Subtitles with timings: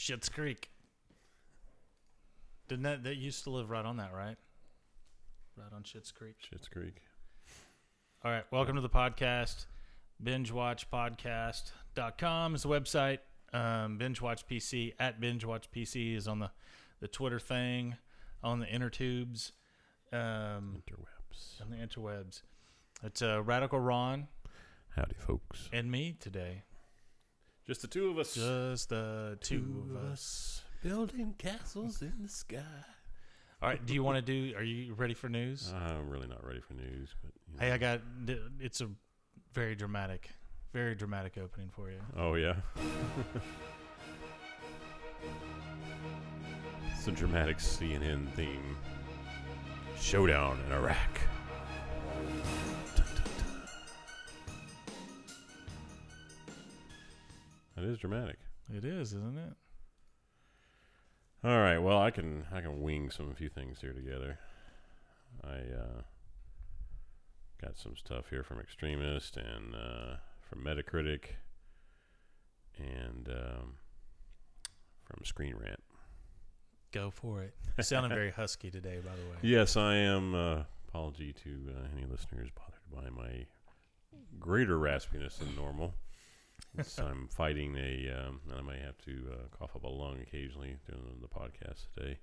[0.00, 0.70] Shit's Creek.
[2.68, 4.36] Didn't that that used to live right on that, right?
[5.58, 6.36] Right on Shit's Creek.
[6.38, 7.02] Shit's Creek.
[8.24, 9.66] All right, welcome to the podcast.
[10.22, 13.18] Binge Watch Podcast.com is the website.
[13.52, 16.50] Um, Binge Watch PC at Binge Watch PC is on the,
[17.00, 17.96] the Twitter thing,
[18.42, 19.52] on the intertubes,
[20.14, 21.60] um, Interwebs.
[21.60, 22.40] on the interwebs.
[23.02, 24.28] It's uh, Radical Ron
[24.96, 25.68] Howdy, folks.
[25.74, 26.62] and me today.
[27.70, 28.34] Just the two of us.
[28.34, 30.64] Just the two of us.
[30.82, 32.58] building castles in the sky.
[33.62, 34.56] All right, do you want to do?
[34.56, 35.72] Are you ready for news?
[35.72, 37.60] Uh, I'm really not ready for news, but you know.
[37.64, 38.00] Hey, I got.
[38.58, 38.88] It's a
[39.54, 40.30] very dramatic,
[40.72, 42.00] very dramatic opening for you.
[42.16, 42.56] Oh yeah.
[46.92, 48.76] it's a dramatic CNN theme.
[49.96, 51.20] Showdown in Iraq.
[57.80, 58.36] That is dramatic.
[58.68, 59.54] It is, isn't it?
[61.42, 61.78] All right.
[61.78, 64.38] Well, I can I can wing some few things here together.
[65.42, 66.02] I uh,
[67.62, 71.36] got some stuff here from Extremist and uh, from Metacritic
[72.76, 73.76] and um,
[75.04, 75.82] from Screen Rant.
[76.92, 77.54] Go for it.
[77.78, 79.36] You sounded very husky today, by the way.
[79.40, 80.34] Yes, I am.
[80.34, 83.46] Uh, apology to uh, any listeners bothered by my
[84.38, 85.94] greater raspiness than normal.
[86.78, 88.10] It's- I'm fighting a.
[88.26, 92.18] Um, I may have to uh, cough up a lung occasionally during the podcast today.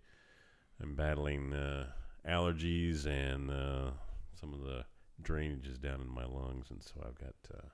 [0.82, 1.88] I'm battling uh,
[2.28, 3.92] allergies and uh,
[4.40, 4.86] some of the
[5.22, 7.68] drainages down in my lungs, and so I've got uh,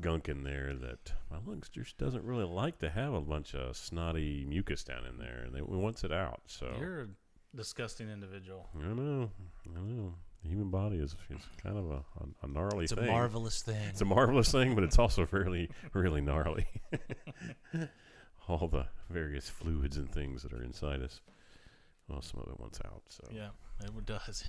[0.00, 3.76] gunk in there that my lungs just doesn't really like to have a bunch of
[3.76, 6.40] snotty mucus down in there, and it wants it out.
[6.46, 7.06] So You're a
[7.54, 8.68] disgusting individual.
[8.74, 9.30] I know,
[9.74, 10.14] I know.
[10.46, 13.06] The human body is, is kind of a, a, a gnarly It's a thing.
[13.08, 13.82] marvelous thing.
[13.88, 16.66] It's a marvelous thing, but it's also really, really gnarly.
[18.48, 21.20] All the various fluids and things that are inside us.
[22.08, 23.02] Well, some of it wants out.
[23.08, 23.48] So yeah,
[23.82, 24.48] it does.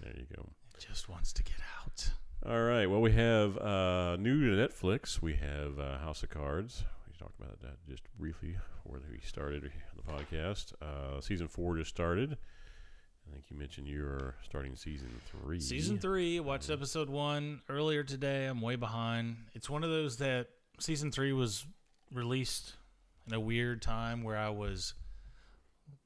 [0.00, 0.48] there you go.
[0.78, 2.10] It just wants to get out.
[2.48, 2.86] All right.
[2.86, 5.20] Well, we have uh, new to Netflix.
[5.20, 6.84] We have uh, House of Cards.
[7.08, 10.72] We talked about that just briefly before we started the podcast.
[10.80, 12.38] Uh, season four just started.
[13.28, 15.60] I think you mentioned you're starting season three.
[15.60, 18.46] Season three, watched episode one earlier today.
[18.46, 19.36] I'm way behind.
[19.54, 21.64] It's one of those that season three was
[22.12, 22.74] released
[23.26, 24.94] in a weird time where I was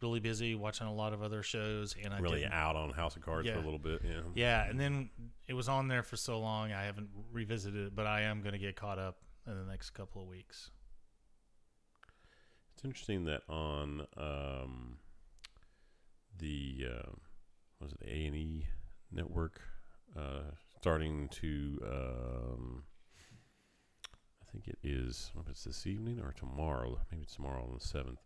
[0.02, 3.16] really busy watching a lot of other shows, and I really didn't- out on House
[3.16, 3.62] of Cards for Yeah.
[3.62, 4.02] a little bit.
[4.04, 4.20] Yeah.
[4.34, 5.10] Yeah, and then
[5.48, 8.52] it was on there for so long, I haven't revisited it, but I am going
[8.52, 10.70] to get caught up in the next couple of weeks.
[12.74, 14.98] It's interesting that on um,
[16.38, 17.10] the uh,
[17.80, 18.66] was it A and E
[19.12, 19.60] network
[20.16, 22.82] uh, starting to um,
[24.42, 27.34] I think it is I don't know if it's this evening or tomorrow maybe it's
[27.34, 28.20] tomorrow on the seventh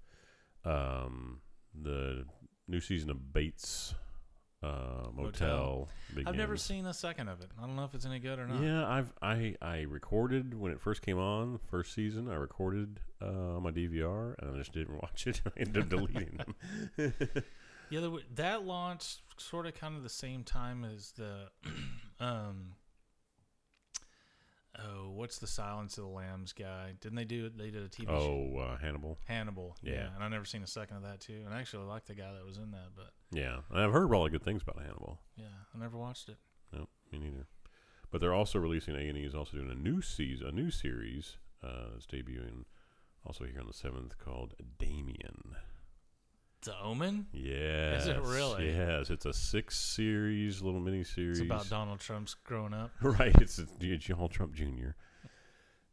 [0.64, 1.40] um,
[1.74, 2.24] the
[2.68, 3.94] new season of Bates
[4.62, 5.88] uh, Motel.
[6.26, 7.48] I've never seen a second of it.
[7.58, 8.62] I don't know if it's any good or not.
[8.62, 12.28] Yeah, I've I I recorded when it first came on, first season.
[12.28, 15.40] I recorded uh, on my DVR, and I just didn't watch it.
[15.46, 16.40] I ended up deleting
[16.98, 17.12] them.
[17.90, 21.48] Yeah, wa- that launched sort of kind of the same time as the,
[22.20, 22.74] um,
[24.78, 26.92] oh, what's the Silence of the Lambs guy?
[27.00, 27.48] Didn't they do?
[27.50, 29.18] They did a TV show, oh, uh, Hannibal.
[29.26, 29.76] Hannibal.
[29.82, 29.92] Yeah.
[29.94, 30.08] Yeah.
[30.14, 31.42] and I never seen a second of that too.
[31.44, 34.30] And I actually like the guy that was in that, but Yeah, I've heard really
[34.30, 35.18] good things about Hannibal.
[35.36, 36.36] yeah, I never watched it.
[36.72, 37.46] No, me neither.
[38.10, 40.70] But they're also releasing A and E is also doing a new season, a new
[40.70, 42.64] series uh, that's debuting
[43.24, 45.54] also here on the seventh called Damien.
[46.62, 47.26] The Omen.
[47.32, 48.70] Yes, Is it really?
[48.74, 51.38] Yes, it's a six series little mini series.
[51.40, 52.90] It's about Donald Trump's growing up.
[53.02, 53.34] right.
[53.40, 54.90] It's Donald Trump Jr.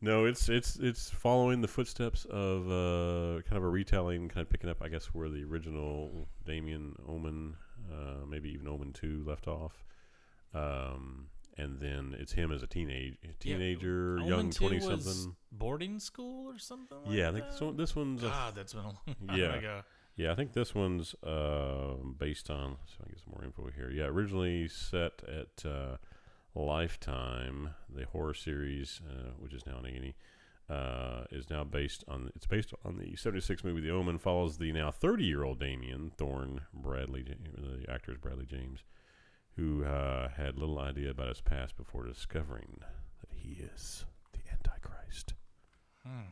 [0.02, 4.50] No, it's it's it's following the footsteps of uh, kind of a retelling, kind of
[4.50, 7.56] picking up, I guess, where the original Damien Omen,
[7.92, 9.86] uh, maybe even Omen Two, left off.
[10.54, 15.36] Um, and then it's him as a teenage teenager, Omen young twenty something.
[15.52, 16.98] boarding school or something.
[17.06, 17.60] Like Yeah, I think that?
[17.60, 18.98] this, this one's a God, that's been a long
[19.28, 19.56] time Yeah.
[19.56, 19.82] ago.
[20.18, 22.78] Yeah, I think this one's uh, based on.
[22.86, 23.92] So I get some more info here.
[23.92, 25.98] Yeah, originally set at uh,
[26.56, 30.16] Lifetime, the horror series, uh, which is now an A&E,
[30.70, 32.32] uh, is now based on.
[32.36, 34.18] It's based on the '76 movie The Omen.
[34.18, 38.80] Follows the now 30-year-old Damien Thorne Bradley, the actor is Bradley James,
[39.56, 42.80] who uh, had little idea about his past before discovering
[43.22, 45.36] that he is the Antichrist,
[46.04, 46.30] Hmm.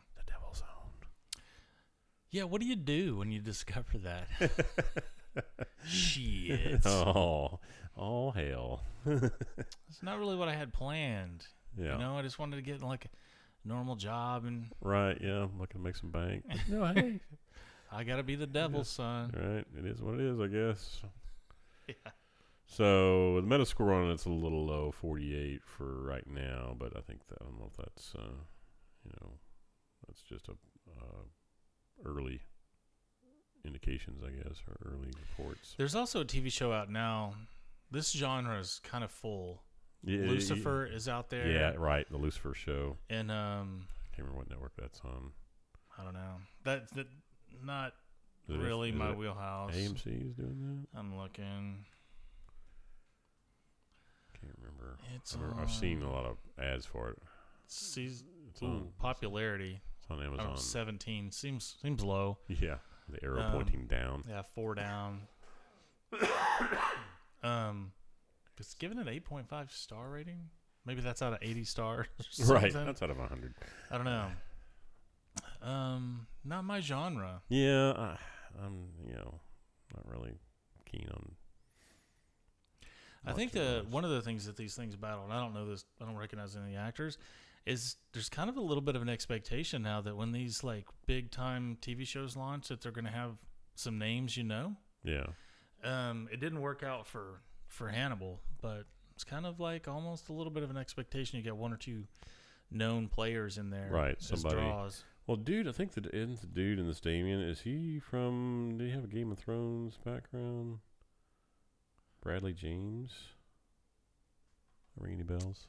[2.32, 2.44] The devil's own.
[2.44, 4.28] Yeah, what do you do when you discover that?
[5.86, 6.84] Shit.
[6.86, 7.60] Oh,
[7.96, 8.82] all hell.
[9.88, 11.46] It's not really what I had planned.
[11.78, 11.92] Yeah.
[11.92, 15.16] You know, I just wanted to get like a normal job and Right.
[15.20, 15.44] Yeah.
[15.44, 16.44] I'm looking to make some bank.
[16.68, 17.20] no, hey.
[17.90, 19.32] I got to be the devil's son.
[19.34, 19.64] Right.
[19.78, 21.02] It is what it is, I guess.
[21.88, 22.10] Yeah.
[22.66, 27.26] So the Metascore on it's a little low, 48 for right now, but I think
[27.28, 28.42] that I don't know if that's uh,
[29.04, 29.30] you know
[30.06, 31.22] that's just a uh,
[32.04, 32.40] early
[33.64, 35.74] indications, I guess, or early reports.
[35.76, 37.34] There's also a TV show out now.
[37.90, 39.62] This genre is kind of full.
[40.04, 41.48] Yeah, Lucifer is out there.
[41.48, 42.06] Yeah, right.
[42.10, 42.96] The Lucifer show.
[43.10, 45.30] And um, I can't remember what network that's on.
[45.98, 46.36] I don't know.
[46.64, 47.06] That that
[47.64, 47.92] not
[48.48, 49.74] Is really my wheelhouse.
[49.74, 50.98] AMC is doing that.
[50.98, 51.84] I'm looking.
[54.40, 54.98] Can't remember.
[55.16, 57.18] It's I've, never- I've seen a lot of ads for it.
[57.68, 59.80] Season It's ooh, popularity.
[60.08, 60.56] It's on Oh, Amazon.
[60.56, 62.38] 17 seems seems low.
[62.48, 62.76] Yeah,
[63.08, 64.22] the arrow Um, pointing down.
[64.28, 65.22] Yeah, four down.
[67.42, 67.92] um,
[68.58, 70.50] it's given an 8.5 star rating.
[70.84, 72.06] Maybe that's out of 80 stars.
[72.46, 72.72] Right.
[72.72, 73.54] That's out of a hundred.
[73.90, 74.26] I don't know.
[75.62, 77.42] Um, not my genre.
[77.48, 78.16] Yeah, I,
[78.64, 79.40] I'm you know
[79.94, 80.34] not really
[80.90, 81.32] keen on.
[83.28, 85.66] I think the one of the things that these things battle, and I don't know
[85.68, 87.18] this, I don't recognize any of the actors,
[87.66, 90.86] is there's kind of a little bit of an expectation now that when these like
[91.06, 93.32] big time TV shows launch, that they're going to have
[93.74, 94.76] some names you know.
[95.04, 95.26] Yeah,
[95.84, 98.84] Um, it didn't work out for for Hannibal, but
[99.14, 101.36] it's kind of like almost a little bit of an expectation.
[101.38, 102.04] You get one or two
[102.70, 105.04] known players in there, Right, somebody- draws.
[105.26, 108.76] Well, dude, I think the isn't the dude in this Damien is he from?
[108.78, 110.78] Do you have a Game of Thrones background?
[112.22, 113.12] Bradley James.
[114.96, 115.66] Ring any bells?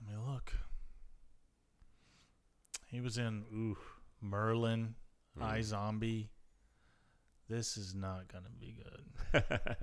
[0.00, 0.52] Let me look.
[2.92, 3.76] He was in ooh
[4.20, 4.94] Merlin,
[5.38, 5.58] Mm.
[5.58, 6.28] iZombie.
[7.48, 8.76] This is not gonna be
[9.32, 9.42] good.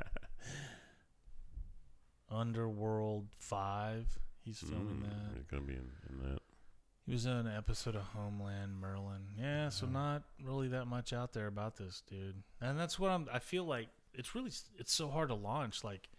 [2.30, 4.20] Underworld Five.
[4.44, 5.36] He's filming Mm, that.
[5.38, 6.40] He's gonna be in, in that.
[7.06, 9.24] He was in an episode of Homeland Merlin.
[9.36, 12.44] Yeah, so not really that much out there about this dude.
[12.62, 16.10] And that's what I'm I feel like it's really it's so hard to launch like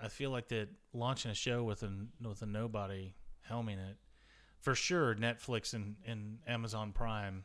[0.00, 1.90] I feel like that launching a show with a
[2.22, 3.14] with a nobody
[3.50, 3.96] helming it
[4.62, 7.44] for sure Netflix and, and Amazon Prime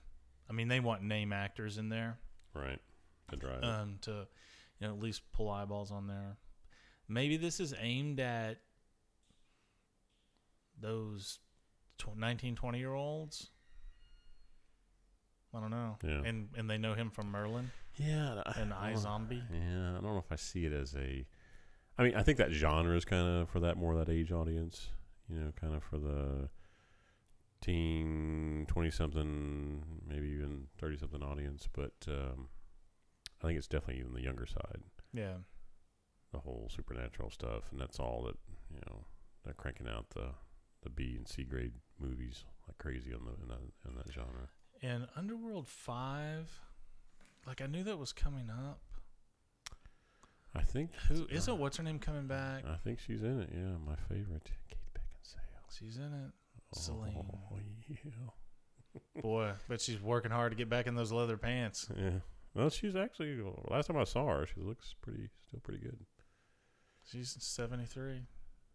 [0.49, 2.17] I mean they want name actors in there
[2.53, 2.79] Right.
[3.29, 3.63] To drive.
[3.63, 4.25] um, to
[4.79, 6.37] you know at least pull eyeballs on there.
[7.09, 8.59] Maybe this is aimed at
[10.79, 11.39] those
[11.97, 13.49] tw- 19, 20 year olds.
[15.53, 15.97] I don't know.
[16.03, 16.21] Yeah.
[16.25, 18.43] And and they know him from Merlin yeah.
[18.45, 19.41] I- and I iZombie.
[19.51, 21.25] Yeah, I don't know if I see it as a.
[21.97, 24.87] I mean, I think that genre is kind of for that more that age audience.
[25.29, 26.49] You know, kind of for the
[27.67, 31.67] teen, twenty something, maybe even thirty something audience.
[31.71, 32.47] But um,
[33.41, 34.81] I think it's definitely even the younger side.
[35.13, 35.35] Yeah.
[36.31, 38.37] The whole supernatural stuff, and that's all that
[38.73, 39.05] you know.
[39.43, 40.29] They're cranking out the
[40.83, 44.49] the B and C grade movies like crazy on the in that in that genre.
[44.81, 46.61] And Underworld 5
[47.47, 48.79] like I knew that was coming up.
[50.53, 52.63] I think Who isn't uh, what's her name coming back?
[52.67, 53.49] I think she's in it.
[53.53, 55.77] Yeah, my favorite, Kate Beckinsale.
[55.77, 56.31] She's in it.
[56.73, 57.15] Selene.
[57.51, 57.57] Oh,
[57.89, 59.21] yeah.
[59.21, 61.87] Boy, but she's working hard to get back in those leather pants.
[61.97, 62.19] Yeah.
[62.55, 65.99] Well, she's actually last time I saw her, she looks pretty, still pretty good.
[67.03, 68.23] She's 73.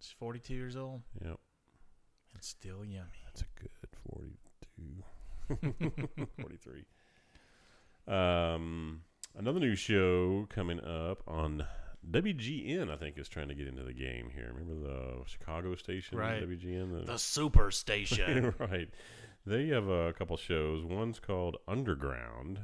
[0.00, 1.38] She's 42 years old Yep,
[2.34, 3.08] and still yummy.
[3.24, 3.70] that's a good
[4.10, 5.04] forty-two,
[6.40, 6.84] forty-three.
[8.08, 9.02] Um,
[9.36, 11.64] another new show coming up on
[12.10, 12.90] WGN.
[12.90, 14.52] I think is trying to get into the game here.
[14.54, 16.42] Remember the Chicago station, Right.
[16.42, 17.06] WGN.
[17.06, 18.54] The super station.
[18.58, 18.88] right.
[19.46, 20.84] They have a couple shows.
[20.84, 22.60] One's called Underground,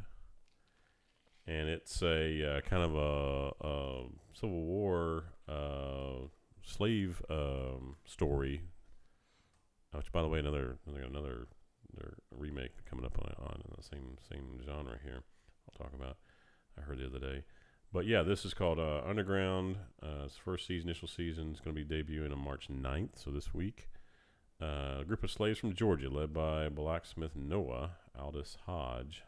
[1.46, 6.26] and it's a uh, kind of a, a Civil War uh,
[6.62, 8.62] slave um, story.
[9.92, 11.48] Which, by the way, another another another,
[11.92, 15.22] another remake coming up on on the same same genre here.
[15.68, 16.18] I'll talk about.
[16.78, 17.44] I heard the other day.
[17.92, 19.76] But yeah, this is called uh, Underground.
[20.02, 21.50] Uh, it's first season, initial season.
[21.52, 23.88] It's going to be debuting on March 9th, so this week.
[24.60, 29.22] Uh, a group of slaves from Georgia, led by blacksmith Noah Aldis Hodge,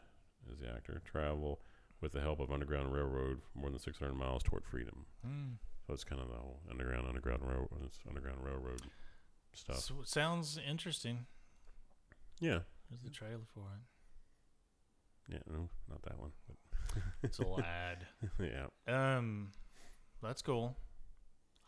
[0.51, 1.61] is the actor, travel
[2.01, 5.05] with the help of Underground Railroad for more than 600 miles toward freedom.
[5.25, 5.53] Hmm.
[5.87, 8.81] So it's kind of the whole Underground, Underground Railroad, it's Underground Railroad
[9.53, 9.79] stuff.
[9.79, 11.25] So it sounds interesting.
[12.39, 15.33] yeah, There's the trailer for it.
[15.33, 16.57] yeah, no, not that one, but
[17.23, 18.05] It's a lad.
[18.39, 19.51] yeah, Um,
[20.21, 20.75] that's cool.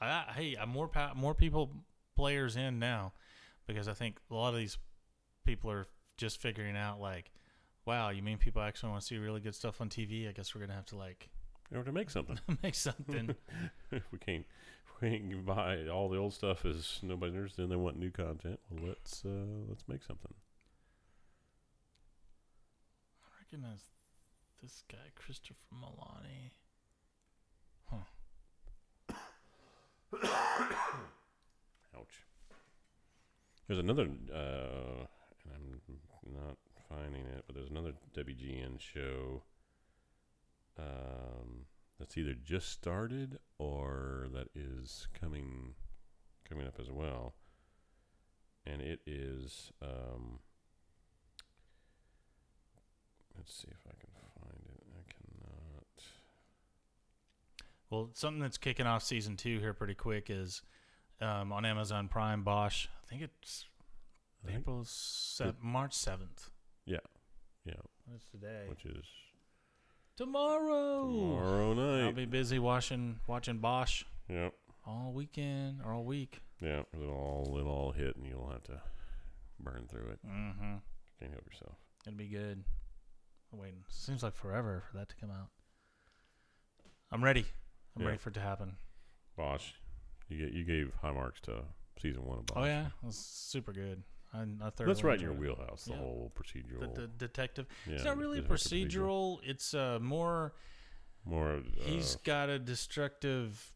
[0.02, 1.72] I, I hey, I'm more pa- more people
[2.16, 3.14] players in now
[3.68, 4.78] because I think a lot of these
[5.46, 5.86] people are
[6.18, 7.32] just figuring out like,
[7.86, 10.28] wow, you mean people actually want to see really good stuff on TV?
[10.28, 11.30] I guess we're gonna have to like
[11.72, 12.40] you know, to make something.
[12.64, 13.36] make something.
[13.92, 14.46] we can't,
[15.02, 17.70] we can buy all the old stuff is nobody understands.
[17.72, 18.60] They want new content.
[18.70, 20.34] Well, let's uh, let's make something.
[23.24, 23.82] I recognize
[24.64, 26.52] this guy, Christopher Meloni.
[27.92, 27.98] Huh.
[31.98, 32.26] Ouch.
[33.68, 35.06] There's another, uh,
[35.54, 35.82] and
[36.26, 36.58] I'm not
[36.90, 39.44] finding it, but there's another WGN show
[40.80, 41.66] um,
[42.00, 45.76] that's either just started or that is coming
[46.48, 47.36] coming up as well,
[48.66, 49.72] and it is.
[49.82, 50.40] Um,
[53.38, 54.84] let's see if I can find it.
[54.96, 55.88] I cannot.
[57.94, 60.64] Well, something that's kicking off season two here pretty quick is
[61.22, 62.42] um, on Amazon Prime.
[62.44, 62.88] Bosch.
[63.04, 63.66] I think it's
[64.44, 66.50] I think- April se- March seventh.
[66.88, 66.98] yeah,
[68.08, 68.66] What's today?
[68.68, 69.06] which is
[70.18, 71.04] Tomorrow.
[71.08, 72.06] tomorrow night.
[72.08, 74.54] I'll be busy watching watching Bosch Yep.
[74.88, 76.42] all weekend or all week.
[76.62, 78.82] Yeah, it'll all it'll all hit, and you'll have to
[79.60, 80.20] burn through it.
[80.28, 80.76] Mm-hmm.
[81.20, 81.78] Can't help yourself.
[82.08, 82.64] It'll be good.
[83.52, 83.84] I'm waiting.
[83.88, 85.50] Seems like forever for that to come out.
[87.12, 87.46] I'm ready.
[87.96, 88.08] I'm Yeah.
[88.10, 88.78] ready for it to happen.
[89.36, 89.72] Bosch,
[90.30, 91.64] you get you gave high marks to
[92.02, 92.58] season one of Bosch.
[92.58, 94.04] Oh yeah, it was super good.
[94.34, 95.40] I, I that's right in your it.
[95.40, 95.86] wheelhouse.
[95.86, 95.98] The Yeah.
[95.98, 96.96] whole The, procedural.
[96.96, 97.68] the detective.
[97.88, 99.40] yeah, it's not really detective procedural.
[99.44, 100.54] It's uh, more.
[101.26, 101.58] More.
[101.58, 103.74] Uh, He's got a destructive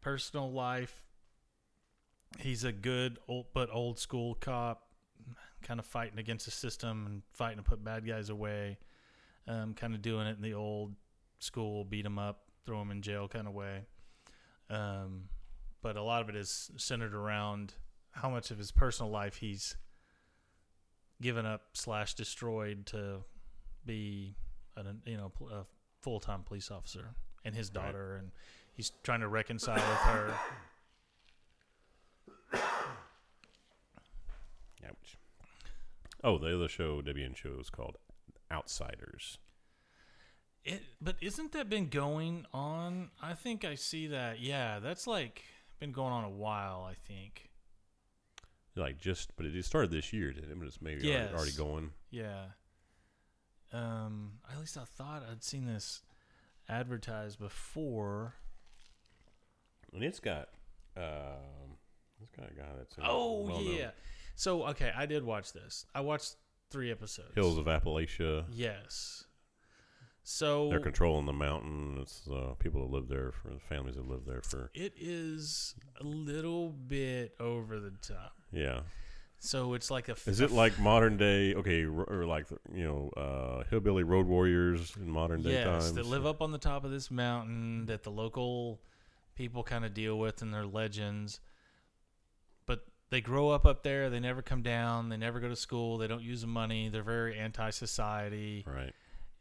[0.00, 1.04] personal life.
[2.38, 4.88] He's a good old but old school cop,
[5.62, 8.78] kind of fighting against the system and fighting to put bad guys away.
[9.48, 10.94] Um, kind of doing it in the old
[11.38, 13.86] school, beat him up, throw him in jail kind of way.
[14.68, 15.28] Um,
[15.82, 17.74] but a lot of it is centered around
[18.10, 19.76] how much of his personal life he's
[21.22, 23.18] given up slash destroyed to
[23.86, 24.34] be
[24.76, 25.64] an you know a
[26.02, 27.84] full time police officer and his Right.
[27.86, 28.32] daughter, and
[28.74, 30.34] he's trying to reconcile with her.
[34.88, 35.16] ouch.
[36.24, 37.96] Oh, the other show, WN show, is called
[38.50, 39.38] Outsiders.
[40.66, 43.10] It, but isn't that been going on?
[43.22, 44.40] I think I see that.
[44.40, 45.42] Yeah, that's like
[45.78, 46.86] been going on a while.
[46.90, 47.50] I think.
[48.74, 50.58] Like just, but it started this year, didn't it?
[50.58, 51.90] But it's maybe already, already going.
[52.10, 52.46] Yeah.
[53.72, 54.32] Um.
[54.52, 56.02] At least I thought I'd seen this
[56.68, 58.34] advertised before.
[59.94, 60.48] And it's got,
[60.96, 61.76] um,
[62.20, 63.72] it's got a guy that's Oh well-known.
[63.76, 63.90] yeah.
[64.34, 65.86] So okay, I did watch this.
[65.94, 66.34] I watched
[66.70, 67.34] three episodes.
[67.34, 68.44] Hills of Appalachia.
[68.50, 69.25] Yes.
[70.28, 71.98] So They're controlling the mountain.
[72.02, 75.76] It's uh, people that live there for the families that live there for it is
[76.00, 78.32] a little bit over the top.
[78.52, 78.80] yeah.
[79.38, 80.12] So it's like a.
[80.12, 81.54] f- Is it like modern day?
[81.54, 85.92] Okay, or like you know, uh, hillbilly road warriors in modern day yes, times.
[85.92, 88.80] that live up on the top of this mountain that the local
[89.36, 91.38] people kind of deal with and their legends.
[92.66, 94.10] But they grow up up there.
[94.10, 95.08] They never come down.
[95.10, 95.98] They never go to school.
[95.98, 96.88] They don't use the money.
[96.88, 98.64] They're very anti-society.
[98.66, 98.92] Right.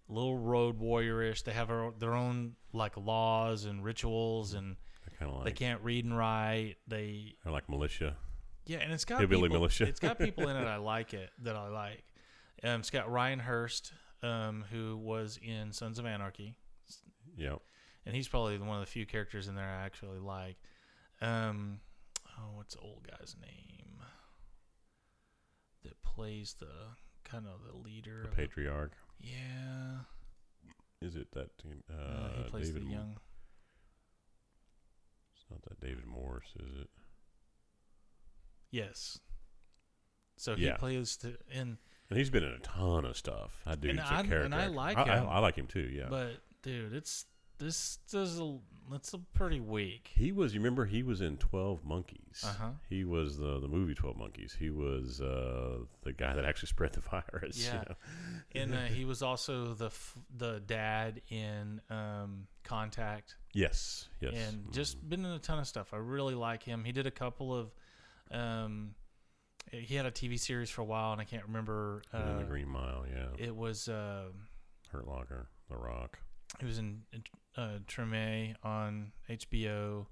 [0.07, 1.43] Little road warriorish.
[1.43, 4.75] They have their own like laws and rituals, and
[5.21, 6.75] of they can't read and write.
[6.87, 8.15] They they're like militia.
[8.67, 9.85] Yeah, and it's got Hillbilly people, militia.
[9.85, 12.03] It's got people in it I like it that I like.
[12.63, 13.93] Um, it's got Ryan Hurst,
[14.23, 16.55] um, who was in Sons of Anarchy,
[17.37, 17.55] Yeah.
[18.05, 20.57] and he's probably one of the few characters in there I actually like.
[21.21, 21.79] Um,
[22.39, 24.01] oh, what's the old guy's name
[25.83, 26.67] that plays the
[27.23, 28.21] kind of the leader?
[28.29, 28.93] The patriarch.
[29.25, 29.99] Yeah,
[31.01, 31.49] Is it that
[31.89, 32.87] uh, uh, he plays David?
[32.87, 33.17] the young.
[35.35, 36.89] It's not that David Morse, is it?
[38.71, 39.19] Yes.
[40.37, 40.77] So he Yeah.
[40.77, 41.77] plays the in.
[42.09, 43.61] And he's been in a ton of stuff.
[43.65, 44.53] That dude's I- a and.
[44.53, 45.27] I like I, him.
[45.27, 45.89] I, like him too.
[45.91, 46.07] Yeah.
[46.09, 47.25] But dude, it's
[47.57, 48.57] this is a
[48.93, 50.11] it's a pretty weak.
[50.13, 50.53] he was.
[50.53, 52.43] You remember he was in Twelve Monkeys.
[52.45, 52.69] Uh huh.
[52.87, 54.55] He was the the movie Twelve Monkeys.
[54.59, 57.57] He was uh, the guy that actually spread the virus.
[57.57, 57.83] you Yeah.
[57.89, 57.95] know?
[58.53, 64.07] And uh, he was also the f- the dad in um, Contact, Yes.
[64.19, 64.33] Yes.
[64.35, 65.09] and just Mhm.
[65.09, 65.93] been in a ton of stuff.
[65.93, 66.83] I really like him.
[66.83, 67.73] He did a couple of.
[68.31, 68.93] Um,
[69.71, 72.03] he had a TV series for a while, and I can't remember.
[72.13, 73.05] In Uh, the Green Mile.
[73.11, 73.29] Yeah.
[73.43, 73.87] it was.
[73.89, 74.25] Uh,
[74.89, 75.47] Hurt Locker.
[75.69, 76.19] The Rock.
[76.59, 77.03] He was in
[77.57, 80.05] uh, Treme on HBO.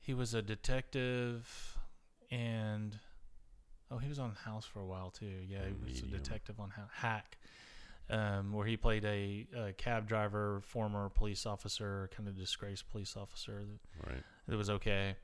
[0.00, 1.76] He was a detective,
[2.30, 2.98] and
[3.90, 5.26] oh, he was on House for a while too.
[5.48, 7.38] Yeah, he was a detective on Hou- Hack,
[8.10, 13.16] um, where he played a, a cab driver, former police officer, kind of disgraced police
[13.16, 13.62] officer.
[13.64, 14.22] That, Right.
[14.48, 15.16] that was okay.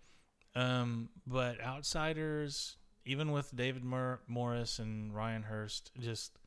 [0.54, 6.38] Um, but Outsiders, even with David Mor- Morse and Ryan Hurst, just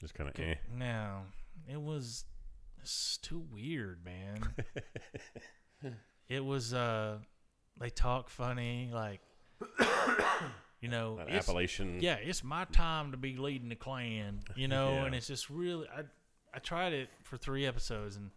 [0.00, 0.54] Just kind of eh.
[0.74, 1.20] no,
[1.68, 2.24] it was
[2.82, 4.40] it's too weird, man.
[6.28, 7.18] it was uh
[7.78, 9.20] they talk funny, like
[10.80, 11.98] you know, it's- Appalachian.
[12.00, 15.04] yeah, it's my time to be leading the clan, you know, Yeah.
[15.06, 16.02] and it's just really I
[16.52, 18.30] I tried it for 3 episodes and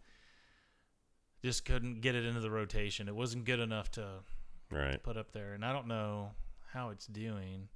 [1.42, 3.08] just couldn't get it into the rotation.
[3.08, 4.20] It wasn't good enough to
[4.70, 5.02] Right.
[5.02, 6.30] put up there, and I don't know
[6.72, 7.68] how it's doing.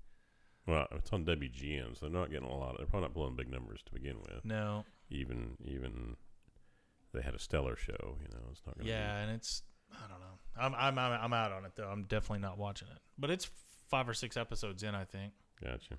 [0.66, 2.76] Well, it's on WGN, so they're not getting a lot.
[2.76, 4.44] They're probably not blowing big numbers to begin with.
[4.44, 4.84] No.
[5.10, 6.16] Even even
[7.12, 8.16] they had a stellar show.
[8.20, 8.92] You know, it's not going to.
[8.92, 9.62] Yeah, and it's
[9.92, 10.26] I don't know.
[10.58, 11.88] I'm I'm I'm out on it though.
[11.88, 12.98] I'm definitely not watching it.
[13.18, 13.48] But it's
[13.88, 15.32] 5 or 6 episodes in, I think.
[15.62, 15.98] Gotcha.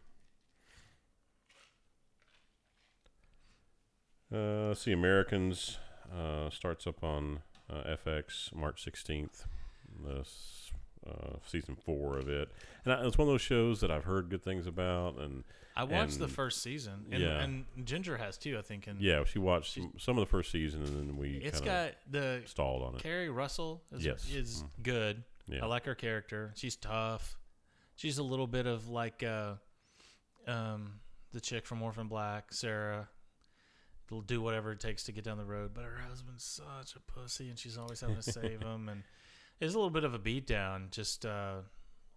[4.32, 5.80] Uh, let's see, Americans
[6.16, 7.40] uh, starts up on
[7.70, 9.46] uh, FX March sixteenth.
[10.06, 10.72] This
[11.08, 12.50] uh, season four of it,
[12.86, 15.44] and I, it's one of those shows that I've heard good things about, and
[15.76, 17.40] I watched the first season, and, yeah.
[17.42, 18.58] and Ginger has too.
[18.58, 21.62] I think, and yeah, she watched some of the first season, and then we it's
[21.62, 23.02] got the stalled on it.
[23.04, 24.30] Keri Russell is, Yes.
[24.30, 24.84] is Mm.
[24.84, 25.24] good.
[25.48, 26.54] Yeah, I like her character.
[26.56, 27.38] She's tough.
[27.96, 29.54] She's a little bit of like uh,
[30.48, 31.00] um,
[31.32, 33.08] the chick from Orphan Black, Sarah.
[34.12, 37.00] Will do whatever it takes to get down the road, but her husband's such a
[37.00, 39.04] pussy, and she's always having to save him, and
[39.60, 41.58] it's a little bit of a beatdown just uh,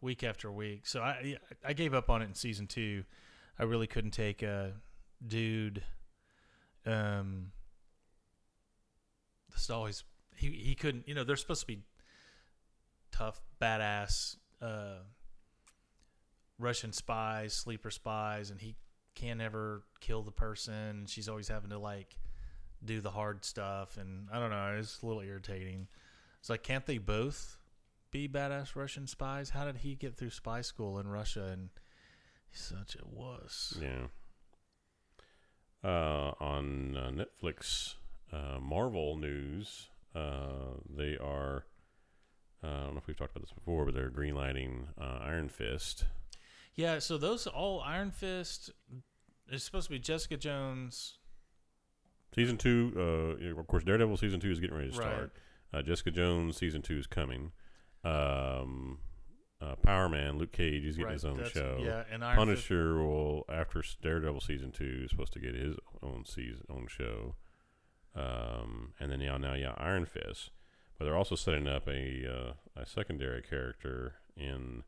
[0.01, 0.87] week after week.
[0.87, 3.05] So I I gave up on it in season two.
[3.59, 4.73] I really couldn't take a
[5.27, 5.83] dude.
[6.87, 7.53] Um,
[9.53, 10.05] just always
[10.37, 11.09] he he couldn't.
[11.09, 11.83] You know, they're supposed to be
[13.11, 15.03] tough, badass uh,
[16.59, 18.77] Russian spies, sleeper spies, and he
[19.15, 21.05] can't ever kill the person.
[21.07, 22.17] She's always having to like
[22.85, 24.77] do the hard stuff, and I don't know.
[24.79, 25.89] It's a little irritating.
[26.43, 27.57] It's like, can't they both
[28.11, 29.51] be badass Russian spies?
[29.51, 31.45] How did he get through spy school in Russia?
[31.53, 31.69] And
[32.51, 33.79] he's such a wuss.
[33.81, 34.07] yeah.
[35.85, 37.95] Uh, on uh, Netflix,
[38.33, 39.89] uh, Marvel news.
[40.17, 41.67] Uh, they are.
[42.65, 45.49] Uh, I don't know if we've talked about this before, but they're greenlighting uh, Iron
[45.49, 46.07] Fist.
[46.75, 48.71] Yeah, so those all Iron Fist.
[49.49, 51.19] It's supposed to be Jessica Jones.
[52.35, 55.31] Season two, uh, of course, Daredevil season two is getting ready to Right.
[55.73, 57.53] Uh, Jessica Jones season two is coming.
[58.05, 58.99] Um,
[59.61, 61.79] uh, Power Man, Luke Cage is getting right, his own show.
[61.81, 62.69] Yeah, and Iron Fist.
[62.69, 67.37] Punisher will after Daredevil season two is supposed to get his own season own show,
[68.15, 70.51] um, and then yeah now yeah Iron Fist,
[70.99, 74.83] but they're also setting up a uh, a secondary character in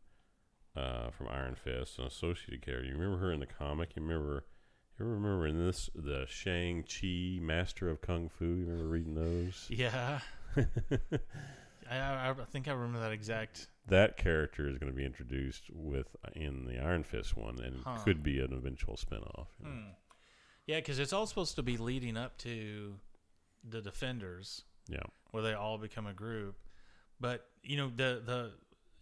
[0.76, 2.88] uh, from Iron Fist, an associated character.
[2.88, 3.90] You remember her in the comic?
[3.94, 4.44] You remember?
[4.98, 8.44] You remember in this the Shang Chi Master of Kung Fu?
[8.44, 9.66] You remember reading those?
[9.70, 10.20] Yeah,
[11.90, 13.66] I, I, I think I remember that exact.
[13.88, 17.98] that character is going to be introduced with in the Iron Fist one, and Huh.
[18.04, 19.48] could be an eventual spinoff.
[19.60, 19.70] you know.
[19.72, 19.88] Hmm.
[20.66, 22.94] Yeah, because it's all supposed to be leading up to
[23.68, 25.02] the Defenders, Yeah.
[25.32, 26.56] where they all become a group.
[27.20, 28.52] But you know, the the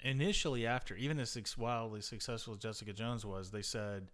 [0.03, 4.09] initially after even as wildly successful as Jessica Jones was, they said,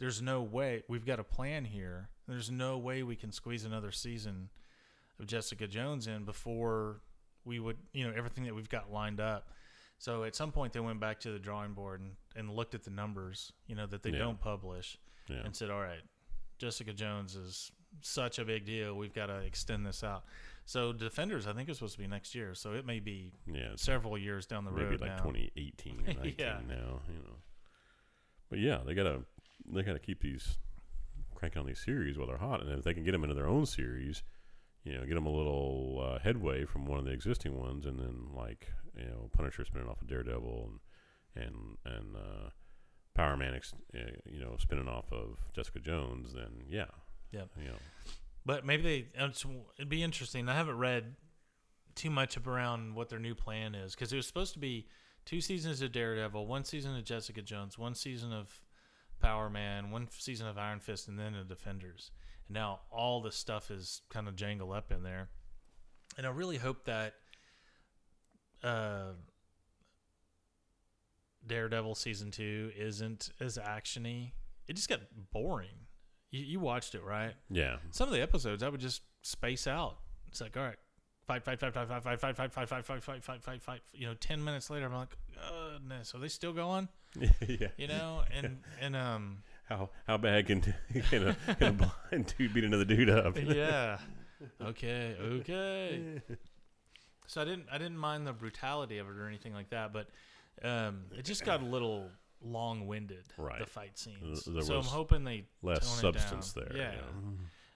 [0.00, 2.08] "There's no way we've got a plan here.
[2.26, 4.50] There's no way we can squeeze another season
[5.20, 7.02] of Jessica Jones in before
[7.44, 9.50] we would, you know, everything that we've got lined up."
[9.98, 12.82] So at some point they went back to the drawing board and, and looked at
[12.84, 14.18] the numbers, you know, that they Yeah.
[14.18, 14.96] don't publish
[15.28, 15.42] Yeah.
[15.44, 16.02] and said, "All right,
[16.58, 18.96] Jessica Jones is such a big deal.
[18.96, 20.24] We've got to extend this out."
[20.64, 23.74] So Defenders, I think, is supposed to be next year, so it may be Yeah.
[23.76, 25.22] Several years down the maybe road like now.
[25.24, 26.60] 2018 or 19 Yeah.
[26.66, 27.36] now, you know.
[28.48, 29.24] But yeah, they gotta
[29.72, 30.58] they gotta keep these
[31.34, 33.46] cranking on these series while they're hot, and if they can get them into their
[33.46, 34.22] own series,
[34.84, 37.98] you know, get them a little uh, headway from one of the existing ones, and
[37.98, 40.70] then like you know, Punisher spinning off of Daredevil
[41.36, 42.50] and and and uh,
[43.14, 43.98] Power Man, ex- uh,
[44.30, 46.86] you know, spinning off of Jessica Jones, then yeah,
[47.32, 47.78] yeah, you know,
[48.44, 49.06] But maybe they.
[49.78, 50.48] It'd be interesting.
[50.48, 51.16] I haven't read
[51.94, 54.86] too much around what their new plan is because it was supposed to be
[55.24, 58.60] two seasons of Daredevil, one season of Jessica Jones, one season of
[59.20, 62.10] Power Man, one season of Iron Fist, and then the Defenders.
[62.48, 65.28] And now all the stuff is kind of jangled up in there.
[66.16, 67.14] And I really hope that
[68.62, 69.12] uh,
[71.46, 74.32] Daredevil season two isn't as actiony.
[74.68, 75.00] It just got
[75.32, 75.86] boring.
[76.30, 77.34] You, you watched it, right?
[77.50, 79.98] yeah, Some of the episodes I would just space out.
[80.28, 80.76] It's like, all right,
[81.26, 83.80] fight, fight, fight, fight, fight, fight, fight, fight, fight, fight, fight, fight, fight, fight, fight.
[83.92, 86.88] You know, ten minutes later, I'm like, goodness, are they still going?
[87.48, 87.68] yeah.
[87.76, 90.60] You know, and and um, How how bad can
[91.10, 93.36] can a, can a blind dude beat another dude up?
[93.42, 93.98] yeah,
[94.62, 96.22] okay, okay.
[97.26, 100.08] So I didn't I didn't mind the brutality of it or anything like that, but
[100.62, 102.08] um, it just got a little
[102.42, 103.24] long winded.
[103.36, 103.58] Right.
[103.58, 104.44] The fight scenes.
[104.44, 106.22] There so I'm hoping they Less tone it down.
[106.22, 106.72] substance there.
[106.74, 106.92] Yeah.
[106.92, 107.30] yeah.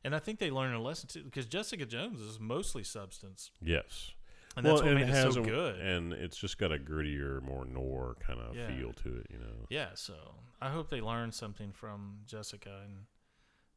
[0.05, 3.51] And I think they learned a lesson too, because Jessica Jones is mostly substance.
[3.63, 4.13] Yes.
[4.57, 5.81] And that's what and made it, has so a- good.
[5.81, 8.69] and it's just got a grittier, more noir kind of Yeah.
[8.69, 9.27] feel to it.
[9.31, 9.67] You know.
[9.71, 10.15] yeah, so
[10.61, 13.07] I hope they learn something from Jessica and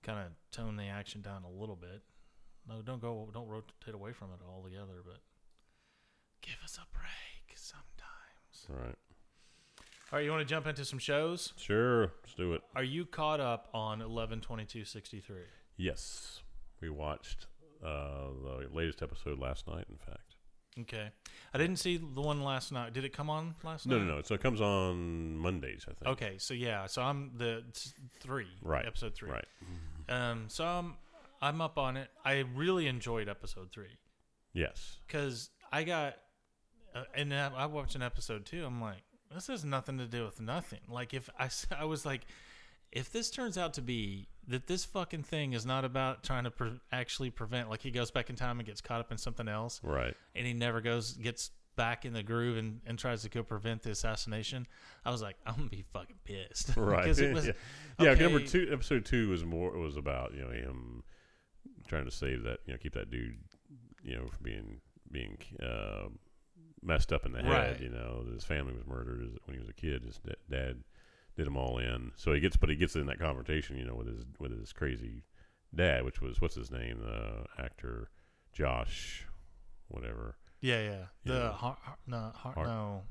[0.03, 2.03] kind of tone the action down a little bit.
[2.67, 5.19] No, don't go, don't rotate away from it altogether, but
[6.41, 8.67] give us a break sometimes.
[8.69, 8.95] All right.
[10.11, 11.53] All right, you want to jump into some shows?
[11.57, 12.13] Sure.
[12.23, 12.61] Let's do it.
[12.75, 15.43] Are you caught up on eleven twenty two sixty three?
[15.75, 16.41] Yes,
[16.81, 17.47] we watched
[17.83, 19.85] uh, the latest episode last night.
[19.89, 20.26] In fact.
[20.81, 21.09] Okay,
[21.53, 22.93] I didn't see the one last night.
[22.93, 24.05] Did it come on last No, night?
[24.05, 24.21] no, no.
[24.21, 26.07] So it comes on Mondays, I think.
[26.07, 28.85] Okay, so yeah, so I'm the it's three, Right.
[28.85, 29.45] Episode three, Right.
[30.09, 30.95] Um, so I'm
[31.41, 32.09] I'm up on it.
[32.25, 33.97] I really enjoyed episode three
[34.53, 34.97] Yes.
[35.07, 36.15] because I got,
[36.95, 38.65] uh, and I I watched an episode two.
[38.65, 40.79] I'm like, this has nothing to do with nothing.
[40.89, 42.21] Like if I s- I was like,
[42.91, 46.51] if this turns out to be that this fucking thing is not about trying to
[46.51, 49.47] pre- actually prevent, like he goes back in time and gets caught up in something
[49.47, 50.15] else, Right.
[50.35, 53.83] and he never goes gets back in the groove and, and tries to go prevent
[53.83, 54.65] the assassination.
[55.05, 57.03] I was like, I'm gonna be fucking pissed, Right.
[57.03, 57.53] Because it was, yeah.
[57.99, 59.75] Yeah, number two, episode two was more.
[59.75, 61.03] It was about you know him
[61.87, 63.37] trying to save that you know keep that dude
[64.03, 64.81] you know from being
[65.11, 66.07] being uh,
[66.81, 67.51] messed up in the head.
[67.51, 67.81] Right.
[67.81, 70.03] You know, his family was murdered when he was a kid.
[70.03, 70.83] His da- dad
[71.37, 72.11] did them all in.
[72.17, 73.77] So he gets, but he gets in that confrontation.
[73.77, 75.23] You know, with his with his crazy
[75.73, 78.09] dad, which was what's his name, the actor
[78.51, 79.25] Josh,
[79.87, 80.35] whatever.
[80.59, 81.05] Yeah, yeah.
[81.23, 81.51] The.
[81.51, 83.03] Har- Har- no, Har- no,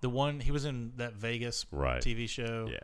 [0.00, 2.00] the one he was in that Vegas Right.
[2.00, 2.78] TV show, Yeah.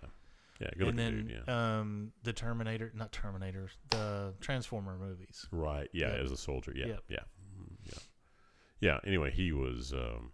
[0.61, 0.71] Yeah.
[0.77, 1.42] Good and then dude.
[1.47, 1.79] Yeah.
[1.79, 5.47] um, the Terminator, not Terminator, the Transformer movies.
[5.53, 5.88] Right.
[5.92, 6.25] Yeah, Yep.
[6.25, 6.73] as a soldier.
[6.75, 6.87] Yeah.
[6.87, 7.03] Yep.
[7.09, 7.18] Yeah.
[7.57, 7.99] Mhm, Yeah.
[8.81, 8.99] Yeah.
[9.05, 10.33] Anyway, he was, um,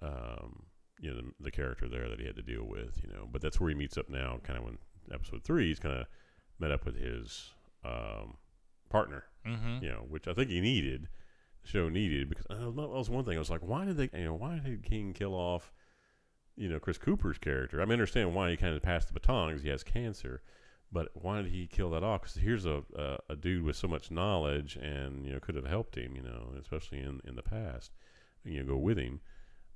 [0.00, 0.66] um,
[1.02, 3.28] you know, the, the character there that he had to deal with, you know.
[3.30, 4.38] But that's where he meets up now.
[4.42, 4.78] Kind of when
[5.12, 6.06] episode three, he's kind of
[6.58, 7.50] met up with his
[7.84, 8.38] um,
[8.88, 9.82] partner, Mm-hmm.
[9.84, 11.08] you know, which I think he needed.
[11.62, 13.36] The show needed because uh, that was one thing.
[13.36, 15.72] I was like, why did they, you know, why did King kill off,
[16.56, 17.80] you know, Chris Cooper's character?
[17.80, 20.42] I mean, I understand why he kind of passed the baton because he has cancer,
[20.92, 22.22] but why did he kill that off?
[22.22, 25.66] Because here's a, a a dude with so much knowledge and you know could have
[25.66, 27.90] helped him, you know, especially in in the past,
[28.44, 29.20] you know, go with him.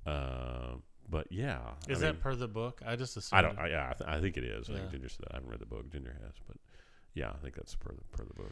[0.05, 0.75] Uh,
[1.09, 2.81] but yeah, Is I that mean, per the book?
[2.85, 3.37] I just assumed.
[3.37, 3.57] I don't.
[3.59, 4.69] I, yeah, I, th- I think it is.
[4.69, 4.79] I Yeah.
[4.79, 5.31] think Ginger said that.
[5.31, 5.89] I haven't read the book.
[5.91, 6.57] Ginger has, but
[7.13, 8.51] yeah, I think that's per the per the book.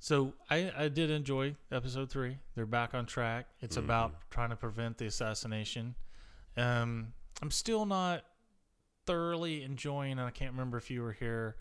[0.00, 2.38] So I, I did enjoy episode three.
[2.54, 3.46] They're back on track.
[3.60, 3.84] It's Mhm.
[3.84, 5.96] about trying to prevent the assassination.
[6.56, 8.24] Um, I'm still not
[9.06, 10.12] thoroughly enjoying.
[10.12, 11.56] And I can't remember if you were here.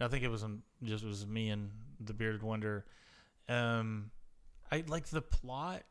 [0.00, 2.86] I think it was um, just was me and the bearded wonder.
[3.48, 4.10] Um,
[4.70, 5.82] I like the plot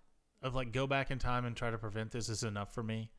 [0.41, 3.11] of like go back in time and try to prevent this is enough for me.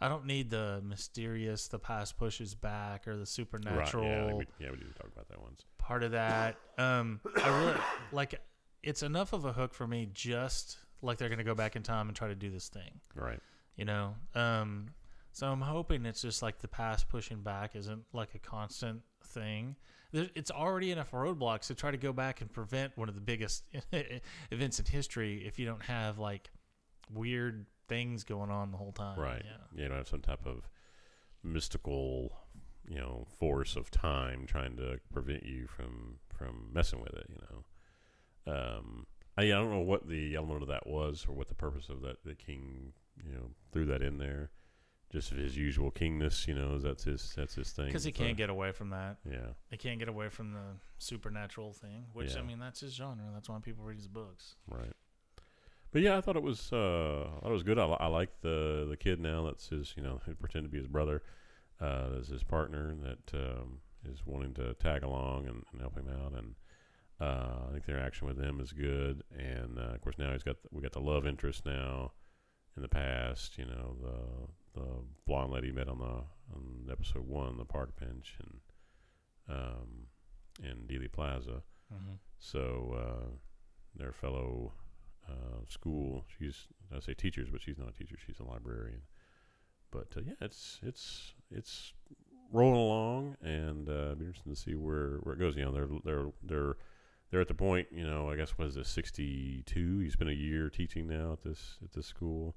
[0.00, 4.10] I don't need the mysterious, the past pushes back, or the supernatural Right.
[4.12, 5.64] Yeah, I think we, yeah, we did talk about that once.
[5.78, 6.56] part of that.
[6.78, 7.80] Um, I really
[8.12, 8.40] like.
[8.82, 10.08] It's enough of a hook for me.
[10.12, 13.40] Just like they're gonna go back in time and try to do this thing, Right.
[13.76, 14.14] you know.
[14.34, 14.88] Um,
[15.32, 19.76] so I'm hoping it's just like the past pushing back isn't like a constant thing.
[20.12, 23.20] There, it's already enough roadblocks to try to go back and prevent one of the
[23.20, 23.64] biggest
[24.50, 26.50] events in history if you don't have like
[27.12, 29.18] weird things going on the whole time.
[29.18, 29.42] Right.
[29.44, 29.82] Yeah.
[29.82, 30.68] You know, have some type of
[31.42, 32.32] mystical,
[32.88, 37.26] you know, force of time trying to prevent you from from messing with it.
[37.28, 37.38] You
[38.46, 41.54] know, um, I, I don't know what the element of that was or what the
[41.54, 42.24] purpose of that.
[42.24, 42.92] The king,
[43.24, 44.50] you know, threw that in there.
[45.10, 47.86] Just his usual kingness, you know, that's his that's his thing.
[47.86, 49.16] Because he So, can't get away from that.
[49.24, 49.52] Yeah.
[49.70, 52.40] He can't get away from the supernatural thing, which Yeah.
[52.40, 53.24] I mean that's his genre.
[53.32, 54.56] That's why people read his books.
[54.66, 54.92] Right.
[55.92, 57.78] But yeah, I thought it was uh, I thought it was good.
[57.78, 59.44] I, I like the the kid now.
[59.44, 61.22] That's his, you know, he pretend to be his brother,
[61.80, 66.08] uh, as his partner that um, is wanting to tag along and, and help him
[66.08, 66.32] out.
[66.32, 66.54] And
[67.20, 69.22] uh, I think the interaction with him is good.
[69.36, 72.12] And uh, of course now he's got the, we got the love interest now.
[72.76, 74.86] In the past, you know, the the
[75.26, 76.22] blonde lady met on the
[76.54, 80.06] on episode one, the park bench, and um,
[80.62, 81.62] in Dealey Plaza.
[81.92, 82.14] Mm-hmm.
[82.38, 83.30] So uh,
[83.96, 84.74] their fellow
[85.28, 89.02] uh, school, she's I say teachers, but she's not a teacher; she's a librarian.
[89.90, 91.92] But uh, yeah, it's it's it's
[92.52, 95.56] rolling along, and uh, be interesting to see where, where it goes.
[95.56, 96.76] You know, they're they're they're
[97.30, 97.88] they're at the point.
[97.90, 99.98] You know, I guess what is this sixty two?
[100.00, 102.56] He's been a year teaching now at this at this school.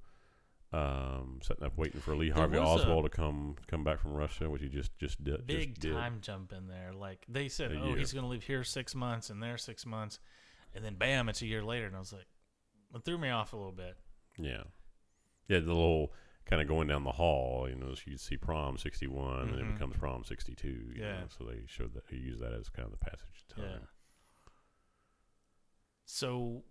[0.74, 4.50] Um, setting up, waiting for Lee There Harvey Oswald to come come back from Russia,
[4.50, 5.46] which he just just did.
[5.46, 5.94] Big just did.
[5.94, 6.94] time jump in there.
[6.94, 7.98] Like they said, A oh, year.
[7.98, 10.20] he's going to live here six months and there six months,
[10.74, 12.26] and then bam, it's a year later, and I was like,
[12.94, 13.96] it threw me off a little bit.
[14.38, 14.64] Yeah,
[15.48, 15.60] yeah.
[15.60, 16.14] The little
[16.46, 19.60] kind of going down the hall, you know, so you see prom sixty and Mhm.
[19.70, 20.92] it becomes prom sixty two.
[20.96, 21.22] Yeah.
[21.22, 23.66] Know, so they showed that they use that as kind of the passage of time.
[23.82, 23.88] Yeah.
[26.06, 26.64] So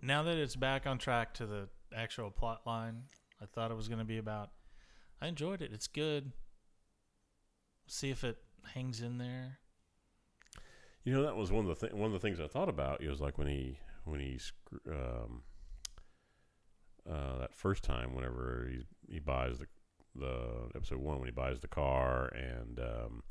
[0.00, 3.04] now that it's back on track to the actual plot line
[3.40, 4.50] I thought it was going to be about.
[5.20, 5.72] I enjoyed it.
[5.72, 6.32] It's good.
[7.86, 8.38] See if it
[8.74, 9.58] hangs in there.
[11.04, 13.00] You know, that was one of the th- one of the things I thought about.
[13.00, 13.78] It was like when he
[14.10, 15.42] when he scr- um,
[17.08, 19.66] uh, that first time, whenever he he buys the
[20.14, 23.22] the episode one when he buys the car and um,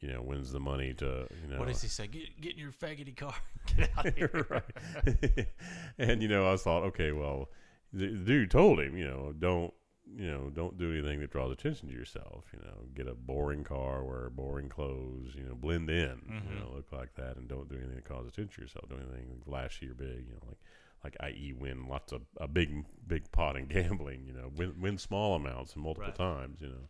[0.00, 2.06] you know wins the money to you know What does he say?
[2.06, 3.34] Get, get in your faggoty car.
[3.76, 4.64] Get out here.
[5.98, 7.48] and you know, I thought, okay, well,
[7.92, 9.72] the, the dude told him, you know, don't,
[10.16, 12.44] you know, don't do anything that draws attention to yourself.
[12.52, 16.50] You know, get a boring car, wear boring clothes, you know, blend in, Mhm.
[16.50, 18.88] you know, look like that, and don't do anything that causes attention to yourself.
[18.88, 20.58] Do anything flashy or big, you know, like.
[21.04, 21.52] Like i.e.
[21.52, 25.74] win lots of a big big pot in gambling, you know, win win small amounts
[25.74, 26.14] and multiple Right.
[26.14, 26.88] times, you know.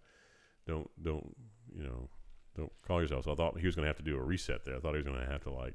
[0.66, 1.34] Don't don't
[1.74, 2.10] you know,
[2.54, 3.24] don't call yourself.
[3.24, 4.76] So I thought he was going to have to do a reset there.
[4.76, 5.72] I thought he was going to have to like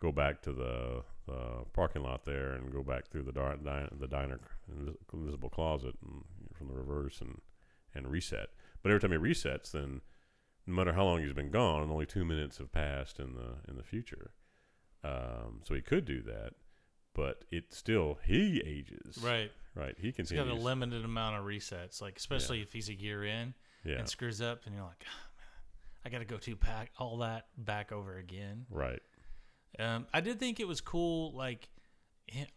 [0.00, 3.88] go back to the, the parking lot there and go back through the dar- di-
[3.98, 4.38] the diner
[4.72, 6.22] invis- invisible closet and,
[6.60, 7.40] from the reverse and
[7.94, 8.50] and reset.
[8.82, 10.00] But every time he resets, then
[10.66, 13.76] no matter how long he's been gone, only two minutes have passed in the in
[13.76, 14.32] the future.
[15.02, 16.52] Um, so he could do that,
[17.14, 19.50] but it still he ages Right.
[19.74, 20.46] Right, he He's continues.
[20.48, 24.08] got a limited amount of resets, like especially if he's a year in yeah, and
[24.08, 27.46] screws up, and you're like, oh, man, I got to go to pack all that
[27.56, 28.66] back over again.
[28.68, 29.00] right.
[29.78, 31.68] Um, I did think it was cool, like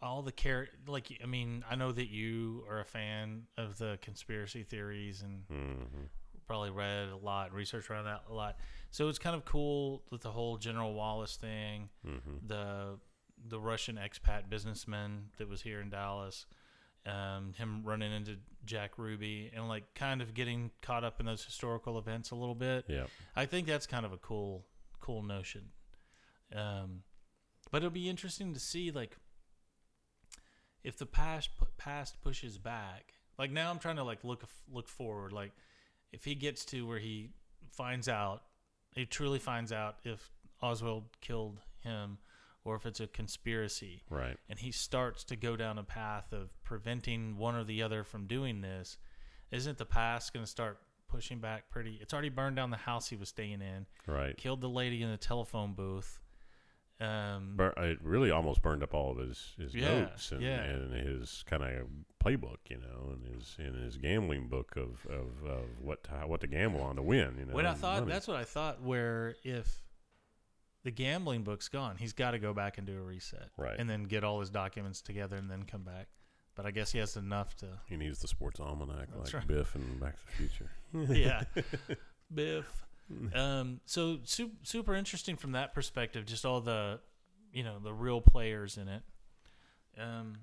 [0.02, 3.98] all the char Like, I mean, I know that you are a fan of the
[4.02, 6.04] conspiracy theories and hmm
[6.46, 8.58] probably read a lot, researched around that a lot.
[8.92, 13.00] So it's kind of cool with the whole General Wallace thing, hmm the
[13.46, 16.46] the Russian expat businessman that was here in Dallas,
[17.06, 21.44] um, him running into Jack Ruby, and like kind of getting caught up in those
[21.44, 22.86] historical events a little bit.
[22.88, 23.06] Yeah,
[23.36, 24.66] I think that's kind of a cool,
[25.00, 25.72] cool notion.
[26.56, 27.04] Um,
[27.72, 29.18] but it'll be interesting to see like
[30.84, 33.13] if the past past pushes back.
[33.38, 35.32] Like now, I'm trying to like look look forward.
[35.32, 35.52] Like
[36.12, 37.30] if he gets to where he
[37.72, 38.43] finds out,
[38.96, 40.30] he truly finds out if
[40.62, 42.19] Oswald killed him,
[42.63, 44.38] or if it's a conspiracy right.
[44.50, 48.28] and he starts to go down a path of preventing one or the other from
[48.28, 48.98] doing this,
[49.52, 51.98] isn't the past going to start pushing back pretty?
[52.02, 54.38] It's already burned down the house he was staying in, Right.
[54.38, 56.19] killed the lady in the telephone booth.
[57.04, 60.62] Um, Bur- it really almost burned up all of his, his Yeah, notes and, yeah.
[60.63, 61.88] and his kind of
[62.24, 66.42] playbook, you know, and his in his gambling book of, of, of what to, what
[66.42, 67.36] to gamble on to win.
[67.39, 68.12] You know, when I thought money.
[68.12, 68.82] that's what I thought.
[68.82, 69.82] Where if
[70.84, 73.78] the gambling book's gone, he's got to go back and do a reset, Right.
[73.78, 76.08] And then get all his documents together and then come back.
[76.56, 79.48] But I guess he has enough to he needs the sports almanac like right.
[79.48, 80.70] Biff and Back to the Future.
[81.13, 81.44] yeah,
[82.34, 82.83] Biff.
[83.36, 86.26] Um, so su- super interesting from that perspective.
[86.26, 87.00] Just all the,
[87.52, 89.04] you know, the real players in it.
[90.00, 90.38] Um,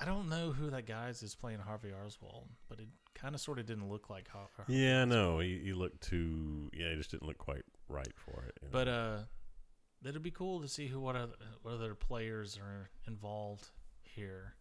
[0.00, 3.40] I don't know who that guy is that's playing Harvey Oswald, but it kind of
[3.40, 4.50] sort of didn't look like Harvey.
[4.56, 6.70] Har- Yeah, no, he, he looked too.
[6.72, 8.58] Yeah, he just didn't look quite right for it.
[8.62, 8.72] you know.
[8.72, 9.18] But uh,
[10.06, 13.68] it'd be cool to see who what other, what other players are involved
[14.02, 14.54] here,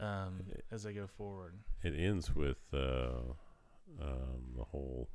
[0.00, 0.42] um,
[0.72, 1.54] as they go forward.
[1.84, 3.10] it ends with uh,
[4.02, 5.08] um, the whole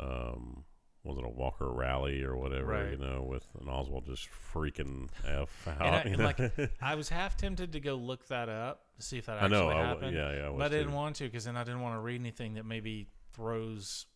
[0.00, 0.64] um,
[1.04, 2.66] was it a Walker rally or whatever?
[2.66, 2.90] Right.
[2.92, 5.80] You know, with an Oswald just freaking f out.
[5.80, 6.24] And I- you know?
[6.24, 9.48] like, I was half tempted to go look that up to see if that I
[9.48, 9.68] know.
[9.68, 10.16] I w- happened.
[10.16, 10.48] yeah, yeah.
[10.48, 12.64] I but I didn't want to because then I didn't want to read anything that
[12.64, 14.06] maybe throws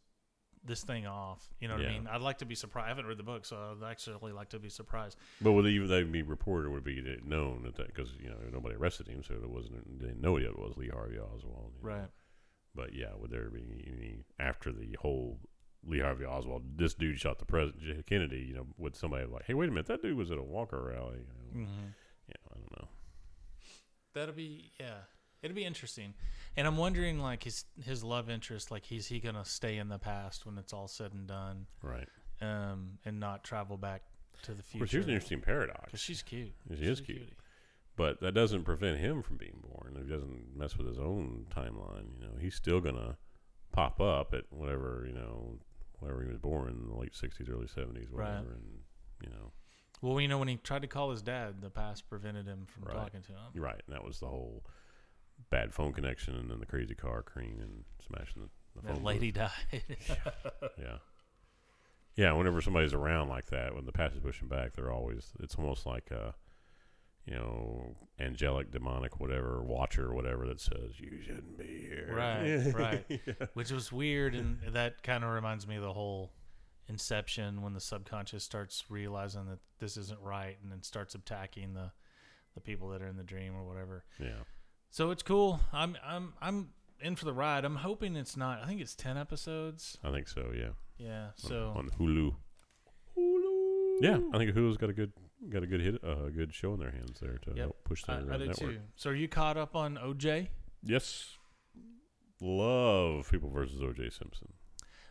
[0.64, 1.48] this thing off.
[1.60, 2.08] You know what I mean?
[2.10, 2.86] I'd like to be surprised.
[2.86, 5.16] I haven't read the book, so I'd actually like to be surprised.
[5.40, 9.06] But would even they be reported would be known that because you know nobody arrested
[9.08, 10.00] him, so it wasn't.
[10.00, 11.72] They didn't know yet it was Lee Harvey Oswald.
[11.82, 11.94] you know.
[11.96, 12.08] Right.
[12.74, 15.38] But yeah, would there be any after the whole
[15.86, 16.62] Lee Harvey Oswald?
[16.76, 18.44] This dude shot the president Kennedy.
[18.48, 20.82] You know, would somebody like, hey, wait a minute, that dude was at a Walker
[20.82, 21.18] rally?
[21.54, 21.86] You know, Mm-hmm.
[22.28, 22.88] yeah, I don't know.
[24.14, 24.98] That'll be yeah.
[25.42, 26.14] It'll be interesting,
[26.56, 28.70] and I'm wondering like his his love interest.
[28.70, 32.08] Like, is he gonna stay in the past when it's all said and done, Right.
[32.40, 34.02] um, and not travel back
[34.42, 35.84] to the Which here's an interesting paradox.
[35.84, 36.52] Because she's cute.
[36.70, 37.18] She She's is cute.
[37.18, 37.36] cutie.
[37.96, 39.96] But that doesn't prevent him from being born.
[40.02, 42.14] He doesn't mess with his own timeline.
[42.20, 43.16] You know, he's still gonna
[43.72, 45.58] pop up at whatever you know,
[46.00, 48.28] wherever he was born in the late '60s, early '70s, Right.
[48.30, 48.52] whatever.
[48.52, 48.80] And
[49.22, 49.52] you know,
[50.02, 52.84] Well, you know, when he tried to call his dad, the past prevented him from
[52.84, 52.96] Right.
[52.96, 53.62] talking to him.
[53.62, 53.80] right.
[53.86, 54.64] And that was the whole
[55.50, 58.94] bad phone connection, and then the crazy car cream and smashing the, the phone.
[58.96, 59.06] That booth.
[59.06, 59.50] lady died.
[60.78, 60.98] Yeah.
[62.14, 65.54] Yeah, whenever somebody's around like that, when the past is pushing back, they're always, it's
[65.56, 66.34] almost like a,
[67.26, 72.12] you know, angelic, demonic, whatever, watcher, whatever that says, you shouldn't be here.
[72.14, 73.04] Right, right.
[73.26, 73.46] Yeah.
[73.54, 76.32] which was weird and that kind of reminds me of the whole
[76.88, 81.90] inception when the subconscious starts realizing that this isn't right and then starts attacking the
[82.54, 84.44] the people that are in the dream or whatever Yeah.
[84.90, 85.60] So it's cool.
[85.72, 87.64] I'm I'm I'm in for the ride.
[87.66, 88.62] I'm hoping it's not.
[88.62, 89.98] I think it's ten episodes.
[90.02, 90.52] I think so.
[90.56, 90.70] Yeah.
[90.96, 91.24] Yeah.
[91.26, 92.34] On- So on Hulu.
[93.18, 93.96] Hulu.
[94.00, 95.12] Yeah, I think Hulu's got a good
[95.50, 97.58] got a good hit uh, a good show in their hands there to Yep.
[97.58, 98.70] help push I, their I uh, did network.
[98.72, 98.78] too.
[98.96, 100.48] So are you caught up on OJ?
[100.82, 101.36] Yes.
[102.40, 104.10] Love People versus O.J.
[104.10, 104.52] Simpson.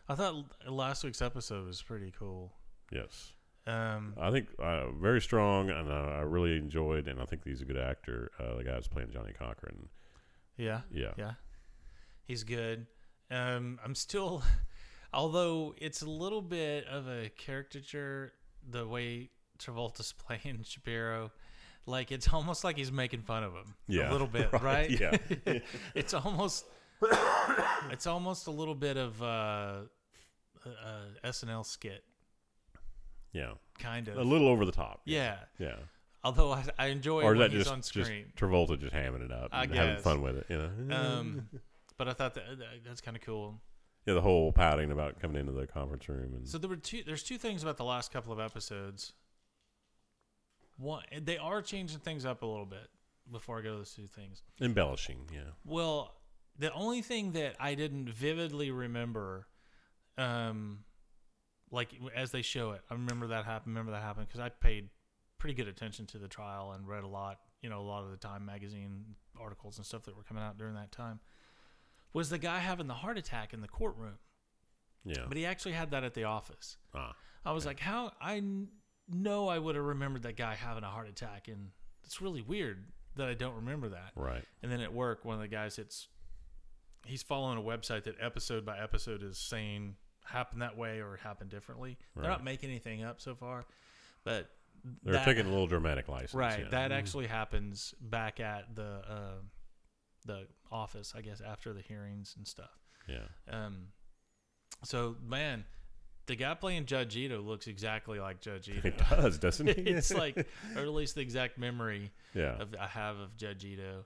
[0.08, 2.52] I thought last week's episode was pretty cool.
[2.92, 3.32] Yes.
[3.66, 7.62] Um, I think uh, very strong, and uh, I really enjoyed, and I think he's
[7.62, 8.30] a good actor.
[8.38, 9.88] Uh, the guy that's playing Johnnie Cochran.
[10.56, 11.10] yeah, Yeah.
[11.18, 11.32] yeah,
[12.22, 12.86] he's good.
[13.28, 14.44] Um, I'm still,
[15.12, 18.32] although it's a little bit of a caricature
[18.70, 21.30] the way Travolta's playing Shapiro.
[21.86, 24.90] Like it's almost like he's making fun of him Yeah, a little bit, right, right?
[24.90, 25.58] yeah.
[25.94, 26.64] it's almost
[27.90, 29.82] it's almost a little bit of uh,
[30.64, 30.68] a,
[31.24, 32.02] a SNL skit,
[33.32, 33.52] Yeah.
[33.78, 34.16] kind of.
[34.16, 35.00] A little over the top.
[35.04, 35.36] yeah.
[35.58, 35.76] Yeah.
[36.24, 38.32] Although I, I enjoy Or it is that he's just, on just screen.
[38.36, 40.46] Travolta just hamming it up I and having fun with it?
[40.48, 40.96] You know?
[40.96, 41.48] Um,
[41.98, 43.60] but I thought that, that that's kind of cool.
[44.06, 47.02] yeah, the whole pouting about coming into the conference room and So there were two.
[47.06, 49.12] There's two things about the last couple of episodes.
[50.76, 52.88] One, they are changing things up a little bit.
[53.30, 55.28] Before I go to those two things, embellishing.
[55.34, 55.50] Yeah.
[55.64, 56.14] well,
[56.58, 59.48] the only thing that I didn't vividly remember,
[60.16, 60.84] um,
[61.72, 63.74] like as they show it, I remember that happened.
[63.74, 64.90] Remember that happened because I paid
[65.38, 67.38] pretty good attention to the trial and read a lot.
[67.62, 70.56] You know, a lot of the Time magazine articles and stuff that were coming out
[70.56, 71.18] during that time.
[72.12, 74.18] Was the guy having the heart attack in the courtroom?
[75.04, 75.24] Yeah.
[75.26, 76.76] But he actually had that at the office.
[76.94, 77.14] ah.
[77.44, 78.12] I was like, how?
[78.20, 78.40] I
[79.08, 81.70] know I would have remembered that guy having a heart attack, and
[82.04, 82.84] it's really weird
[83.16, 84.12] that I don't remember that.
[84.14, 84.44] Right.
[84.62, 86.08] And then at work, one of the guys, it's
[87.06, 91.50] he's following a website that episode by episode is saying happened that way or happened
[91.50, 91.96] differently.
[92.16, 93.64] They're not making anything up so far,
[94.24, 94.50] but
[95.04, 96.34] They're that- taking a little dramatic license.
[96.34, 96.60] right.
[96.64, 96.68] yeah.
[96.70, 96.94] That Mhm.
[96.94, 99.42] actually happens back at the uh,
[100.24, 102.76] the office, I guess, after the hearings and stuff.
[103.06, 103.28] Yeah.
[103.46, 103.92] Um,
[104.82, 105.64] so man,
[106.26, 108.88] the guy playing Judge Ito looks exactly like Judge Ito.
[108.88, 109.86] It does, doesn't it?
[109.86, 110.36] it's like,
[110.76, 112.56] or at least the exact memory yeah.
[112.60, 114.04] of I have of Judge Ito.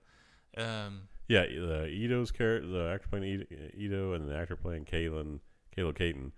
[0.56, 5.40] Um, Yeah, the Ito's character, the actor playing Ito, and the actor playing Kaelin,
[5.74, 6.32] Caleb Caton,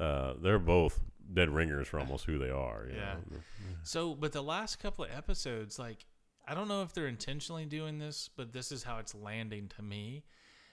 [0.00, 1.00] uh, they're both
[1.34, 2.86] dead ringers for almost who they are.
[2.88, 3.14] you Yeah.
[3.30, 3.38] know?
[3.82, 6.06] so, but the last couple of episodes, like,
[6.46, 9.82] I don't know if they're intentionally doing this, but this is how it's landing to
[9.82, 10.24] me,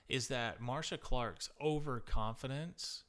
[0.07, 3.03] is that Marcia Clark's overconfidence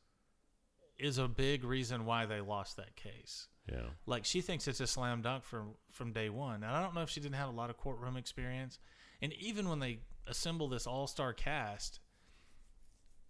[0.99, 3.49] is a big reason why they lost that case.
[3.71, 3.89] Yeah.
[4.07, 6.63] like she thinks it's a slam dunk from from day one.
[6.63, 8.79] And i don't know if she didn't have a lot of courtroom experience.
[9.21, 12.01] And even when they assemble this all-star cast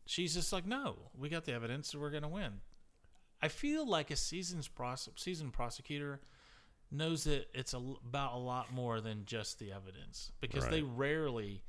[0.06, 2.60] she's just like no we got the evidence we're going to win.
[3.42, 6.20] I feel like a season's pros- seasoned prosecutor
[6.90, 11.62] knows that it's a, about a lot more than just the evidence because they rarely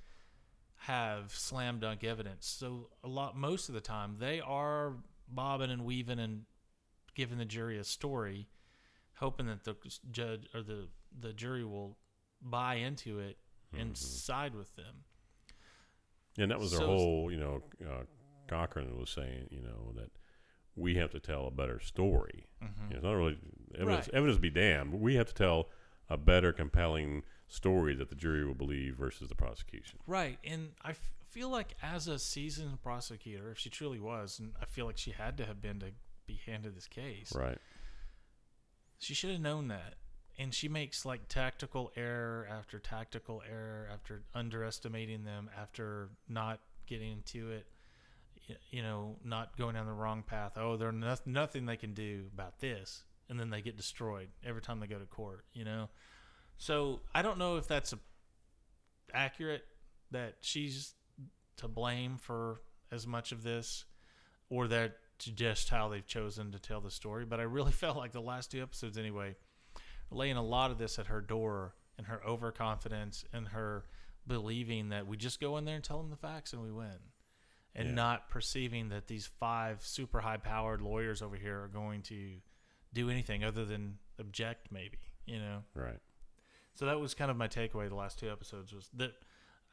[0.76, 2.48] have slam dunk evidence.
[2.48, 4.94] So a lot most of the time they are
[5.28, 6.46] bobbing and weaving and
[7.16, 8.48] giving the jury a story
[9.16, 9.76] hoping that the
[10.12, 10.88] judge or the
[11.20, 11.98] the jury will
[12.42, 13.38] buy into it
[13.74, 13.98] and Mhm.
[13.98, 15.04] side with them.
[16.38, 18.04] And that was their whole, you know, uh,
[18.48, 20.12] Cochran was saying, you know, that
[20.76, 22.46] we have to tell a better story.
[22.62, 22.84] Mm-hmm.
[22.84, 23.38] You know, it's not really
[23.74, 24.16] evidence, Right.
[24.16, 24.92] evidence be damned.
[24.92, 25.70] But we have to tell
[26.10, 30.00] a better, compelling story that the jury will believe versus the prosecution.
[30.06, 34.54] Right, and I f- feel like as a seasoned prosecutor, if she truly was, and
[34.60, 35.92] I feel like she had to have been to
[36.26, 37.60] be handed this case, Right.
[38.98, 39.96] she should have known that.
[40.40, 47.12] And she makes like tactical error after tactical error after underestimating them, after not getting
[47.12, 47.68] into it,
[48.72, 50.58] you know, not going down the wrong path.
[50.58, 53.04] Oh, there's no- nothing they can do about this.
[53.30, 55.90] And then they get destroyed every time they go to court, you know?
[56.58, 58.00] So I don't know if that's a,
[59.14, 59.66] accurate
[60.12, 60.94] that she's
[61.58, 63.86] to blame for as much of this
[64.50, 67.26] or that to just how they've chosen to tell the story.
[67.26, 69.36] But I really felt like the last two episodes, anyway,
[70.12, 73.86] laying a lot of this at her door and her overconfidence and her
[74.26, 77.00] believing that we just go in there and tell them the facts and we win.
[77.76, 77.94] And Yeah.
[77.96, 82.40] not perceiving that these five super high powered lawyers over here are going to
[82.94, 85.64] do anything other than object, maybe, you know?
[85.76, 86.00] Right.
[86.74, 89.14] So that was kind of my takeaway the last two episodes was that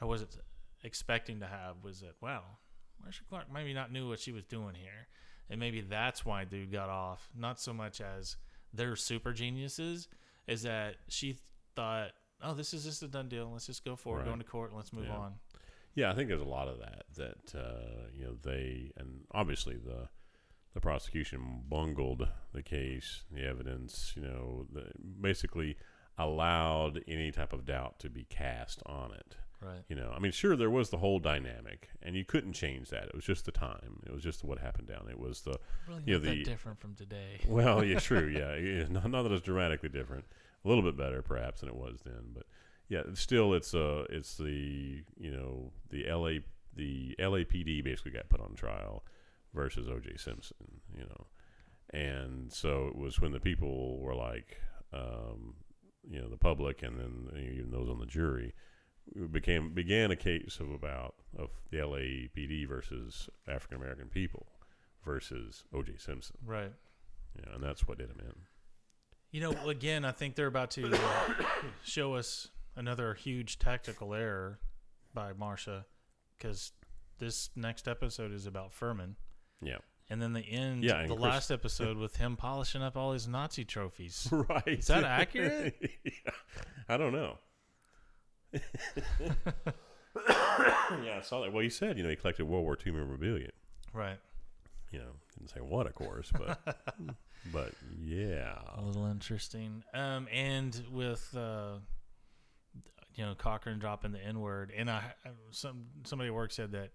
[0.01, 0.37] I wasn't
[0.85, 2.59] expecting to have was that well,
[3.03, 5.09] Marcia Clark maybe not knew what she was doing here,
[5.51, 7.29] and maybe that's why dude got off.
[7.37, 8.37] Not so much as
[8.73, 10.09] they're super geniuses,
[10.47, 11.39] is that she
[11.75, 12.11] thought,
[12.43, 13.51] oh, this is just a done deal.
[13.53, 14.27] Let's just go forward, Right.
[14.27, 15.17] go into court, and let's move Yeah.
[15.17, 15.35] on.
[15.97, 17.05] Yeah, I think there's a lot of that.
[17.15, 20.09] That uh, you know they and obviously the
[20.75, 24.13] the prosecution bungled the case, the evidence.
[24.17, 25.77] You know, the, basically
[26.19, 29.37] allowed any type of doubt to be cast on it.
[29.65, 29.83] Right.
[29.89, 33.05] You know, I mean, sure, there was the whole dynamic, and you couldn't change that.
[33.05, 34.01] It was just the time.
[34.07, 35.07] It was just what happened down.
[35.09, 35.59] It was the
[35.89, 37.41] Really Yeah, not the- that different from today.
[37.49, 38.87] well, yeah, true, yeah, yeah.
[38.91, 40.25] Not, not that it's dramatically different.
[40.65, 42.45] A little bit better, perhaps, than it was then, but
[42.89, 46.41] yeah, still, it's uh, it's the you know the LA
[46.75, 49.05] the LAPD basically got put on trial
[49.55, 50.17] versus O.J.
[50.17, 51.27] Simpson, you know,
[51.91, 54.59] and so it was when the people were like,
[54.93, 55.55] um,
[56.09, 58.53] you know, the public and then even those on the jury
[59.31, 64.47] became began a case of about of the LAPD versus African American people
[65.05, 65.95] versus O.J.
[65.99, 66.37] Simpson.
[66.45, 66.73] Right.
[67.39, 68.35] Yeah, and that's what did him in.
[69.31, 71.45] You know, again, I think they're about to uh,
[71.85, 74.61] show us another huge tactical error
[75.13, 75.87] by Marcia
[76.39, 76.73] because
[77.19, 79.15] this next episode is about Fuhrman.
[79.63, 79.79] Yeah.
[80.11, 83.27] And then the end, Yeah, the Chris- last episode with him polishing up all his
[83.27, 84.29] Nazi trophies.
[84.33, 84.63] right.
[84.67, 85.75] Is that accurate?
[86.05, 86.31] yeah.
[86.89, 87.39] I don't know.
[91.03, 91.53] Yeah, I saw that.
[91.53, 93.51] Well, he said, you know, he collected World War II memorabilia.
[93.93, 94.19] Right.
[94.91, 96.61] You know, didn't say what, of course, but
[97.53, 98.59] but yeah.
[98.77, 99.83] A little interesting.
[99.93, 101.79] Um, and with uh,
[103.15, 105.03] you know Cochran dropping the N word, and I
[105.51, 106.91] some somebody at work said that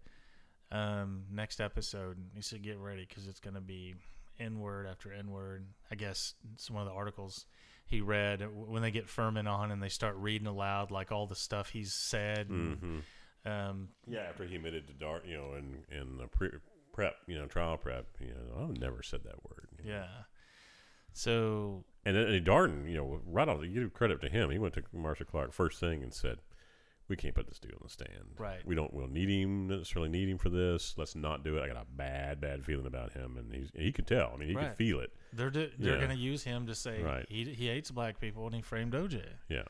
[0.71, 3.95] um, next episode he said get ready because it's going to be
[4.39, 5.65] N word after N word.
[5.91, 7.45] I guess it's one of the articles
[7.89, 11.35] he read when they get Fuhrman on and they start reading aloud like all the
[11.35, 12.49] stuff he's said.
[12.49, 12.99] and, hmm
[13.49, 16.59] Um, Yeah, after he admitted to Dart, you know, in in the pre-
[16.93, 19.67] prep, you know, trial prep, you know, I've never said that word.
[19.83, 19.97] you know.
[19.97, 20.07] yeah.
[21.13, 24.49] So And then and Darden, you know, right off, you give credit to him.
[24.51, 26.39] He went to Marcia Clark first thing and said,
[27.09, 28.35] "We can't put this dude on the stand.
[28.37, 28.65] Right.
[28.65, 28.93] We don't.
[28.93, 30.95] We'll need him necessarily need him for this.
[30.97, 31.61] Let's not do it.
[31.63, 34.31] I got a bad, bad feeling about him, and he's he could tell.
[34.33, 34.69] I mean, he Right.
[34.69, 35.11] could feel it.
[35.33, 36.05] they're do, they're Yeah.
[36.05, 37.25] going to use him to say Right.
[37.29, 39.23] he he hates black people and he framed OJ.
[39.49, 39.63] Yeah,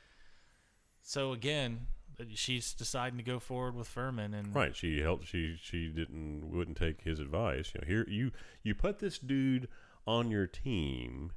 [1.02, 1.88] So again,
[2.20, 4.76] uh, she's deciding to go forward with Fuhrman, and right.
[4.76, 5.28] She helped.
[5.28, 7.74] She she didn't wouldn't take his advice.
[7.74, 8.32] You know, here you
[8.64, 9.68] you put this dude
[10.06, 11.32] on your team.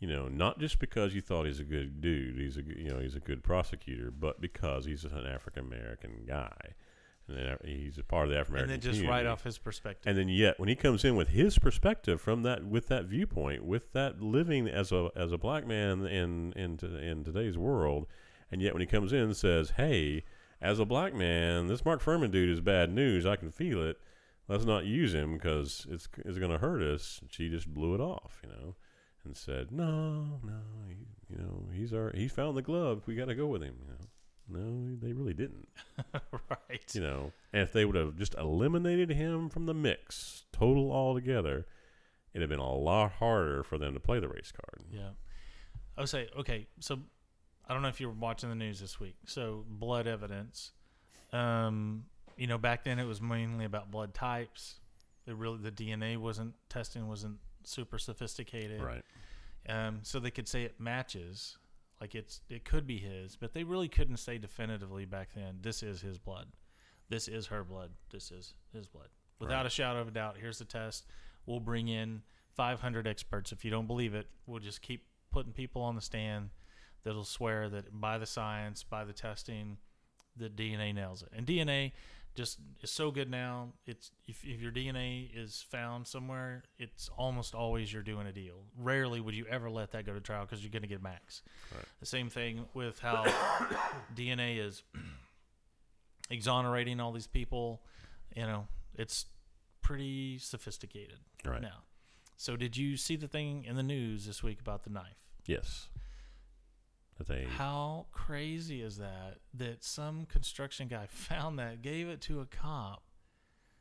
[0.00, 2.88] You know, not just because you thought he's a good dude, he's a good- you
[2.90, 6.56] know he's a good prosecutor, but because he's an African American guy,
[7.28, 8.74] and then uh, he's a part of the African American.
[8.74, 10.08] and then just write off his perspective.
[10.08, 13.62] And then yet, when he comes in with his perspective from that, with that viewpoint,
[13.64, 18.06] with that living as a as a black man in in to, in today's world,
[18.50, 20.24] and yet when he comes in and says, "Hey,
[20.62, 23.26] as a black man, this Mark Fuhrman dude is bad news.
[23.26, 23.98] I can feel it.
[24.48, 28.00] Let's not use him because it's it's going to hurt us." She just blew it
[28.00, 28.76] off, you know,
[29.24, 30.96] and said, "No, no, he,
[31.28, 33.02] you know, he's our he found the glove.
[33.06, 34.06] We got to go with him." You know,
[34.60, 35.68] no, they really didn't
[36.50, 36.94] right.
[36.94, 41.66] you know, and if they would have just eliminated him from the mix, total altogether,
[42.34, 44.84] it'd have been a lot harder for them to play the race card.
[44.92, 45.10] Yeah.
[45.96, 46.66] I would say okay.
[46.80, 46.98] So
[47.68, 49.16] I don't know if you were watching the news this week.
[49.26, 50.72] So blood evidence.
[51.32, 52.04] Um,
[52.36, 54.76] you know, back then it was mainly about blood types.
[55.26, 58.82] It really the DNA wasn't testing wasn't super sophisticated.
[58.82, 59.02] Right.
[59.68, 61.58] Um, so they could say it matches,
[62.00, 65.58] like it's it could be his, but they really couldn't say definitively back then.
[65.60, 66.46] This is his blood.
[67.08, 67.90] This is her blood.
[68.10, 69.08] This is his blood.
[69.38, 69.66] Without Right.
[69.66, 71.06] a shadow of a doubt, here's the test.
[71.46, 72.22] We'll bring in
[72.54, 73.52] 500 experts.
[73.52, 76.50] If you don't believe it, we'll just keep putting people on the stand
[77.02, 79.78] that'll swear that by the science, by the testing,
[80.36, 81.30] the DNA nails it.
[81.32, 81.92] And DNA
[82.40, 83.68] just is so good now.
[83.86, 88.64] It's if, if your DNA is found somewhere, it's almost always you're doing a deal.
[88.78, 91.42] Rarely would you ever let that go to trial because you're going to get max.
[91.74, 91.84] Right.
[92.00, 93.24] The same thing with how
[94.16, 94.82] DNA is
[96.30, 97.82] exonerating all these people.
[98.34, 99.26] You know, it's
[99.82, 101.60] pretty sophisticated Right.
[101.60, 101.82] now.
[102.38, 105.18] So, did you see the thing in the news this week about the knife?
[105.44, 105.89] Yes.
[107.20, 107.44] That they.
[107.44, 109.36] How crazy is that?
[109.52, 113.02] That some construction guy found that, gave it to a cop.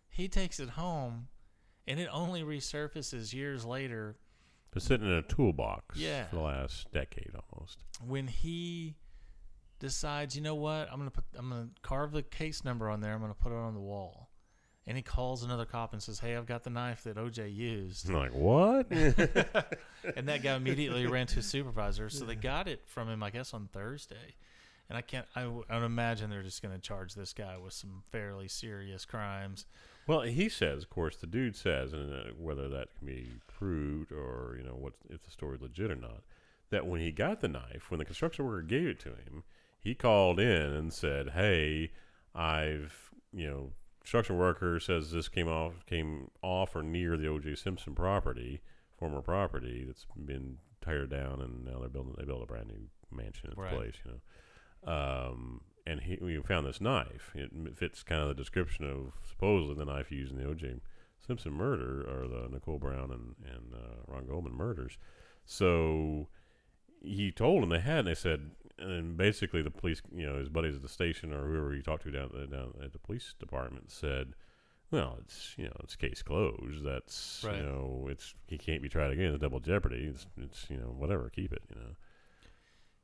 [0.10, 1.30] He takes it home,
[1.88, 4.18] and it only resurfaces years later
[4.74, 6.28] Been sitting in a toolbox Yeah.
[6.28, 7.78] for the last decade almost.
[8.06, 8.98] when he
[9.80, 13.14] decides, you know what, I'm gonna put, I'm gonna carve the case number on there.
[13.14, 14.29] I'm gonna put it on the wall,
[14.90, 18.10] and he calls another cop and says, "Hey, I've got the knife that OJ used."
[18.10, 18.88] I'm like, what?
[20.16, 22.10] and that guy immediately ran to his supervisor.
[22.10, 24.36] So they got it from him, I guess, on Thursday.
[24.90, 25.28] And I can't.
[25.36, 28.48] I, w- I would imagine they're just going to charge this guy with some fairly
[28.48, 29.68] serious crimes.
[30.08, 34.12] well, he says, of course, the dude says, and uh, whether that can be proved
[34.12, 36.24] or, you know, what if the story's legit or not,
[36.72, 39.44] that when he got the knife, when the construction worker gave it to him,
[39.80, 41.92] he called in and said, "Hey,
[42.34, 47.56] I've you know, construction worker says this came off came off or near the O.J.
[47.56, 48.62] Simpson property,
[48.98, 52.88] former property that's been teared down, and now they're building they built a brand new
[53.16, 53.76] mansion in its Right.
[53.76, 54.20] place, you know."
[54.92, 57.32] Um, and he we found this knife.
[57.36, 60.76] It fits kind of the description of supposedly the knife used in the O.J.
[61.26, 64.98] Simpson murder or the Nicole Brown and and uh, Ron Goldman murders.
[65.46, 66.28] So
[67.04, 70.50] he told them they had, and they said, and basically the police, you know, his
[70.50, 73.34] buddies at the station or whoever he talked to down, at- down at the police
[73.40, 74.34] department said,
[74.92, 76.84] well, it's you know, it's case closed.
[76.84, 77.58] That's Right.
[77.58, 79.34] you know, it's he can't be tried again.
[79.34, 80.06] It's double jeopardy.
[80.12, 81.62] It's, it's you know, whatever, keep it.
[81.70, 81.92] You know.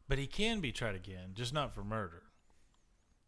[0.07, 2.23] But he can be tried again, just not for murder.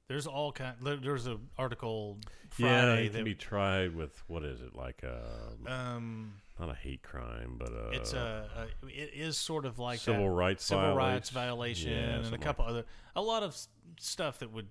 [0.08, 0.76] There's all kind.
[0.82, 2.18] there- There's an article
[2.58, 5.03] yeah, Friday he can be tried with what is it like?
[5.03, 8.49] Uh, um, not a hate crime, but uh, it's a,
[8.84, 11.91] a it is sort of like civil a rights civil rights violation.
[11.91, 12.86] violation Yeah, and a couple other
[13.16, 13.55] a lot of
[13.99, 14.68] stuff that would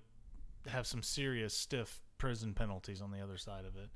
[0.67, 3.89] have some serious stiff prison penalties on the other side of it.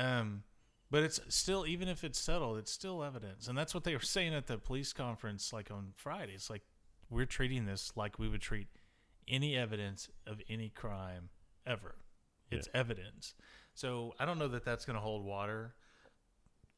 [0.00, 0.44] Um,
[0.90, 4.00] but it's still even if it's settled, it's still evidence, and that's what they were
[4.00, 6.32] saying at the police conference like on Friday.
[6.32, 6.62] It's like
[7.10, 8.68] we're treating this like we would treat
[9.28, 11.30] any evidence of any crime
[11.66, 11.96] ever.
[12.50, 13.34] It's evidence.
[13.74, 15.74] So I don't know that that's going to hold water.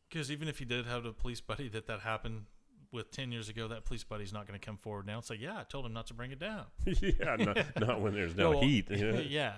[0.08, 2.44] Because even if you did have a police buddy that that happened
[2.92, 5.34] with 10 years ago, that police buddy's not going to come forward now and say,
[5.34, 6.64] Yeah, I told him not to bring it down.
[6.86, 8.88] yeah, not, not when there's no Well, heat.
[8.90, 9.18] Know?
[9.28, 9.54] yeah.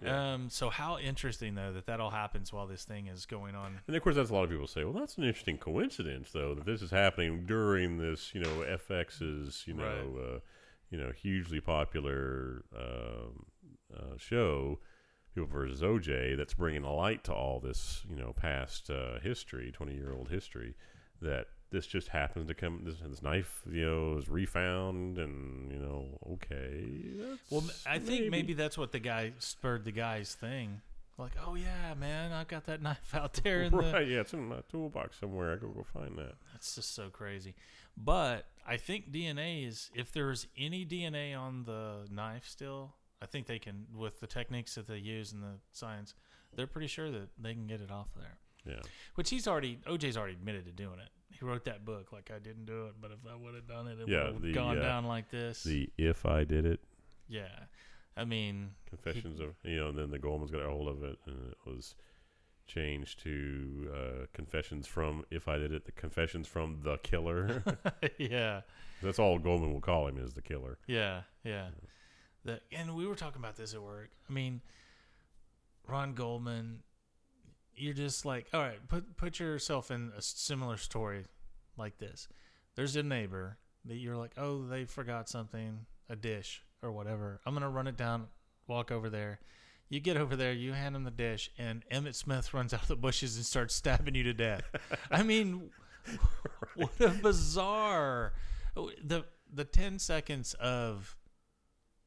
[0.00, 0.34] Yeah.
[0.34, 3.80] Um, so how interesting though that that all happens while this thing is going on.
[3.88, 4.84] And of course, that's a lot of people say.
[4.84, 9.64] Well, that's an interesting coincidence, though, that this is happening during this, you know, FX's,
[9.66, 10.36] you know, Right.
[10.36, 10.38] uh,
[10.90, 13.46] you know, hugely popular um,
[13.94, 14.78] uh, show,
[15.34, 19.70] People versus OJ, that's bringing a light to all this, you know, past uh, history,
[19.70, 20.74] twenty-year-old history.
[21.20, 22.80] That this just happens to come.
[22.84, 26.84] This, this knife, you know, is refound, and you know, okay.
[27.50, 30.80] Well, I think maybe that's what the guy spurred the guy's thing.
[31.18, 34.08] Like, oh yeah, man, I've got that knife out there in the right.
[34.08, 35.52] Yeah, it's in my toolbox somewhere.
[35.52, 36.34] I go go find that.
[36.52, 37.54] That's just so crazy.
[37.96, 43.46] But I think DNA is if there's any DNA on the knife still, I think
[43.46, 46.14] they can with the techniques that they use in the science,
[46.54, 48.38] they're pretty sure that they can get it off there.
[48.66, 48.82] Yeah.
[49.14, 51.08] Which he's already OJ's already admitted to doing it.
[51.30, 53.86] He wrote that book like I didn't do it, but if I would have done
[53.86, 55.62] it, it Yeah, would have gone uh, down like this.
[55.62, 56.80] The if I did it
[57.28, 57.46] yeah.
[58.16, 61.18] I mean, confessions of you know, and then the Goldman's got a hold of it,
[61.26, 61.94] and it was
[62.68, 67.64] changed to uh, confessions from if I did it, the confessions from the killer.
[68.18, 68.60] yeah.
[69.02, 70.78] That's all Goldman will call him is the killer.
[70.86, 71.68] Yeah, yeah.
[72.44, 74.10] The, and we were talking about this at work.
[74.28, 74.60] I mean,
[75.86, 76.82] Ron Goldman,
[77.74, 81.24] you're just like, all right, put put yourself in a similar story
[81.76, 82.28] like this.
[82.74, 87.40] There's a neighbor that you're like, oh, they forgot something, a dish or whatever.
[87.46, 88.26] I'm gonna run it down,
[88.66, 89.40] walk over there.
[89.88, 92.88] You get over there, you hand him the dish, and Emmitt Smith runs out of
[92.88, 94.62] the bushes and starts stabbing you to death.
[95.10, 95.70] I mean,
[96.74, 98.32] what a bizarre
[99.02, 101.16] the the 10 seconds of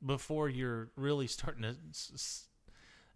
[0.05, 2.47] before you're really starting to s- s-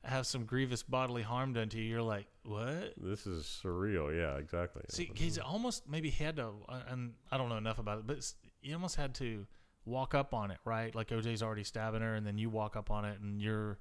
[0.03, 4.15] have some grievous bodily harm done to you you're like what This is surreal.
[4.15, 4.83] Yeah, exactly.
[4.89, 6.49] see he's almost maybe had to
[6.89, 8.19] and i don't know enough about it but
[8.61, 9.47] he almost had to
[9.85, 12.91] walk up on it right like oj's already stabbing her and then you walk up
[12.91, 13.79] on it and you're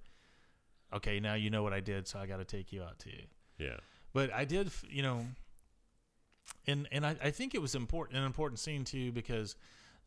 [0.94, 3.10] okay now you know what i did so i got to take you out too
[3.58, 3.76] yeah.
[4.12, 5.26] but I did, you know,
[6.66, 9.54] and and I, I think it was important an important scene too because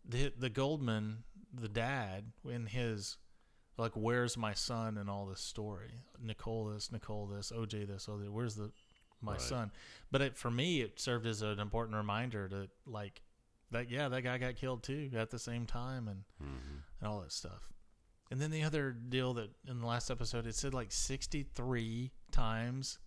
[0.07, 1.23] the the Goldman,
[1.53, 3.17] the dad, in his
[3.77, 8.29] like, where's my son and all this story, Nicole this, Nicole this, OJ this, OJ,
[8.29, 8.71] where's the
[9.21, 9.41] my Right.
[9.41, 9.71] son?
[10.11, 13.21] But it, for me, it served as an important reminder to like
[13.71, 13.89] that.
[13.89, 17.31] Yeah, that guy got killed too at the same time, and hmm and all that
[17.31, 17.69] stuff.
[18.30, 22.99] And then the other deal that in the last episode it said like 63 times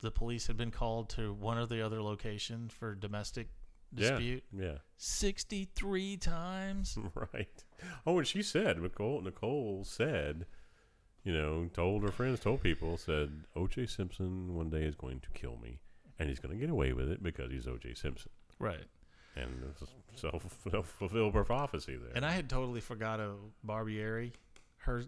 [0.00, 3.48] the police had been called to one or the other location for domestic
[3.94, 4.10] Yeah.
[4.10, 4.44] dispute.
[4.52, 4.78] Yeah.
[4.96, 6.98] 63 times.
[7.32, 7.64] right.
[8.06, 9.20] Oh, and she said Nicole.
[9.20, 10.46] Nicole said,
[11.22, 13.86] you know, told her friends, told people, said O.J.
[13.86, 15.78] Simpson one day is going to kill me,
[16.18, 17.94] and he's going to get away with it because he's O.J.
[17.94, 18.30] Simpson.
[18.58, 18.86] Right.
[19.34, 19.72] And
[20.14, 22.12] self self fulfilled prophecy there.
[22.14, 24.32] And I had totally forgot of Barbieri,
[24.78, 25.02] her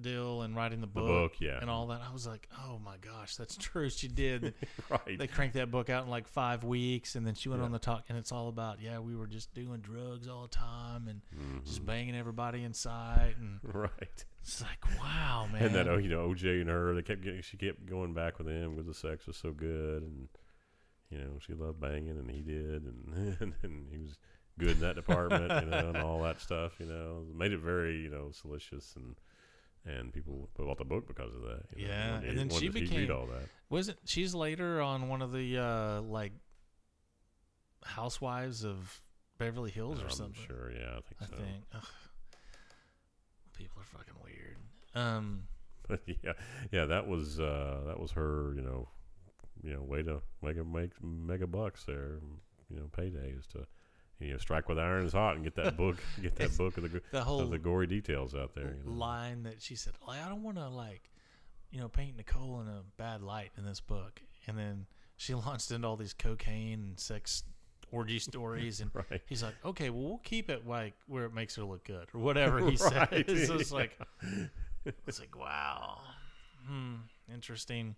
[0.00, 2.00] deal and writing the the book, book, yeah, and all that.
[2.08, 3.90] I was like, oh my gosh, that's true.
[3.90, 4.54] She did.
[4.90, 5.18] right.
[5.18, 7.66] they cranked that book out in like five weeks, and then she went Yeah.
[7.66, 10.48] on the talk, and it's all about yeah, we were just doing drugs all the
[10.48, 11.20] time and
[11.64, 11.86] just Mhm.
[11.86, 14.24] banging everybody in sight, and right.
[14.40, 15.66] it's like wow, man.
[15.66, 16.62] And then oh, you know, O.J.
[16.62, 19.36] and her, they kept getting, she kept going back with him because the sex was
[19.36, 20.28] so good, and
[21.12, 24.16] you know, she loved banging, and he did, and and, and he was
[24.58, 27.98] good in that department, you know, and all that stuff, you know, made it very,
[28.00, 29.14] you know, salacious and.
[29.84, 31.62] And people bought the book because of that.
[31.76, 33.48] you know, Yeah, wanted and then she wanted to see- became- all that.
[33.68, 36.30] wasn't she's later on one of the uh like
[37.84, 39.00] housewives of
[39.38, 40.44] Beverly Hills or I'm something.
[40.46, 41.36] sure, yeah, I think I so.
[41.36, 41.64] think.
[41.74, 41.82] Ugh.
[43.56, 44.56] people are fucking weird.
[44.94, 45.44] Um,
[45.88, 46.32] But yeah,
[46.70, 48.52] yeah, that was uh, that was her.
[48.54, 48.88] You know,
[49.62, 52.18] you know, way to make a make mega bucks there.
[52.70, 53.66] You know, payday is to
[54.20, 56.90] you know strike with iron is hot and get that book, get that book of
[56.90, 58.76] the the whole of the gory details out there.
[58.84, 58.96] You know.
[58.98, 61.10] line that she said, like, I don't want to like,
[61.70, 64.86] you know, paint Nicole in a bad light in this book, and then
[65.16, 67.42] she launched into all these cocaine and sex
[67.90, 69.20] orgy stories, and Right.
[69.26, 72.20] he's like, okay, well, we'll keep it like where it makes her look good or
[72.20, 73.46] whatever he Right, says.
[73.48, 73.76] So it's yeah.
[73.76, 73.98] like,
[75.06, 76.00] it's like, wow,
[76.66, 76.94] hmm,
[77.32, 77.96] interesting.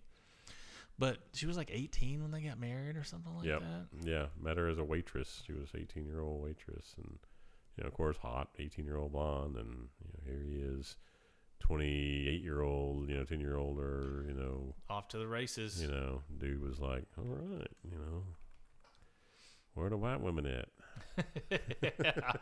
[0.97, 3.61] But she was like 18 when they got married or something like Yep.
[3.61, 3.87] that.
[4.09, 5.43] Yeah, met her as a waitress.
[5.45, 7.19] She was 18 year old waitress, and
[7.77, 10.95] you know, of course, hot 18 year old blonde, and you know, here he is,
[11.59, 15.81] 28 year old, you know, 10 year older, you know, Off to the races.
[15.81, 18.23] you know, dude was like, all right, you know,
[19.73, 20.69] where the white women at?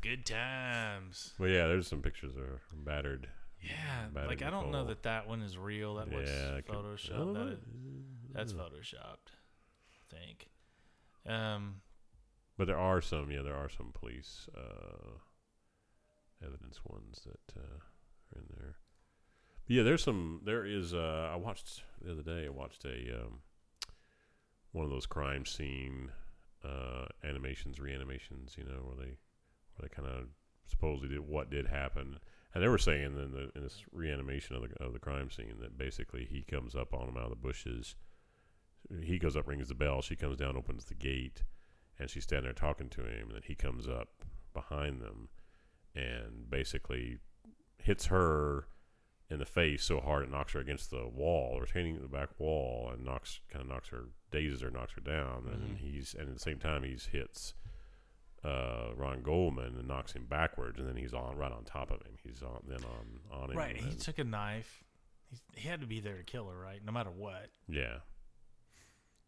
[0.00, 1.32] Good times.
[1.38, 3.28] Well, yeah, there's some pictures of her battered.
[3.64, 5.96] Yeah, like I don't know that that one is real.
[5.96, 7.34] That looks yeah, could- photoshopped.
[7.34, 7.58] That is,
[8.32, 9.32] that's photoshopped.
[9.92, 10.48] I think.
[11.26, 11.80] Um,
[12.58, 15.18] But there are some, yeah, there are some police uh,
[16.44, 17.78] evidence ones that uh,
[18.34, 18.76] are in there.
[19.66, 20.42] But yeah, there's some.
[20.44, 20.92] There is.
[20.92, 22.46] Uh, I watched the other day.
[22.46, 23.40] I watched a um,
[24.72, 26.10] one of those crime scene
[26.62, 28.56] uh, animations, reanimations.
[28.58, 29.12] You know, where they
[29.76, 30.26] where they kind of
[30.66, 32.18] supposedly did what did happen,
[32.54, 35.54] and they were saying in the in this reanimation of the of the crime scene
[35.60, 37.96] that basically he comes up on him out of the bushes.
[39.02, 40.02] He goes up, rings the bell.
[40.02, 41.42] She comes down, opens the gate
[41.98, 44.08] and she's standing there talking to him, and then he comes up
[44.52, 45.28] behind them
[45.94, 47.18] and basically
[47.78, 48.66] hits her
[49.30, 52.90] in the face so hard it knocks her against the wall, retaining the back wall,
[52.92, 55.78] and knocks kind of knocks her, dazes her, knocks her down, and then Mhm.
[55.78, 57.54] he's and at the same time he's hits
[58.44, 62.02] uh, Ron Goldman and knocks him backwards, and then he's on right on top of
[62.02, 62.16] him.
[62.22, 63.56] He's on then on on him.
[63.56, 63.76] right.
[63.76, 64.84] He took a knife.
[65.30, 66.80] He, he had to be there to kill her, right?
[66.84, 67.48] No matter what.
[67.68, 67.98] Yeah.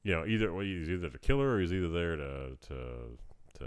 [0.02, 2.76] You know, either well, he's either the killer or he's either there to to
[3.58, 3.66] to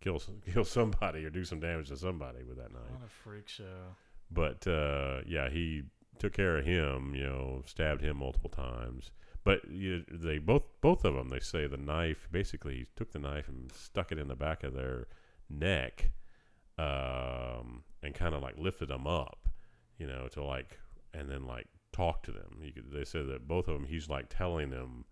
[0.00, 2.90] kill kill somebody or do some damage to somebody with that knife.
[2.90, 3.96] What a freak show.
[4.30, 5.82] But uh, yeah, he
[6.18, 7.14] took care of him.
[7.14, 9.10] You know, stabbed him multiple times.
[9.42, 13.18] But you, they both both of them they say the knife basically he took the
[13.18, 15.06] knife and stuck it in the back of their
[15.48, 16.10] neck,
[16.78, 19.48] um, and kind of like lifted them up,
[19.98, 20.78] you know, to like
[21.14, 22.60] and then like talk to them.
[22.92, 25.04] They said that both of them he's like telling them,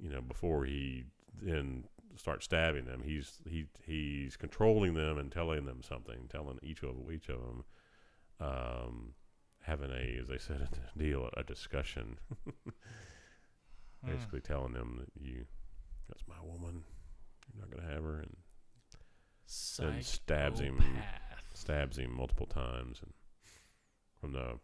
[0.00, 1.04] you know, before he
[1.42, 1.84] then
[2.16, 7.10] starts stabbing them, he's he he's controlling them and telling them something, telling each of
[7.12, 7.64] each of them,
[8.40, 9.14] um,
[9.62, 12.18] having a as they said a deal a discussion.
[14.06, 14.12] Mm.
[14.12, 15.44] basically telling them that you
[16.08, 16.84] that's my woman,
[17.52, 18.36] you're not gonna have her, and
[19.78, 20.82] then stabs him
[21.54, 23.12] stabs him multiple times and
[24.20, 24.58] from the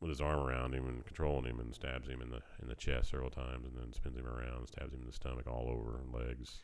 [0.00, 2.74] with his arm around him and controlling him and stabs him in the in the
[2.74, 5.98] chest several times and then spins him around, stabs him in the stomach all over
[5.98, 6.62] and legs.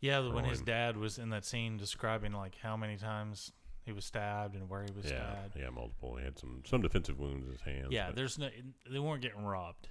[0.00, 3.52] Yeah, the- when his dad was in that scene describing like how many times
[3.84, 5.56] he was stabbed and where he was yeah, stabbed.
[5.56, 6.16] yeah, multiple.
[6.16, 7.88] He had some some defensive wounds in his hands.
[7.90, 8.48] Yeah, there's no
[8.90, 9.88] they weren't getting robbed,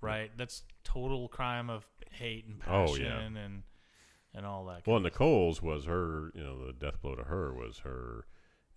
[0.00, 0.30] right?
[0.36, 3.20] That's total crime of hate and Oh, passion yeah.
[3.44, 3.62] and
[4.34, 4.86] and all that.
[4.86, 6.30] well, Nicole's was her.
[6.34, 8.26] You know, the death blow to her was her.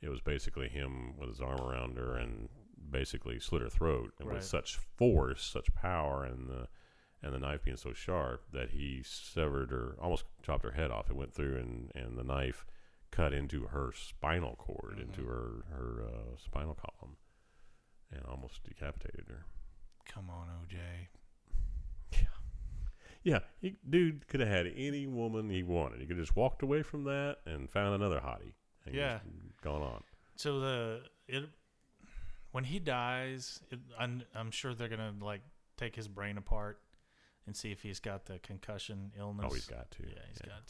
[0.02, 2.48] It was basically him with his arm around her and
[2.90, 4.36] basically slit her throat, and Right.
[4.36, 6.68] with such force, such power, and the
[7.22, 11.10] and the knife being so sharp that he severed her, almost chopped her head off.
[11.10, 12.66] It went through, and and the knife
[13.12, 15.28] cut into her spinal cord, into Mhm.
[15.28, 17.18] her her uh, spinal column,
[18.10, 19.46] and almost decapitated her.
[20.14, 20.78] Come on, OJ.
[23.22, 26.00] Yeah, he, dude could have had any woman he wanted.
[26.00, 28.54] He could have just walked away from that and found another hottie.
[28.86, 29.20] And Yeah.
[29.20, 30.04] just gone on.
[30.38, 31.50] So the it
[32.52, 35.42] when he dies, it, I'm I'm sure they're gonna like
[35.76, 36.80] take his brain apart
[37.46, 39.48] and see if he's got the concussion illness.
[39.50, 40.04] Oh, he's got to.
[40.08, 40.66] Yeah, he's got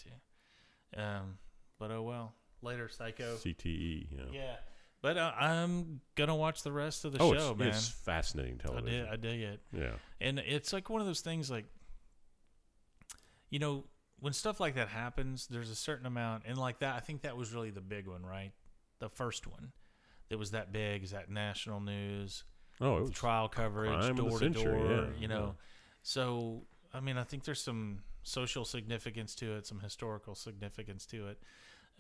[0.96, 1.02] to.
[1.02, 1.38] Um,
[1.78, 2.34] but oh well.
[2.64, 3.36] Later, Psycho.
[3.36, 4.12] CTE.
[4.12, 4.30] You know.
[4.34, 4.56] Yeah,
[5.02, 7.68] but uh, I'm gonna watch the rest of the oh, show, it's, man.
[7.70, 9.00] it's fascinating I television.
[9.06, 9.92] did, I dig it, yeah.
[10.22, 11.66] and it's like one of those things, like
[13.50, 13.86] you know,
[14.20, 17.36] when stuff like that happens, there's a certain amount, and like that, I think that
[17.36, 18.52] was really the big one, right?
[19.00, 19.72] The first one
[20.30, 22.44] that was that big is that national news,
[22.82, 23.12] Oh, it was.
[23.12, 25.56] trial coverage, door to door, you know.
[25.58, 25.64] yeah.
[26.02, 31.30] So, I mean, I think there's some social significance to it, some historical significance to
[31.30, 31.40] it.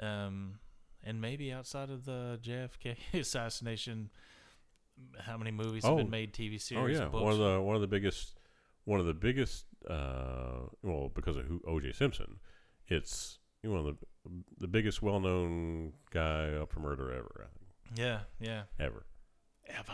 [0.01, 0.59] Um,
[1.03, 4.09] and maybe outside of the JFK assassination,
[5.19, 5.97] how many movies have Oh.
[5.97, 6.71] been made, TV series?
[6.71, 7.23] oh series, yeah, books?
[7.23, 8.39] one of the one of the biggest,
[8.85, 9.65] one of the biggest.
[9.89, 11.93] Uh, well, because of who O.J.
[11.93, 12.39] Simpson,
[12.87, 13.95] it's one of the
[14.57, 17.45] the biggest well known guy up for murder ever.
[17.45, 18.63] I think Yeah, yeah.
[18.79, 19.05] ever.
[19.67, 19.93] Ever.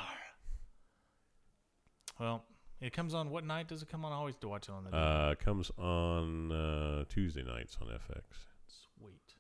[2.19, 2.45] Well,
[2.81, 3.29] it comes on.
[3.29, 4.11] What night does it come on?
[4.11, 4.95] I always do watch it on the.
[4.97, 8.21] Uh, it comes on uh, Tuesday nights on FX.
[8.97, 9.33] Sweet.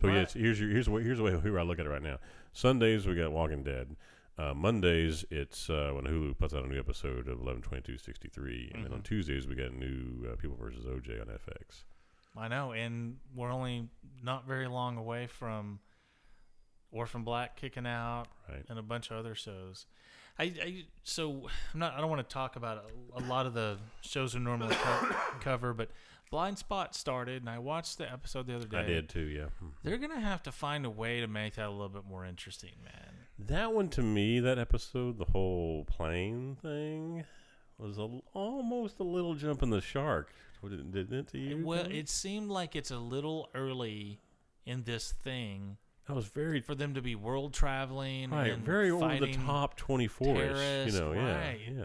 [0.00, 0.34] So Right.
[0.34, 2.02] yeah, here's your here's the way here's the way here I look at it right
[2.02, 2.18] now.
[2.52, 3.96] Sundays we got Walking Dead.
[4.38, 7.98] Uh, Mondays it's uh, when Hulu puts out a new episode of eleven twenty two
[7.98, 9.04] sixty three, and then on Mhm.
[9.04, 11.82] Tuesdays we got new uh, People versus OJ on FX.
[12.36, 13.88] I know, and we're only
[14.22, 15.80] not very long away from
[16.92, 18.64] Orphan Black kicking out Right.
[18.68, 19.86] and a bunch of other shows.
[20.38, 21.94] I, I so I'm not.
[21.94, 22.84] I don't want to talk about
[23.16, 25.08] a, a lot of the shows we normally co-
[25.40, 25.90] cover, but
[26.30, 28.78] Blind Spot started, and I watched the episode the other day.
[28.78, 29.20] I did too.
[29.20, 29.46] Yeah.
[29.82, 32.72] They're gonna have to find a way to make that a little bit more interesting,
[32.84, 33.14] man.
[33.38, 37.24] That one to me, that episode, the whole plane thing,
[37.78, 40.32] was a, almost a little jump in the shark.
[40.62, 41.64] Did- Didn't it to you?
[41.64, 44.18] Well, it seemed like it's a little early
[44.66, 45.76] in this thing
[46.06, 49.76] that was very for them to be world traveling right, and very over the top,
[49.76, 50.92] twenty four ish.
[50.92, 51.60] You know, right.
[51.64, 51.84] yeah, yeah.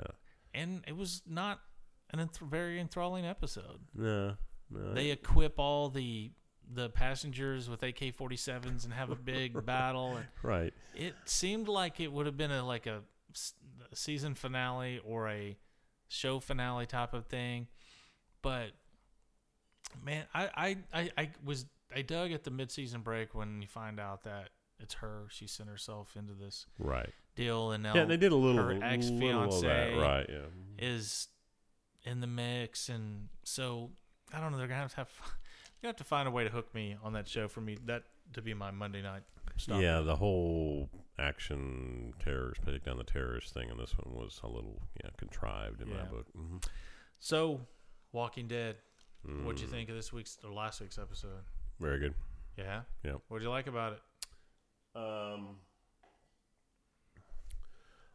[0.55, 1.59] and it was not
[2.13, 3.79] an enth- very enthralling episode.
[3.95, 4.35] No,
[4.69, 4.93] no.
[4.93, 6.31] They equip all the
[6.73, 10.15] the passengers with AK-47s and have a big battle.
[10.15, 10.73] And right.
[10.95, 13.01] it seemed like it would have been a like a
[13.93, 15.57] season finale or a
[16.07, 17.67] show finale type of thing,
[18.41, 18.67] but
[20.03, 23.99] man, I I I, I was I dug at the mid-season break when you find
[23.99, 24.49] out that
[24.79, 25.25] it's her.
[25.29, 27.09] She sent herself into this Right.
[27.35, 29.97] deal, and now Yeah, they did a little, her ex-fiancé that.
[29.97, 30.25] Right.
[30.29, 30.45] Yeah.
[30.79, 31.27] is
[32.05, 33.91] in the mix, and so
[34.33, 34.57] I don't know.
[34.57, 35.09] They're gonna have to have
[35.81, 38.03] you have to find a way to hook me on that show for me that
[38.33, 39.23] to be my Monday night.
[39.57, 39.81] Stop.
[39.81, 40.89] Yeah, the whole
[41.19, 45.79] action terrorist, taking down the terrorist thing, and this one was a little, yeah, contrived
[45.81, 46.03] in my Yeah.
[46.05, 46.25] book.
[46.35, 46.57] hmm
[47.19, 47.61] So,
[48.11, 48.77] Walking Dead.
[49.43, 51.43] What'd you Mm, think of this week's or last week's episode?
[51.79, 52.13] Very good.
[52.57, 52.81] Yeah.
[53.03, 53.21] Yep.
[53.27, 54.01] What'd you like about it?
[54.99, 55.57] Um,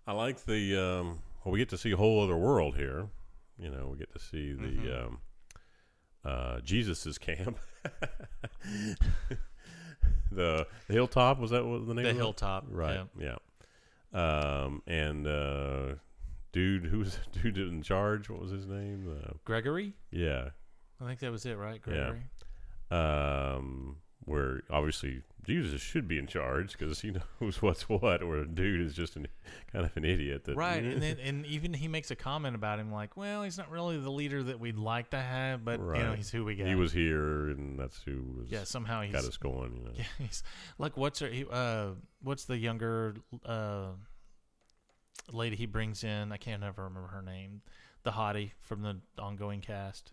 [0.07, 0.77] I like the.
[0.77, 3.09] Um, well, we get to see a whole other world here.
[3.59, 5.07] You know, we get to see the Mhm.
[5.07, 5.19] um,
[6.25, 7.59] uh, Jesus's camp.
[10.31, 12.05] the, the hilltop was that what the name?
[12.05, 12.19] The of it?
[12.19, 12.67] hilltop.
[12.71, 13.01] Right.
[13.19, 13.37] Yeah.
[14.15, 14.61] Yeah.
[14.65, 15.95] Um, and uh,
[16.53, 18.29] dude, who was dude in charge?
[18.31, 19.09] What was his name?
[19.23, 19.95] Uh, Gregory.
[20.11, 20.51] yeah.
[21.01, 21.81] I think that was it, right?
[21.87, 21.93] Yeah.
[22.11, 22.23] Gregory.
[22.91, 23.97] Um,
[24.29, 27.11] where obviously Jesus should be in charge because he
[27.41, 28.23] knows what's what.
[28.23, 29.29] or a dude is just an,
[29.73, 30.45] kind of an idiot.
[30.45, 33.57] That Right, and then and even he makes a comment about him, like, "Well, he's
[33.57, 36.55] not really the leader that we'd like to have, but you know, he's who we
[36.55, 39.77] got." he was here, and that's who was yeah, somehow he's got us going.
[39.77, 39.91] You know.
[39.97, 40.43] Yeah, he's
[40.77, 41.29] like what's her?
[41.29, 43.93] He, uh, what's the younger uh
[45.33, 46.31] lady he brings in?
[46.31, 47.63] I can't ever remember her name.
[48.03, 50.13] The hottie from the ongoing cast.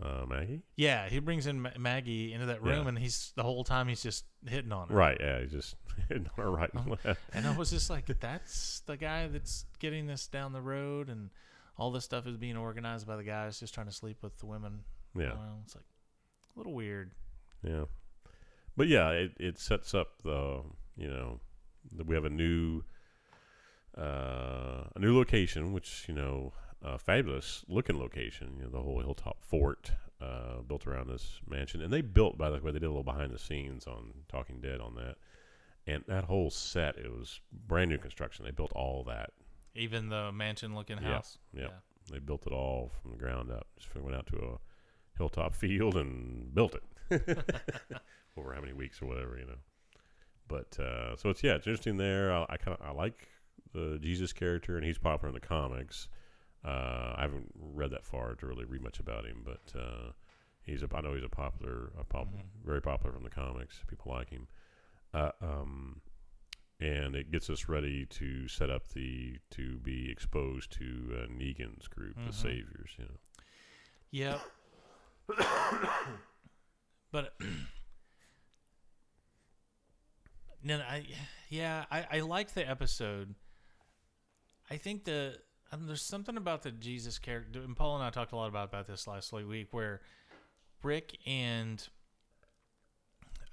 [0.00, 0.62] Uh, Maggie.
[0.76, 2.88] Yeah, he brings in Ma- Maggie into that room, Yeah.
[2.88, 4.94] and he's the whole time he's just hitting on her.
[4.94, 5.18] Right.
[5.20, 5.40] Yeah.
[5.40, 5.74] He just
[6.08, 6.96] hitting on her right and Uh-huh.
[7.04, 7.20] left.
[7.34, 11.28] And I was just like, that's the guy that's getting this down the road, and
[11.76, 14.46] all this stuff is being organized by the guys just trying to sleep with the
[14.46, 14.80] women.
[15.14, 15.34] Yeah.
[15.34, 15.84] Well, it's like
[16.54, 17.10] a little weird.
[17.62, 17.84] Yeah.
[18.76, 20.62] But yeah, it, it sets up the
[20.96, 21.40] you know
[21.96, 22.82] that we have a new
[23.96, 26.52] uh, a new location, which you know
[26.82, 28.54] a fabulous looking location.
[28.58, 32.50] You know the whole hilltop fort uh, built around this mansion, and they built by
[32.50, 35.16] the way they did a little behind the scenes on Talking Dead on that,
[35.86, 38.44] and that whole set it was brand new construction.
[38.44, 39.30] They built all that.
[39.74, 41.38] Even the mansion-looking Yeah, house.
[41.52, 41.68] yeah.
[42.10, 43.66] They built it all from the ground up.
[43.78, 44.58] Just went out to a
[45.16, 46.82] hilltop field and built it
[48.36, 49.58] over how many weeks or whatever, you know.
[50.48, 52.32] But uh, so it's yeah, it's interesting there.
[52.32, 53.28] I, I kind of I like
[53.72, 56.08] the Jesus character, and he's popular in the comics.
[56.64, 60.12] Uh, I haven't read that far to really read much about him, but uh,
[60.62, 62.42] he's a I know he's a popular, a pop, Mhm.
[62.64, 63.82] very popular from the comics.
[63.88, 64.46] People like him.
[65.12, 66.00] Uh, um,
[66.80, 71.88] and it gets us ready to set up the to be exposed to uh, Negan's
[71.88, 72.26] group, Mhm.
[72.26, 72.90] the Saviors.
[72.98, 73.18] You know,
[74.12, 74.40] Yep.
[77.10, 77.34] but
[80.62, 81.06] no, I
[81.48, 83.34] yeah, I I liked the episode.
[84.70, 85.38] I think the
[85.72, 88.68] um, there's something about the Jesus character, and Paul and I talked a lot about
[88.68, 90.00] about this last week, where
[90.82, 91.86] Rick and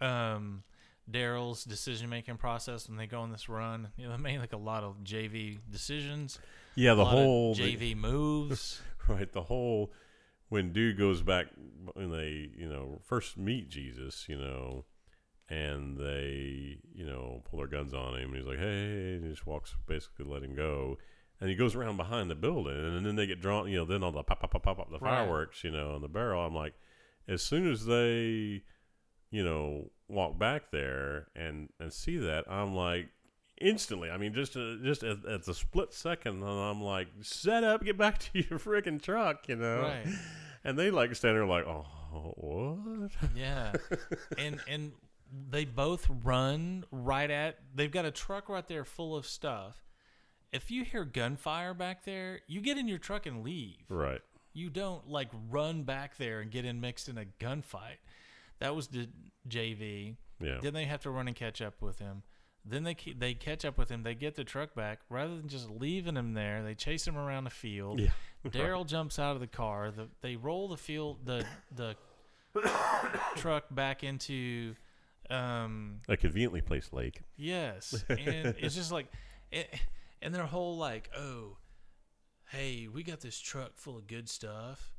[0.02, 0.64] um
[1.10, 4.54] Daryl's decision making process when they go on this run, you know, they made like
[4.54, 6.40] a lot of JV decisions,
[6.76, 8.82] yeah, the whole the- JV moves.
[9.08, 9.92] right, the whole
[10.50, 11.48] when dude goes back
[11.94, 14.86] when they you know first meet Jesus, you know,
[15.50, 19.30] and they you know pull their guns on him, and he's like, hey, and he
[19.32, 20.98] just walks basically let him go.
[21.42, 23.70] And he goes around behind the building, and then they get drawn.
[23.70, 25.12] You know, then all the pop, pop, pop, pop, pop, the Right.
[25.20, 25.64] fireworks.
[25.64, 26.46] You know, on the barrel.
[26.46, 26.74] I'm like,
[27.28, 28.64] as soon as they,
[29.32, 33.08] you know, walk back there and and see that, I'm like
[33.62, 34.10] instantly.
[34.10, 37.98] I mean, just uh, just at, at the split second, I'm like, set up, get
[37.98, 39.82] back to your freaking truck, you know.
[39.82, 40.08] Right.
[40.66, 41.86] And they like stand there like, oh,
[42.36, 43.12] what?
[43.34, 43.72] Yeah,
[44.38, 44.92] and and
[45.50, 47.60] they both run right at.
[47.74, 49.78] They've got a truck right there full of stuff.
[50.52, 53.86] If you hear gunfire back there, you get in your truck and leave.
[53.90, 54.22] Right.
[54.54, 58.00] You don't like run back there and get in mixed in a gunfight.
[58.60, 59.08] That was the
[59.48, 60.16] JV.
[60.42, 60.60] Yeah.
[60.62, 62.24] Then they have to run and catch up with him.
[62.66, 64.04] Then they they catch up with him.
[64.04, 66.64] They get the truck back rather than just leaving him there.
[66.64, 68.00] They chase him around the field.
[68.00, 68.10] Yeah.
[68.48, 69.92] Daryl jumps out of the car.
[69.92, 71.46] The, they roll the field the
[71.76, 71.96] the
[73.36, 74.76] truck back into
[75.30, 77.22] um A conveniently placed lake.
[77.38, 79.08] yes, and it's just like
[79.52, 79.74] it,
[80.22, 81.58] and their whole like oh
[82.52, 84.92] hey we got this truck full of good stuff,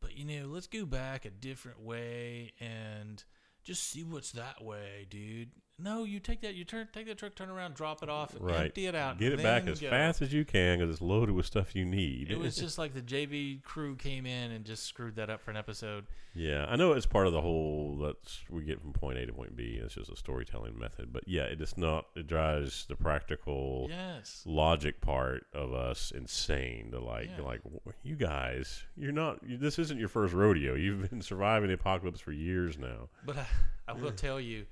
[0.00, 3.24] but you know let's go back a different way and
[3.64, 5.50] just see what's that way, dude.
[5.78, 6.54] No, you take that.
[6.54, 8.64] You turn, take that truck, turn around, drop it off, Right.
[8.66, 9.90] empty it out, Get it back as go.
[9.90, 12.30] fast as you can because it's loaded with stuff you need.
[12.30, 15.50] It was just like the JV crew came in and just screwed that up for
[15.50, 16.06] an episode.
[16.34, 19.32] Yeah, I know it's part of the whole that's we get from point A to
[19.34, 19.78] point B.
[19.82, 22.06] It's just a storytelling method, but yeah, it is not.
[22.14, 24.42] It drives the practical Yes.
[24.46, 26.90] logic part of us insane.
[26.92, 27.44] To like, Yeah.
[27.44, 27.60] like
[28.02, 29.40] you guys, you're not.
[29.46, 30.74] You, this isn't your first rodeo.
[30.74, 33.08] You've been surviving the apocalypse for years now.
[33.26, 33.46] But I,
[33.88, 34.64] I will tell you,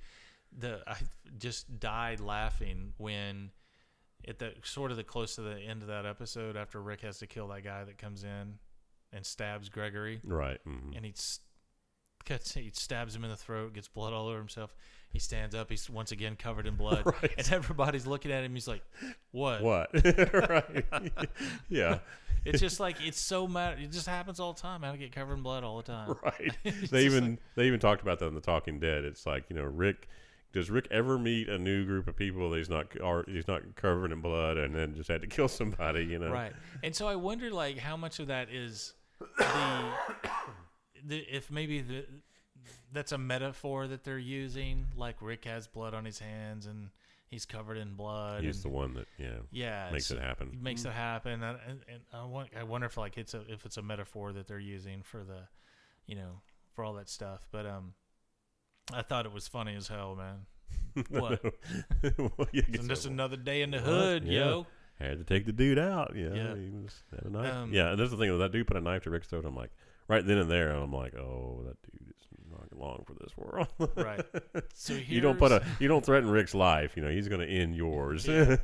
[0.57, 0.95] the I
[1.37, 3.51] just died laughing when
[4.27, 7.19] at the sort of the close to the end of that episode after Rick has
[7.19, 8.57] to kill that guy that comes in
[9.13, 10.59] and stabs Gregory Right.
[10.67, 10.95] mhm.
[10.95, 11.13] and he
[12.25, 14.73] cuts he stabs him in the throat, gets blood all over himself.
[15.11, 17.33] He stands up, he's once again covered in blood, Right.
[17.37, 18.53] and everybody's looking at him.
[18.53, 18.83] He's like,
[19.31, 19.89] "What?" What?
[20.33, 20.85] right.
[21.69, 21.99] yeah.
[22.43, 23.79] It's just like it's so mad.
[23.79, 24.83] It just happens all the time.
[24.83, 26.15] I get covered in blood all the time.
[26.23, 26.51] Right.
[26.91, 29.03] They even they even talked about that in the Talking Dead.
[29.05, 30.07] It's like you know Rick.
[30.55, 33.75] Does Rick ever meet a new group of people that he's not or he's not
[33.75, 36.05] covered in blood and then just had to kill somebody?
[36.05, 36.31] You know.
[36.31, 38.93] right and so i wonder like how much of that is
[39.37, 39.91] the,
[41.05, 42.05] the if maybe the
[42.93, 46.89] that's a metaphor that they're using like rick has blood on his hands and
[47.27, 50.57] he's covered in blood He's and, the one that yeah yeah makes it happen.
[50.61, 53.65] makes it happen and, and, and I, want, I wonder if like it's a if
[53.65, 55.41] it's a metaphor that they're using for the
[56.05, 56.41] you know
[56.73, 57.93] for all that stuff but um
[58.93, 60.45] i thought it was funny as hell man
[61.09, 61.43] what
[62.17, 63.85] well, yeah, I guess and just another day in the What?
[63.85, 64.39] hood Yeah.
[64.45, 64.67] yo
[64.99, 66.13] had to take the dude out.
[66.15, 66.55] Yeah, Yeah.
[66.55, 67.53] he was had a knife.
[67.53, 68.37] Um, yeah, and that's the thing.
[68.39, 69.71] That dude put a knife to Rick's throat, I'm like,
[70.07, 73.67] right then and there, I'm like, oh, that dude is not long for this world.
[73.97, 74.25] right
[74.73, 76.95] so you don't put a you don't threaten Rick's life.
[76.95, 78.25] You know, he's going to end yours.
[78.25, 78.55] Yeah.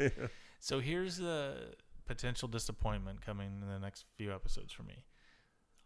[0.61, 1.73] So here's the
[2.05, 5.03] potential disappointment coming in the next few episodes for me.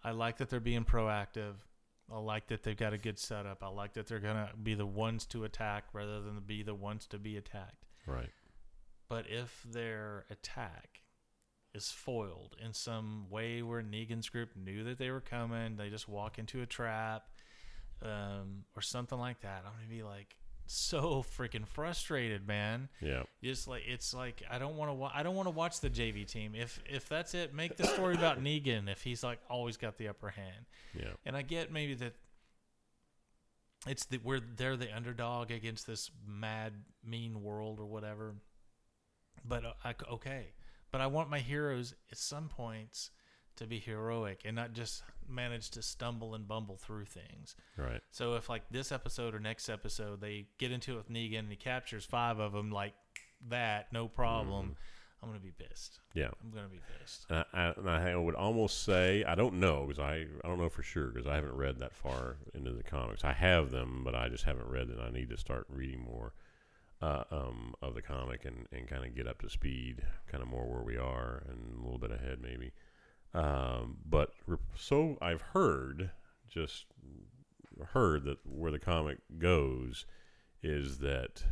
[0.03, 1.53] I like that they're being proactive.
[2.11, 3.63] I like that they've got a good setup.
[3.63, 7.07] I like that they're gonna be the ones to attack rather than be the ones
[7.07, 7.85] to be attacked.
[8.05, 8.29] right.
[9.07, 11.01] But if their attack
[11.75, 16.07] is foiled in some way where Negan's group knew that they were coming, they just
[16.07, 17.27] walk into a trap,
[18.01, 20.35] um, or something like that, I'm gonna be like
[20.67, 22.89] so freaking frustrated, man.
[23.01, 23.23] Yeah.
[23.43, 24.93] Just like it's like I don't want to.
[24.93, 26.53] Wa- I don't want to watch the JV team.
[26.55, 28.89] If if that's it, make the story about Negan.
[28.91, 30.65] If he's like always got the upper hand,
[30.97, 31.11] Yeah.
[31.25, 32.13] and I get maybe that
[33.87, 38.35] it's the where they're the underdog against this mad mean world or whatever.
[39.47, 40.47] But uh, I okay,
[40.91, 43.11] but I want my heroes at some points
[43.57, 47.55] to be heroic and not just manage to stumble and bumble through things.
[47.77, 48.01] Right.
[48.11, 51.49] So if like this episode or next episode they get into it with Negan and
[51.49, 52.93] he captures five of them like
[53.49, 54.75] that, no problem.
[55.23, 55.99] I'm gonna be pissed.
[56.13, 56.29] Yeah.
[56.43, 57.25] I'm gonna be pissed.
[57.29, 60.59] And I, I, and I would almost say I don't know because I, I don't
[60.59, 63.23] know for sure because I haven't read that far into the comics.
[63.23, 64.99] I have them, but I just haven't read them.
[65.01, 66.33] I need to start reading more
[67.01, 70.49] uh, um, of the comic and, and kind of get up to speed, kind of
[70.49, 72.71] more where we are and a little bit ahead maybe.
[73.35, 76.11] Um, but re- so I've heard,
[76.49, 76.85] just
[77.91, 80.05] heard that where the comic goes
[80.63, 81.43] is that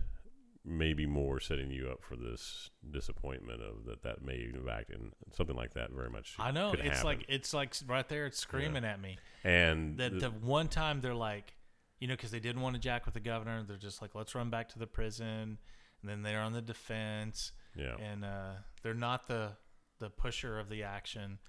[0.66, 5.12] maybe more setting you up for this disappointment of that that may in fact and
[5.34, 7.04] something like that very much I know it's happen.
[7.06, 8.26] like it's like right there.
[8.28, 11.54] It's screaming at me and that the- the one time they're like,
[12.00, 13.62] you know, because they didn't want to jack with the governor.
[13.68, 15.58] They're just like, let's run back to the prison,
[16.02, 18.54] and then they're on the defense, yeah and uh,
[18.84, 19.52] they're not the
[20.00, 21.40] the pusher of the action.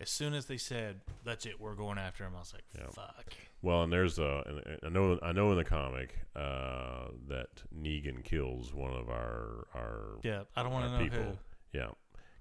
[0.00, 2.88] As soon as they said, "That's it, we're going after him," I was like, Yeah.
[2.90, 3.32] "Fuck."
[3.62, 7.62] well and there's a and- and I know I know in the comic uh, that
[7.76, 11.22] Negan kills one of our our Yeah, I don't want to know people
[11.72, 11.78] who.
[11.78, 11.90] yeah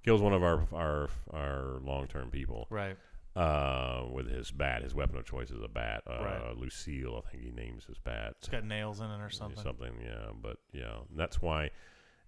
[0.04, 2.96] kills one of our our our long term people Right.
[3.36, 4.82] uh, with his bat.
[4.84, 6.04] His weapon of choice is a bat.
[6.08, 6.58] Uh, Right.
[6.58, 8.36] Lucille, I think he names his bat.
[8.40, 9.62] It's got nails in it or something.
[9.62, 10.32] Something, yeah.
[10.42, 11.72] But yeah, that's why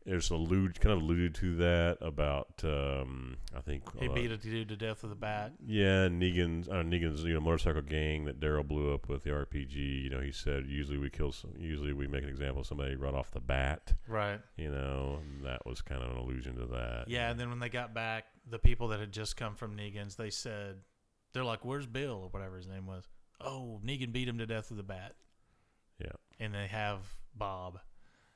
[0.06, 2.62] there's allude kind of alluded to that about.
[2.64, 5.54] Um, I think He uh, beat a dude to death with a bat.
[5.66, 10.04] Yeah, Negan's uh, Negan's you know motorcycle gang that Daryl blew up with the RPG.
[10.04, 12.96] You know, he said usually we kill, some, usually we make an example of somebody
[12.96, 13.94] right off the bat.
[14.08, 14.40] Right.
[14.58, 17.06] You know, and that was kind of an allusion to that.
[17.08, 20.16] Yeah, and then when they got back, the people that had just come from Negan's,
[20.16, 20.78] they said,
[21.34, 23.08] they're like, "Where's Bill or whatever his name was?"
[23.40, 25.16] Oh, Negan beat him to death with a bat.
[26.00, 26.12] Yeah.
[26.40, 27.00] And they have
[27.36, 27.80] Bob,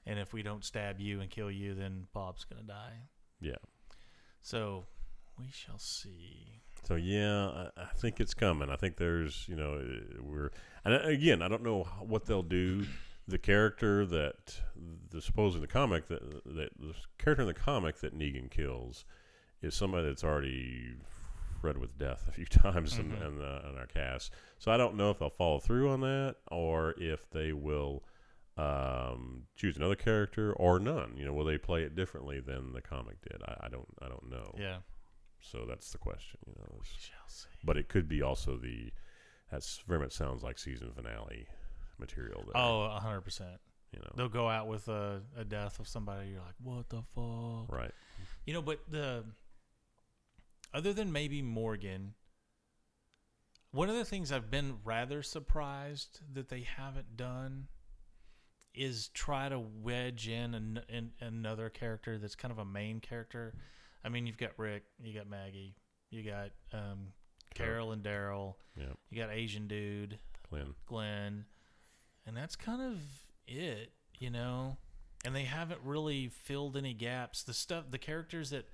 [0.05, 2.93] and if we don't stab you and kill you, then Bob's gonna die.
[3.41, 3.55] Yeah.
[4.41, 4.85] So
[5.39, 6.61] we shall see.
[6.87, 8.69] So yeah, I, I think it's coming.
[8.69, 10.51] I think there's, you know, uh, we're
[10.83, 12.85] and uh, again, I don't know what they'll do.
[13.27, 14.61] The character that
[15.09, 19.03] the supposed in the comic that that the character in the comic that Negan kills
[19.63, 20.93] is somebody that's already
[21.63, 23.27] read with death a few times in, Mhm.
[23.27, 24.31] in, the, in our cast.
[24.59, 28.03] So I don't know if they'll follow through on that or if they will
[28.57, 31.15] um, choose another character or none.
[31.17, 33.41] You know, will they play it differently than the comic did?
[33.43, 33.87] I, I don't.
[34.01, 34.53] I don't know.
[34.57, 34.77] Yeah.
[35.41, 36.39] So that's the question.
[36.47, 36.67] You know.
[36.73, 37.47] We shall see.
[37.63, 38.91] but it could be also the
[39.51, 41.47] that's very much sounds like season finale
[41.99, 42.61] material there.
[42.61, 43.59] Oh, a hundred percent.
[43.91, 46.29] you know, They'll go out with a, a death of somebody.
[46.29, 47.71] You're like, what the fuck?
[47.75, 47.91] right?
[48.45, 49.23] You know, but the
[50.73, 52.13] other than maybe Morgan,
[53.71, 57.67] one of the things I've been rather surprised that they haven't done
[58.75, 63.53] is try to wedge in, an, in another character that's kind of a main character.
[64.03, 65.75] I mean, you've got Rick, you got Maggie,
[66.11, 67.07] you got um,
[67.53, 70.19] Carol and Daryl, Yeah, you got Asian dude,
[70.49, 70.75] Glenn.
[70.85, 71.45] Glenn,
[72.25, 72.99] and that's kind of
[73.47, 74.77] it, you know.
[75.25, 77.41] And they haven't really filled any gaps.
[77.41, 78.69] The stuff, the characters that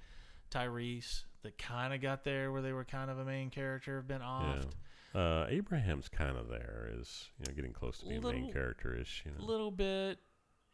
[0.51, 4.07] Tyrese that kind of got there where they were kind of a main character have
[4.07, 4.71] been offed.
[5.13, 9.23] Uh, Abraham's kind of there, is you know getting close to being main character ish.
[9.25, 10.19] You A know, little bit,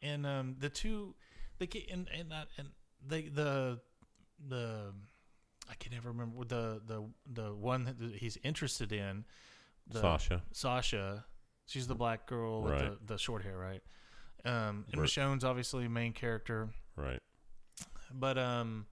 [0.01, 1.15] and um, the two,
[1.59, 2.69] the and and that and
[3.05, 3.79] they the
[4.47, 4.93] the
[5.69, 9.25] I can never remember the the the one that he's interested in.
[9.89, 10.43] The, Sasha.
[10.51, 11.25] Sasha,
[11.65, 12.91] she's the black girl with Right.
[13.07, 13.81] the, the short hair, right?
[14.45, 15.01] Um, and.
[15.01, 17.21] Michonne's obviously main character, Right.
[18.13, 18.85] but um,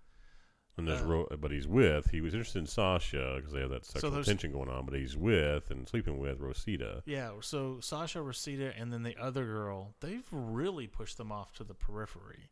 [0.78, 2.10] And there's Uh, Ro- but he's with.
[2.12, 4.86] He was interested in Sasha because they have that sexual there's- tension going on.
[4.86, 7.02] But he's with and sleeping with Rosita.
[7.06, 7.32] yeah.
[7.42, 11.74] So Sasha, Rosita, and then the other girl, they've really pushed them off to the
[11.74, 12.50] periphery.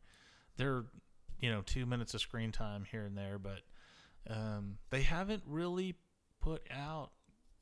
[0.56, 0.84] They're,
[1.38, 3.60] you know, two minutes of screen time here and there, but
[4.26, 5.96] um, they haven't really
[6.40, 7.10] put out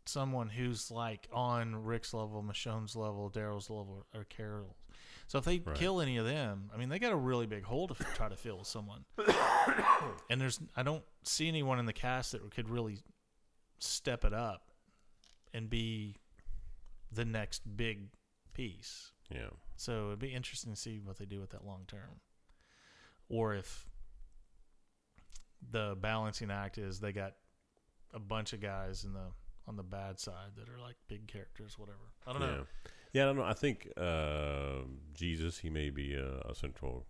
[0.04, 4.76] someone who's like on Rick's level, Michonne's level, Daryl's level, or Carol's.
[5.32, 5.74] So if they Right.
[5.74, 8.36] kill any of them, I mean, they got a really big hole to try to
[8.36, 9.06] fill with someone.
[10.28, 12.98] and there's, I don't see anyone in the cast that could really
[13.78, 14.72] step it up
[15.54, 16.16] and be
[17.10, 18.10] the next big
[18.52, 19.12] piece.
[19.30, 19.48] Yeah.
[19.76, 22.20] So it'd be interesting to see what they do with that long term,
[23.30, 23.86] or if
[25.70, 27.36] the balancing act is they got
[28.12, 29.32] a bunch of guys in the
[29.66, 32.12] on the bad side that are like big characters, whatever.
[32.26, 32.48] I don't yeah.
[32.48, 32.66] know.
[33.12, 33.44] Yeah, I don't know.
[33.44, 37.06] I think uh, Jesus, he may be a, a central,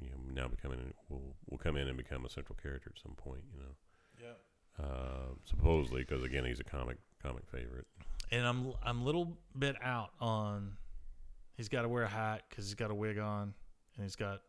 [0.00, 0.78] you know, now becoming,
[1.08, 3.74] will will come in and become a central character at some point, you know.
[4.22, 4.84] Yeah.
[4.84, 7.86] Uh, supposedly, because again, he's a comic comic favorite.
[8.30, 10.76] And I'm I'm a little bit out on.
[11.56, 13.52] He's got to wear a hat because he's got a wig on,
[13.96, 14.40] and he's got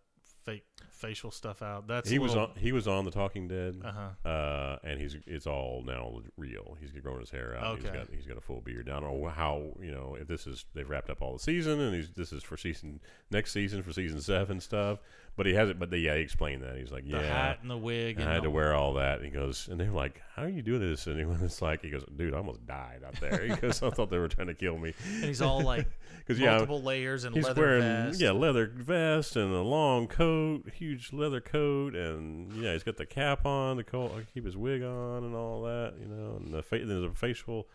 [0.44, 1.88] fake facial stuff out.
[1.88, 3.92] That's he was on he was on the Talking Dead, Uh
[4.24, 4.30] huh.
[4.30, 6.78] uh, and he's it's all now real.
[6.80, 7.78] He's grown his hair out.
[7.78, 7.98] He's Okay.
[7.98, 8.90] got he's got a full beard.
[8.90, 11.80] I don't know how you know if this is they've wrapped up all the season,
[11.80, 15.00] and he's this is for season next season for season seven stuff.
[15.38, 15.80] But he hasn't.
[15.80, 16.78] But they, yeah, he explained that.
[16.78, 18.20] He's like, yeah, The hat and the wig.
[18.20, 19.18] And I had to wear all that.
[19.18, 21.82] And he goes, and they're like, "How are you doing this?" And he was like,
[21.82, 24.48] "He goes, dude, I almost died out there." He goes, "I thought they were trying
[24.48, 25.88] to kill me." And he's all like
[26.20, 28.22] Because yeah, multiple layers and he's leather wearing vest.
[28.22, 33.06] yeah leather vest and a long coat, huge leather coat, and yeah, he's got the
[33.08, 36.36] cap on to co- keep his wig on and all that, you know.
[36.38, 37.68] And the fa- there's a facial,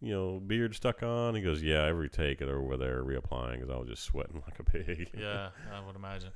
[0.00, 1.34] you know, beard stuck on.
[1.34, 4.58] He goes, "Yeah, every take it over there reapplying because I was just sweating like
[4.58, 6.30] a pig." yeah, I would imagine.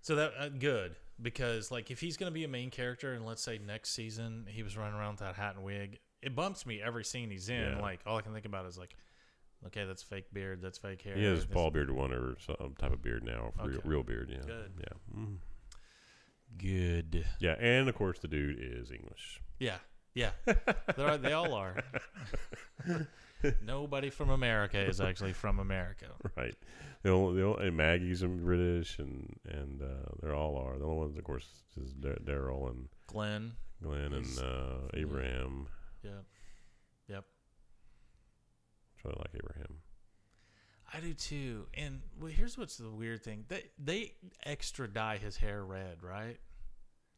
[0.00, 3.26] so that uh, good because like if he's going to be a main character and
[3.26, 6.64] let's say next season he was running around with that hat and wig, it bumps
[6.66, 7.60] me every scene he's in.
[7.76, 7.80] Yeah.
[7.80, 8.94] Like all I can think about is like,
[9.66, 11.16] okay, that's fake beard, that's fake hair.
[11.16, 13.88] He has this- ball beard one or some type of beard now, real, Okay.
[13.88, 14.30] real beard.
[14.30, 14.72] Yeah, Good.
[14.78, 15.18] yeah.
[15.20, 15.36] Mm.
[16.58, 17.24] Good.
[17.38, 19.40] Yeah, and of course the dude is English.
[19.58, 19.76] Yeah,
[20.14, 20.30] yeah,
[21.18, 21.76] they all are.
[23.64, 26.06] Nobody from America is actually from America.
[26.36, 26.54] Right.
[27.02, 30.78] The only, the only and Maggie's in British, and and uh, they all are.
[30.78, 31.46] The only ones, of course,
[31.82, 33.52] is Daryl and Glenn,
[33.82, 35.66] Glenn and uh, Abraham.
[36.02, 36.10] yeah,
[39.04, 39.78] really like Abraham.
[40.92, 41.66] I do too.
[41.74, 44.12] And well, here's what's the weird thing: they they
[44.44, 46.38] extra dye his hair red, right?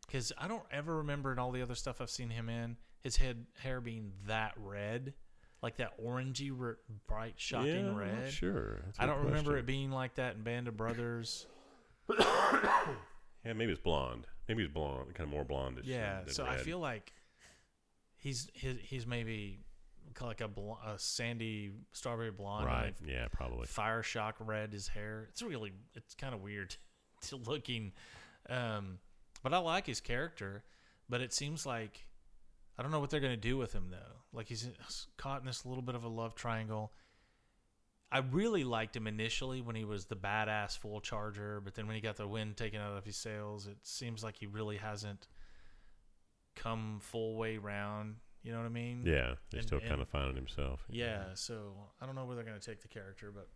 [0.06, 3.16] Because I don't ever remember in all the other stuff I've seen him in his
[3.16, 5.14] head hair being that red,
[5.62, 8.32] like that orangey, r- bright, shocking yeah, red.
[8.32, 8.80] Sure.
[8.84, 11.46] That's I don't remember it being like that in Band of Brothers.
[13.44, 14.26] Yeah, maybe it's blonde.
[14.48, 15.82] Maybe it's blonde, kind of more blondish.
[15.84, 17.12] Yeah, than, than so I feel like
[18.16, 19.58] he's he's, he's maybe
[20.20, 22.66] like a, bl- a sandy strawberry blonde.
[22.66, 22.94] right.
[23.04, 23.66] Yeah, probably.
[23.66, 25.26] fire shock red his hair.
[25.30, 26.76] It's really it's kind of weird
[27.22, 27.92] to looking,
[28.48, 28.98] um,
[29.42, 30.64] but I like his character.
[31.08, 32.06] But it seems like
[32.78, 34.20] I don't know what they're gonna do with him though.
[34.32, 34.68] Like he's
[35.16, 36.92] caught in this little bit of a love triangle.
[38.10, 41.94] I really liked him initially when he was the badass full charger, but then when
[41.96, 45.28] he got the wind taken out of his sails, it seems like he really hasn't
[46.54, 48.16] come full way round.
[48.42, 49.04] You know what I mean?
[49.06, 50.84] Yeah, he's And- still and- kind of finding himself.
[50.90, 53.48] Yeah, so I don't know where they're going to take the character, but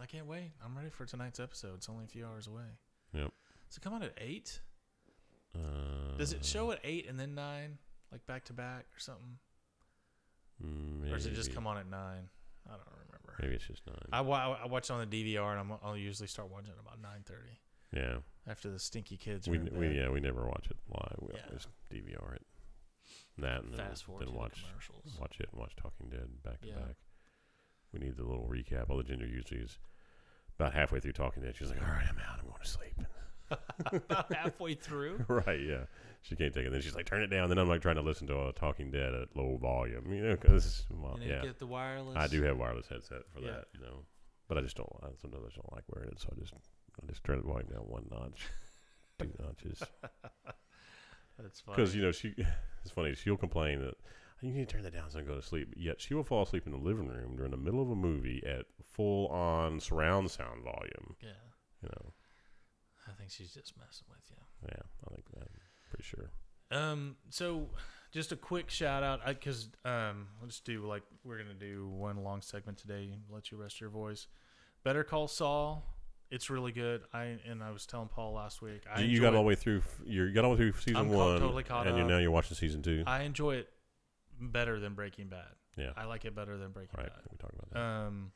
[0.00, 0.52] I can't wait.
[0.64, 1.74] I'm ready for tonight's episode.
[1.74, 2.78] It's only a few hours away.
[3.12, 3.32] Yep.
[3.68, 4.60] So come out at 8?
[5.54, 7.78] Uh, Does it show at 8 and then 9?
[8.12, 9.38] Like back to back or something?
[10.60, 11.92] Maybe, Or does it just come on at 9?
[11.92, 13.34] I don't remember.
[13.40, 13.96] Maybe it's just nine.
[14.12, 16.76] I, wa- I watch it on the DVR and I'm, I'll usually start watching it
[16.80, 17.34] about 9.30
[17.92, 21.16] yeah, after the stinky kids we we yeah we never watch it live.
[21.20, 21.40] We Yeah.
[21.48, 22.46] always DVR it.
[23.38, 25.18] That and Fast then, then to watch the commercials.
[25.20, 26.74] watch it and watch Talking Dead back to Yeah.
[26.74, 26.96] back.
[27.92, 28.90] We need the little recap.
[28.90, 29.78] All the Ginger usually is
[30.56, 31.56] about halfway through Talking Dead.
[31.56, 32.38] She's like, "All right, I'm out.
[32.38, 32.94] I'm going to sleep."
[33.92, 35.24] about halfway through.
[35.28, 35.60] right?
[35.60, 35.84] Yeah.
[36.22, 36.70] She can't take it.
[36.72, 38.90] Then she's like, "Turn it down." Then I'm like trying to listen to a Talking
[38.90, 42.16] Dead at low volume, you know, because well, And then yeah, get the wireless.
[42.16, 43.52] I do have wireless headset for Yeah.
[43.52, 44.04] that, you know,
[44.48, 44.88] but I just don't.
[45.02, 47.46] I sometimes I just don't like wearing it, so I just I just turn the
[47.46, 48.48] volume down one notch,
[49.18, 49.82] two notches,
[51.38, 51.76] That's funny.
[51.76, 52.34] because you know she.
[52.82, 53.14] It's funny.
[53.14, 53.94] She'll complain that
[54.42, 55.72] you need to turn that down so I can go to sleep.
[55.76, 58.42] Yet she will fall asleep in the living room during the middle of a movie
[58.46, 61.16] at full on surround sound volume.
[61.22, 61.28] yeah,
[61.82, 62.12] You know,
[63.10, 64.36] I think she's just messing with you.
[64.68, 65.48] yeah, I think that.
[65.90, 66.30] Pretty sure.
[66.70, 67.66] Um, so
[68.12, 72.40] just a quick shout out, because um, let's do like we're gonna do one long
[72.42, 73.10] segment today.
[73.28, 74.26] Let you rest your voice.
[74.84, 75.84] Better Call Saul.
[76.30, 77.02] It's really good.
[77.12, 78.82] I and I was telling Paul last week.
[78.92, 79.82] I you got all the way through.
[80.06, 82.08] You got all the way through season I'm one, totally caught and you up.
[82.08, 83.02] now you're watching season two.
[83.06, 83.68] I enjoy it
[84.40, 85.48] better than Breaking Bad.
[85.76, 87.08] yeah, I like it better than Breaking right.
[87.08, 87.22] Bad.
[87.32, 87.80] We talked about that.
[87.80, 88.32] Um,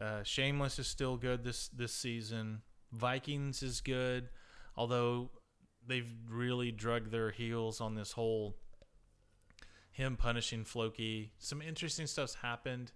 [0.00, 2.62] uh, Shameless is still good this this season.
[2.92, 4.28] Vikings is good,
[4.76, 5.30] although
[5.86, 8.56] they've really drug their heels on this whole
[9.90, 11.32] him punishing Floki.
[11.38, 12.92] Some interesting stuff's happened,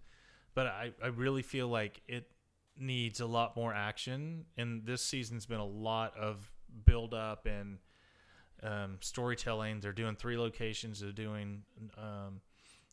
[0.54, 2.30] but I I really feel like it
[2.78, 4.44] needs a lot more action.
[4.56, 6.50] And this season's been a lot of
[6.84, 7.78] build up and
[8.62, 9.80] um, storytelling.
[9.80, 11.00] They're doing three locations.
[11.00, 11.62] They're doing
[11.98, 12.40] um,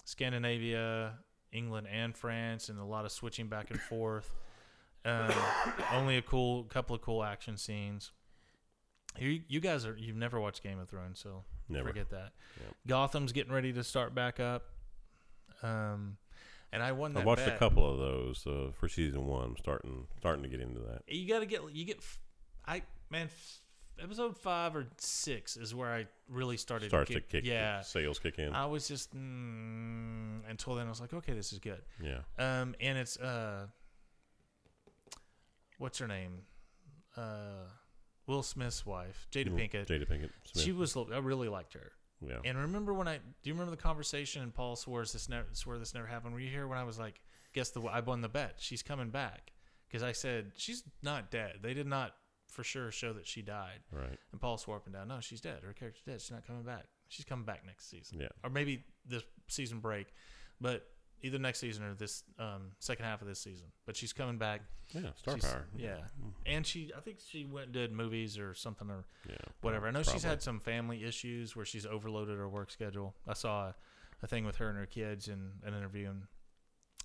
[0.06, 1.14] Scandinavia,
[1.52, 4.34] England, and France, and a lot of switching back and forth.
[5.06, 5.32] Um,
[5.94, 8.12] only a cool couple of cool action scenes.
[9.18, 11.88] You, you guys are you've never watched Game of Thrones, so Never.
[11.90, 12.32] forget that.
[12.64, 12.76] Yep.
[12.88, 14.66] Gotham's getting ready to start back up.
[15.64, 16.18] Um,
[16.72, 17.22] and I won that.
[17.22, 17.56] I watched bet.
[17.56, 19.44] a couple of those uh, for season one.
[19.46, 21.02] I'm starting starting to get into that.
[21.08, 22.00] You got to get you get.
[22.68, 23.62] I man, f-
[24.04, 26.90] episode five or six is where I really started.
[26.90, 27.46] Starts get, to kick.
[27.46, 28.54] Yeah, sales kick in.
[28.54, 31.82] I was just mm, until then I was like, okay, this is good.
[32.04, 33.66] yeah, Um, and it's uh,
[35.80, 36.44] what's her name?
[37.18, 37.66] Uh,
[38.28, 39.88] Will Smith's wife, Jada Pinkett.
[39.88, 40.30] Jada Pinkett.
[40.46, 40.64] Smith.
[40.64, 40.96] She was.
[40.96, 41.92] I really liked her.
[42.22, 42.36] yeah.
[42.46, 45.80] And remember when I do you remember the conversation and Paul swears this never swear
[45.80, 46.34] this never happened?
[46.34, 47.20] Were you here when I was like,
[47.54, 48.56] guess the I won the bet.
[48.60, 49.52] She's coming back
[49.88, 51.58] because I said she's not dead.
[51.64, 52.14] They did not
[52.48, 53.80] for sure show that she died.
[53.92, 54.18] right.
[54.32, 55.60] And Paul swore up and down, no, she's dead.
[55.64, 56.22] Her character's dead.
[56.22, 56.86] She's not coming back.
[57.08, 58.28] She's coming back next season, Yeah.
[58.44, 60.08] or maybe this season break,
[60.62, 60.86] but
[61.22, 63.68] either next season or this um, second half of this season.
[63.86, 64.62] But she's coming back.
[64.92, 65.12] Yeah.
[65.18, 65.68] Star She's- power.
[65.78, 66.00] Yeah,
[66.46, 69.36] and she I think she went and did movies or something or Yeah.
[69.62, 69.88] whatever.
[69.88, 73.16] I know she's had some family issues where she's overloaded her work schedule.
[73.28, 73.76] I saw a,
[74.24, 76.24] a thing with her and her kids in an interview, and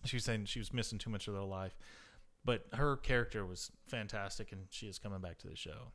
[0.05, 1.77] she was saying she was missing too much of their life.
[2.45, 5.93] But her character was fantastic, and she is coming back to the show.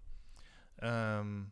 [0.82, 1.52] Um,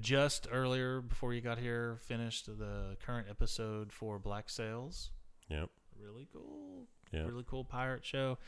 [0.00, 5.10] just earlier before you got here, finished the current episode for Black Sails.
[5.48, 5.70] Yep.
[6.00, 7.22] Really cool Yeah.
[7.24, 8.38] really cool pirate show.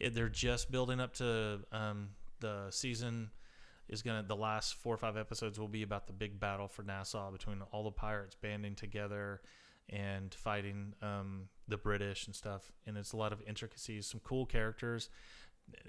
[0.00, 2.10] It, they're just building up to um,
[2.40, 3.30] the season
[3.88, 6.82] is gonna the last four or five episodes will be about the big battle for
[6.82, 9.40] Nassau between all the pirates banding together
[9.88, 12.72] and fighting um, the British and stuff.
[12.86, 15.08] And it's a lot of intricacies, some cool characters.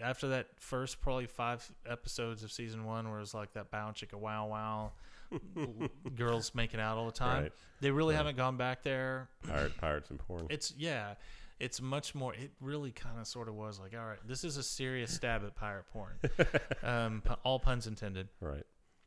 [0.02, 3.91] After that first probably five episodes of season one, where it was like that bow
[3.91, 4.91] chicka wow wow,
[6.16, 7.44] girls making out all the time.
[7.44, 7.52] Right.
[7.82, 9.30] They really haven't gone back there.
[9.48, 10.48] Pirate, pirates and porn.
[10.49, 11.16] It's yeah,
[11.60, 12.34] it's much more.
[12.34, 15.44] It really kind of sort of was like, all right, this is a serious stab
[15.44, 16.14] at pirate porn.
[16.84, 18.30] um, all puns intended.
[18.41, 18.64] right.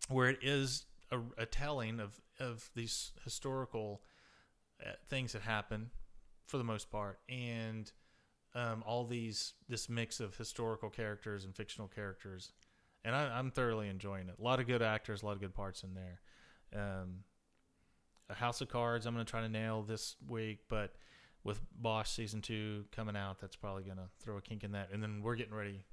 [0.09, 4.03] Where it is a, a telling of of these historical
[4.85, 5.91] uh, things that happen,
[6.47, 7.91] for the most part, and
[8.55, 12.53] um, all these this mix of historical characters and fictional characters,
[13.05, 14.35] and I, I'm thoroughly enjoying it.
[14.39, 16.21] A lot of good actors, a lot of good parts in there.
[16.75, 17.25] Um,
[18.29, 20.95] a House of Cards, I'm going to try to nail this week, but
[21.43, 24.91] with Bosch season two coming out, that's probably going to throw a kink in that.
[24.93, 25.85] And then we're getting ready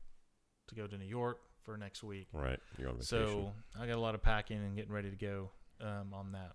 [0.67, 2.27] to go to New York for next week.
[2.33, 2.59] Right.
[2.77, 3.27] You're on vacation.
[3.27, 5.49] So I got a lot of packing and getting ready to go
[5.81, 6.53] um, on that.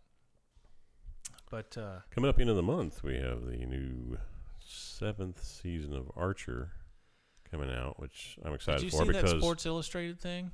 [1.51, 4.19] But uh, Coming up into the month, we have the new
[4.66, 6.72] seventh season of Archer
[7.51, 10.51] coming out, which I'm excited did you for see that Sports Illustrated thing?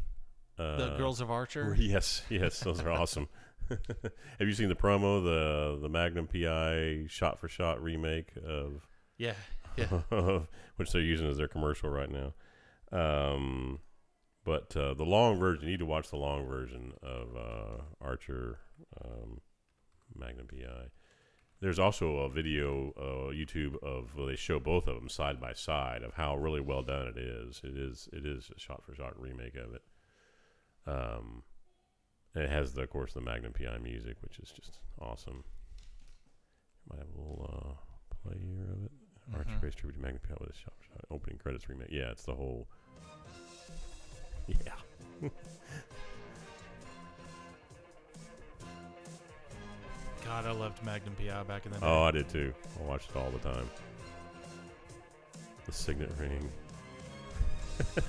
[0.59, 1.75] uh, The Girls of Archer.
[1.79, 3.29] Yes, yes, those are awesome.
[3.69, 8.87] have you seen the promo, the the Magnum PI shot for shot remake of
[9.19, 9.35] Yeah,
[9.77, 9.85] yeah.
[10.77, 12.33] which they're using as their commercial right now.
[12.91, 13.81] Um,
[14.45, 18.59] but uh, the long version, you need to watch the long version of uh, Archer
[19.05, 19.41] um,
[20.17, 20.87] Magnum PI.
[21.61, 25.55] There's also a video, uh, YouTube of where they show both of them side by
[25.55, 27.61] side of how really well done it is.
[27.65, 29.83] It is it is a shot for shot remake of it.
[30.87, 31.43] Um,
[32.35, 35.43] and it has the, of course, the Magnum PI music, which is just awesome.
[36.89, 38.93] Might have a little uh, play here of it.
[39.35, 39.63] Archer Mhm.
[39.63, 41.91] Race Tribute to Magnum PI with a shot for shot opening credits remake.
[41.91, 42.69] Yeah, it's the whole.
[44.47, 45.29] Yeah.
[50.29, 51.87] God, I loved Magnum PI back in the day.
[51.87, 52.53] Oh, I did too.
[52.79, 53.71] I watched it all the time.
[55.65, 56.51] The signet ring.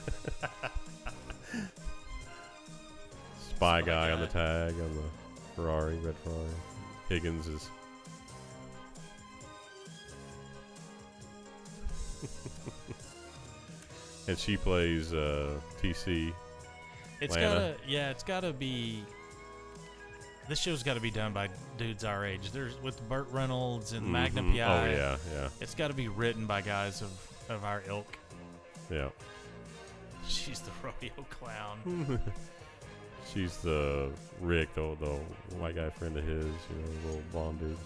[3.39, 5.03] Spy Spy guy on the tag on the
[5.55, 6.49] Ferrari, red Ferrari.
[7.07, 7.69] Higgins is.
[14.27, 16.33] and she plays uh, TC.
[17.21, 17.47] It's Lana.
[17.47, 19.05] gotta, yeah, it's gotta be.
[20.49, 21.47] This show's got to be done by
[21.77, 22.51] dudes our age.
[22.51, 24.57] There's with Burt Reynolds and Magnum Mhm.
[24.57, 24.87] PI.
[24.87, 27.11] Oh yeah, yeah, It's got to be written by guys of
[27.49, 28.17] of our ilk.
[28.89, 29.09] yeah.
[30.27, 32.19] She's the rodeo clown.
[33.33, 34.11] She's the
[34.41, 35.19] Rick, the, the
[35.57, 37.77] white guy friend of his, you know, the little blonde dude.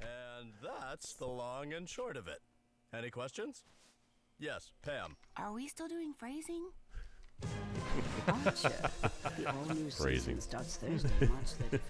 [0.00, 2.40] And that's the long and short of it.
[2.96, 3.64] Any questions?
[4.38, 5.16] Yes, Pam.
[5.36, 6.70] Are we still doing phrasing?
[8.28, 8.72] Archer.
[9.38, 10.40] The all new Phrasing.
[10.40, 11.80] starts Thursday, March 31st.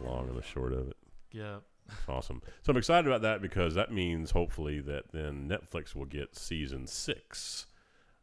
[0.04, 0.96] Long and the short of it.
[1.32, 1.62] Yep.
[2.06, 2.42] Awesome.
[2.62, 6.86] So I'm excited about that because that means hopefully that then Netflix will get season
[6.86, 7.64] six.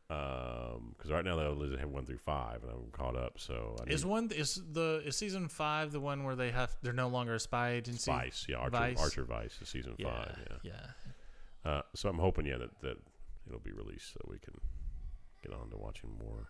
[0.07, 3.39] Because right now they only have one through five, and I'm caught up.
[3.39, 6.75] So I Is need one is the is season five the one where they have
[6.83, 8.11] they're no longer a spy agency?
[8.11, 8.99] Vice, yeah, Archer Vice.
[8.99, 10.37] Archer Vice is season Yeah, five.
[10.61, 10.71] Yeah.
[11.65, 11.71] yeah.
[11.71, 12.97] Uh, so I'm hoping, yeah, that, that
[13.47, 14.53] it'll be released so we can
[15.43, 16.49] get on to watching more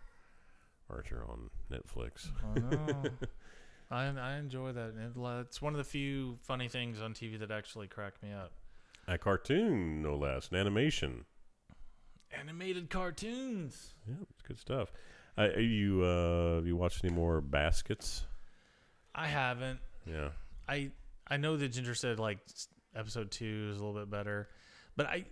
[0.90, 2.28] Archer on Netflix.
[2.44, 3.10] I know.
[3.90, 4.94] I I enjoy that.
[5.46, 8.52] It's one of the few funny things on TV that actually crack me up.
[9.08, 11.24] A cartoon, no less, an animation.
[12.32, 13.94] Animated cartoons.
[14.08, 14.92] Yeah, it's good stuff.
[15.38, 18.24] Uh, are you uh, have you watched any more Baskets?
[19.14, 19.78] I haven't.
[20.04, 20.30] Yeah.
[20.68, 20.90] I
[21.28, 22.38] I know that Ginger said like
[22.94, 24.48] episode two is a little bit better,
[24.96, 25.26] but I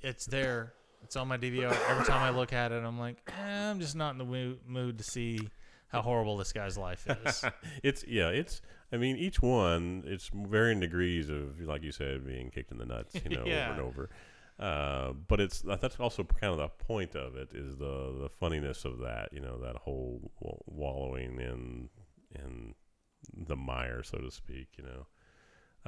[0.00, 0.74] it's there.
[1.02, 1.76] It's on my DVR.
[1.88, 4.98] Every time I look at it, I'm like, eh, I'm just not in the mood,
[4.98, 5.40] to see
[5.88, 7.44] how horrible this guy's life is.
[7.82, 8.62] it's yeah, it's.
[8.92, 12.86] I mean, each one it's varying degrees of, like you said, being kicked in the
[12.86, 13.70] nuts, you know, Yeah.
[13.70, 14.10] over and over.
[14.58, 18.84] Uh, but it's that's also kind of the point of it is the the funniness
[18.84, 20.30] of that, you know, that whole
[20.66, 21.88] wallowing in
[22.34, 22.74] in
[23.46, 25.06] the mire, so to speak, you know.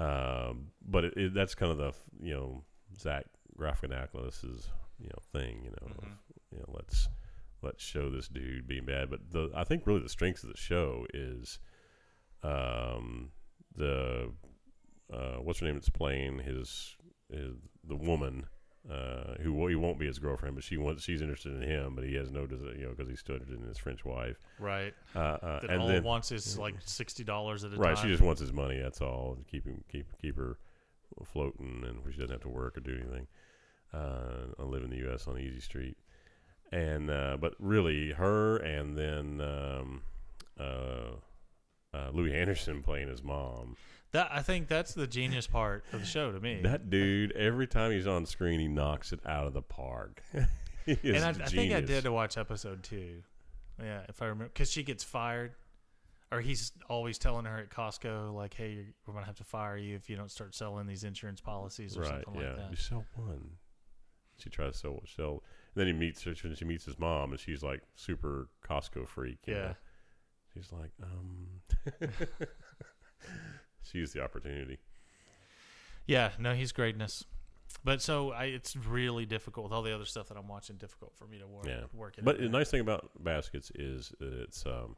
[0.03, 1.93] Um, but it, it, that's kind of the
[2.27, 2.63] you know
[2.99, 3.27] Zach
[3.59, 4.69] Galifianakis's
[4.99, 6.19] you know thing, you know, Mhm.
[6.53, 7.09] you know let's
[7.63, 9.11] let's show this dude being bad.
[9.11, 11.59] But the I think really the strength of the show is
[12.43, 13.31] um,
[13.77, 14.33] the
[15.13, 16.97] uh, what's her name that's playing his,
[17.31, 17.55] his
[17.85, 18.47] the woman
[18.91, 22.03] uh, who he won't be his girlfriend, but she wants she's interested in him, but
[22.05, 24.39] he has no desire, you know, because he's still interested in his French wife.
[24.59, 24.93] right.
[25.15, 28.05] Uh, uh, That and all then wants is like sixty dollars at a right, time.
[28.05, 28.79] she just wants his money.
[28.81, 29.39] That's all.
[29.49, 30.59] Keep him keep keep her
[31.25, 33.29] floating, and she doesn't have to work or do anything.
[33.93, 35.27] Uh, I live in the U.S.
[35.27, 35.97] on Easy Street,
[36.71, 40.03] and uh, but really her, and then um,
[40.59, 41.17] uh,
[41.95, 43.77] uh, Louie Anderson playing his mom.
[44.13, 46.61] that I think that's the genius part of the show to me.
[46.63, 50.23] That dude, every time he's on screen, he knocks it out of the park.
[50.85, 53.23] And I, I think I did watch episode two.
[53.81, 55.53] Yeah, if I remember, because she gets fired,
[56.33, 59.95] or he's always telling her at Costco, like, "Hey, we're gonna have to fire you
[59.95, 62.25] if you don't start selling these insurance policies or Right.
[62.25, 62.49] something Yeah.
[62.49, 63.51] like that." You sell one.
[64.43, 65.03] She tries to sell.
[65.17, 65.43] sell
[65.75, 66.35] and then he meets her.
[66.35, 69.39] She meets his mom, and she's like super Costco freak.
[69.47, 69.61] you Yeah.
[69.61, 69.75] know.
[70.55, 71.47] She's like, um.
[73.83, 74.79] she's the opportunity.
[76.07, 77.25] Yeah, no, he's greatness.
[77.85, 80.77] But so I, it's really difficult with all the other stuff that I'm watching.
[80.77, 81.67] Difficult for me to work.
[81.67, 81.85] Yeah.
[81.95, 82.25] work it.
[82.25, 84.95] But the nice thing about baskets is that it's um,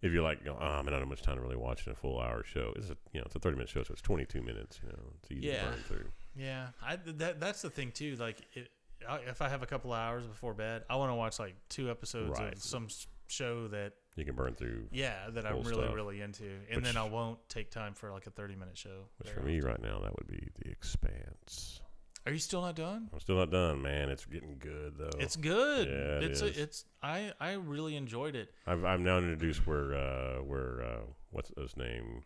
[0.00, 1.94] if you're like, you know, oh, I don't have much time to really watch a
[1.94, 2.72] full hour show.
[2.76, 4.78] It's a you know it's a 30 minute show, so it's 22 minutes.
[4.82, 5.64] You know, it's easy Yeah.
[5.64, 6.06] to burn through.
[6.36, 8.16] Yeah, I that that's the thing too.
[8.16, 8.68] Like, it,
[9.08, 11.90] I, if I have a couple hours before bed, I want to watch like two
[11.90, 12.52] episodes Right.
[12.54, 14.88] of some s- show that You can burn through.
[14.92, 15.94] yeah that I'm Cool really stuff.
[15.94, 19.04] really into, and Which- then I won't take time for like a thirty minute show.
[19.18, 21.80] Which for me right now, that would be The Expanse.
[22.26, 23.10] are you still not done?
[23.12, 24.08] I'm still not done, man.
[24.08, 25.10] It's getting good though.
[25.18, 25.86] It's good.
[25.88, 26.56] Yeah, it it's is.
[26.56, 28.52] A, it's I I really enjoyed it.
[28.66, 31.00] I've I'm now introduced where uh where uh
[31.30, 32.24] what's his name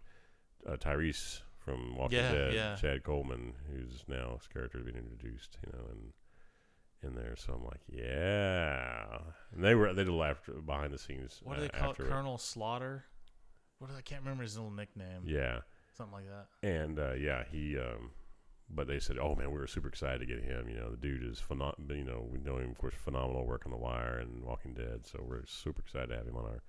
[0.66, 2.76] uh, Tyrese from Walking Yeah, Dead, yeah.
[2.76, 6.12] Chad Coleman, who's now his character been introduced, you know, and
[7.02, 7.36] in there.
[7.36, 9.18] So I'm like, yeah.
[9.54, 11.40] And they were they did a laugh behind the scenes.
[11.42, 11.96] What do uh, they call it?
[11.98, 13.04] Colonel Slaughter.
[13.78, 15.22] What do I can't remember his little nickname.
[15.24, 15.60] Yeah,
[15.96, 16.68] Something like that.
[16.68, 17.78] and uh, yeah, he.
[17.78, 18.10] um
[18.70, 20.68] but they said, "Oh man, we were super excited to get him.
[20.68, 21.96] You know, the dude is phenomenal.
[21.96, 25.06] You know, we know him, of course, phenomenal work on The Wire and Walking Dead.
[25.06, 26.62] So we're super excited to have him on our,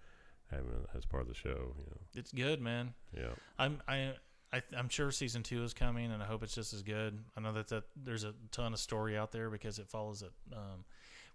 [0.50, 1.50] have him as part of the show.
[1.78, 2.94] You know, It's good, man.
[3.14, 4.14] yeah, I'm I,
[4.52, 7.20] I I'm sure season two is coming, and I hope it's just as good.
[7.38, 10.32] I know that, that there's a ton of story out there because it follows it.
[10.54, 10.86] Um,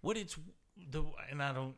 [0.01, 0.37] what it's
[0.91, 1.75] the and I don't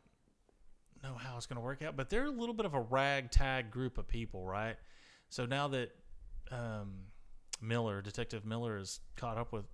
[1.04, 3.70] know how it's going to work out, but they're a little bit of a ragtag
[3.72, 4.76] group of people, right?
[5.30, 5.92] So now that
[6.52, 6.94] um,
[7.62, 9.66] Miller, Detective Miller, is caught up with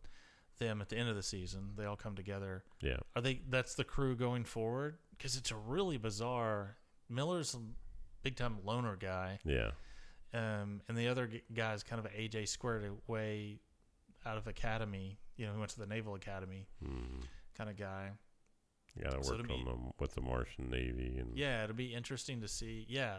[0.60, 2.64] them at the end of the season, they all come together.
[2.82, 2.98] yeah.
[3.16, 3.42] Are they?
[3.50, 6.78] That's the crew going forward because it's a really bizarre.
[7.10, 7.60] Miller's a
[8.24, 9.72] big time loner guy Yeah,
[10.34, 13.60] um, and the other guy is kind of an AJ squared away
[14.26, 15.20] out of academy.
[15.38, 17.24] You know, he went to the Naval Academy mm.
[17.58, 18.12] kind of guy.
[19.02, 21.94] got to So work to me- on with the Martian Navy and Yeah, it'll be
[21.94, 22.86] interesting to see.
[22.90, 23.18] Yeah,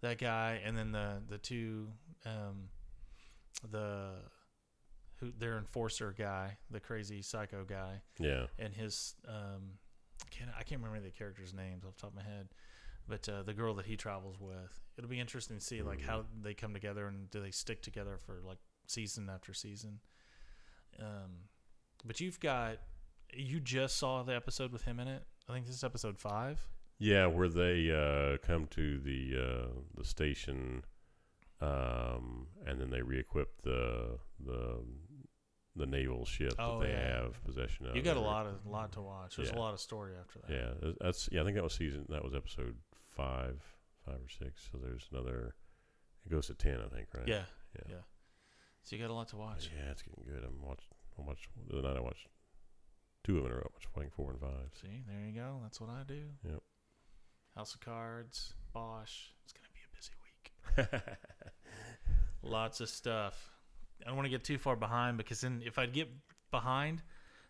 [0.00, 1.88] that guy, and then the the two,
[2.24, 2.68] um,
[3.70, 4.14] the
[5.16, 9.78] who their enforcer guy, the crazy psycho guy, yeah, and his um,
[10.30, 12.48] can I can't remember the characters' names off the top of my head,
[13.08, 14.80] but uh, the girl that he travels with.
[14.98, 18.16] It'll be interesting to see like how they come together and do they stick together
[18.18, 20.00] for like season after season.
[20.98, 21.48] Um,
[22.04, 22.78] but you've got
[23.32, 25.24] you just saw the episode with him in it.
[25.48, 26.60] I think this is episode five.
[26.98, 27.26] yeah.
[27.26, 30.84] Where they uh, come to the uh, the station,
[31.60, 34.78] um, and then they re-equip the the
[35.74, 37.22] the naval ship Oh, that they yeah.
[37.22, 37.96] have possession of.
[37.96, 39.36] You got a lot of lot to watch.
[39.36, 39.56] There's Yeah.
[39.58, 40.50] a lot of story after that.
[40.50, 41.42] Yeah, that's yeah.
[41.42, 42.06] I think that was season.
[42.08, 42.76] That was episode
[43.16, 43.62] five,
[44.04, 44.68] five or six.
[44.70, 45.54] So there's another.
[46.24, 47.26] It goes to ten, I think, right?
[47.26, 47.44] yeah,
[47.74, 47.82] yeah.
[47.88, 48.04] yeah.
[48.82, 49.70] So you got a lot to watch.
[49.76, 50.44] Yeah, it's getting good.
[50.44, 50.88] I'm watched.
[51.18, 51.96] I watched the other night.
[51.96, 52.28] I watched
[53.24, 53.66] two of them in a row.
[53.66, 54.70] I watched Fighting Four and Five.
[54.80, 55.58] See, there you go.
[55.62, 56.22] That's what I do.
[56.48, 56.62] Yep.
[57.56, 59.30] House of Cards, Bosch.
[59.44, 61.02] It's gonna be a busy week.
[62.42, 63.50] Lots of stuff.
[64.04, 66.08] I don't want to get too far behind because then if I get
[66.50, 67.02] behind,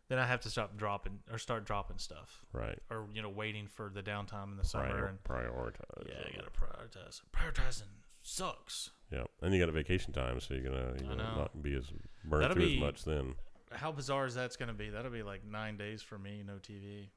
[0.09, 2.79] then I have to stop dropping or start dropping stuff right.
[2.91, 6.09] or you know waiting for the downtime in the summer Prior, and prioritize.
[6.09, 7.21] yeah, I gotta prioritize.
[7.33, 7.89] Prioritizing
[8.23, 8.91] sucks.
[9.13, 11.37] Yeah, and you got a vacation time, so you're gonna, you're gonna know.
[11.37, 11.85] not be as
[12.25, 13.35] burned That'll through be- as much then.
[13.73, 14.91] How bizarre is that's gonna be?
[14.91, 17.09] That'll be like nine days for me, no TV.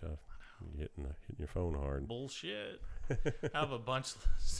[0.00, 0.18] Tough.
[0.60, 2.06] You hitting hitting your phone hard.
[2.08, 2.80] Bullshit.
[3.54, 4.12] I have a bunch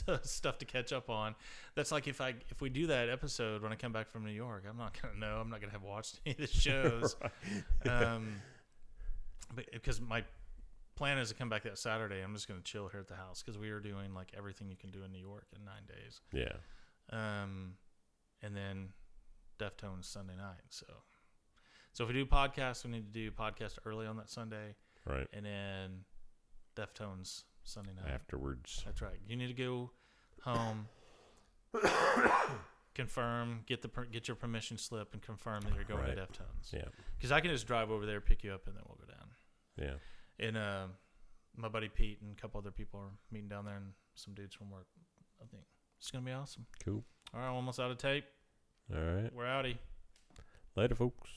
[0.07, 1.35] of stuff to catch up on.
[1.75, 4.31] That's like if I if we do that episode when I come back from New
[4.31, 5.37] York, I'm not gonna know.
[5.39, 7.15] I'm not gonna have watched any of the shows.
[7.89, 8.35] um,
[9.53, 10.23] but because my
[10.95, 13.41] plan is to come back that Saturday, I'm just gonna chill here at the house
[13.43, 16.21] because we are doing like everything you can do in New York in nine days.
[16.31, 16.57] Yeah.
[17.11, 17.73] Um,
[18.41, 18.89] and then
[19.59, 20.61] Deftones Sunday night.
[20.69, 20.85] So,
[21.93, 25.27] so if we do podcasts, we need to do podcast early on that Sunday, Right.
[25.33, 25.91] and then
[26.75, 28.11] Deftones Sunday night.
[28.13, 28.81] Afterwards.
[28.85, 29.17] That's right.
[29.27, 29.91] You need to go
[30.41, 30.87] home,
[32.93, 36.15] confirm, get the per, get your permission slip, and confirm that you're going Right.
[36.15, 36.73] to Deftones.
[36.73, 36.85] Yeah.
[37.17, 39.27] Because I can just drive over there, pick you up, and then we'll go down.
[39.77, 40.45] Yeah.
[40.47, 40.85] And uh,
[41.55, 44.55] my buddy Pete and a couple other people are meeting down there, and some dudes
[44.55, 44.87] from work.
[45.41, 45.63] I think
[45.99, 46.65] it's gonna be awesome.
[46.83, 47.03] Cool.
[47.33, 48.25] All right, almost out of tape.
[48.93, 49.33] All right.
[49.33, 49.77] We're outie.
[50.75, 51.29] Later, folks.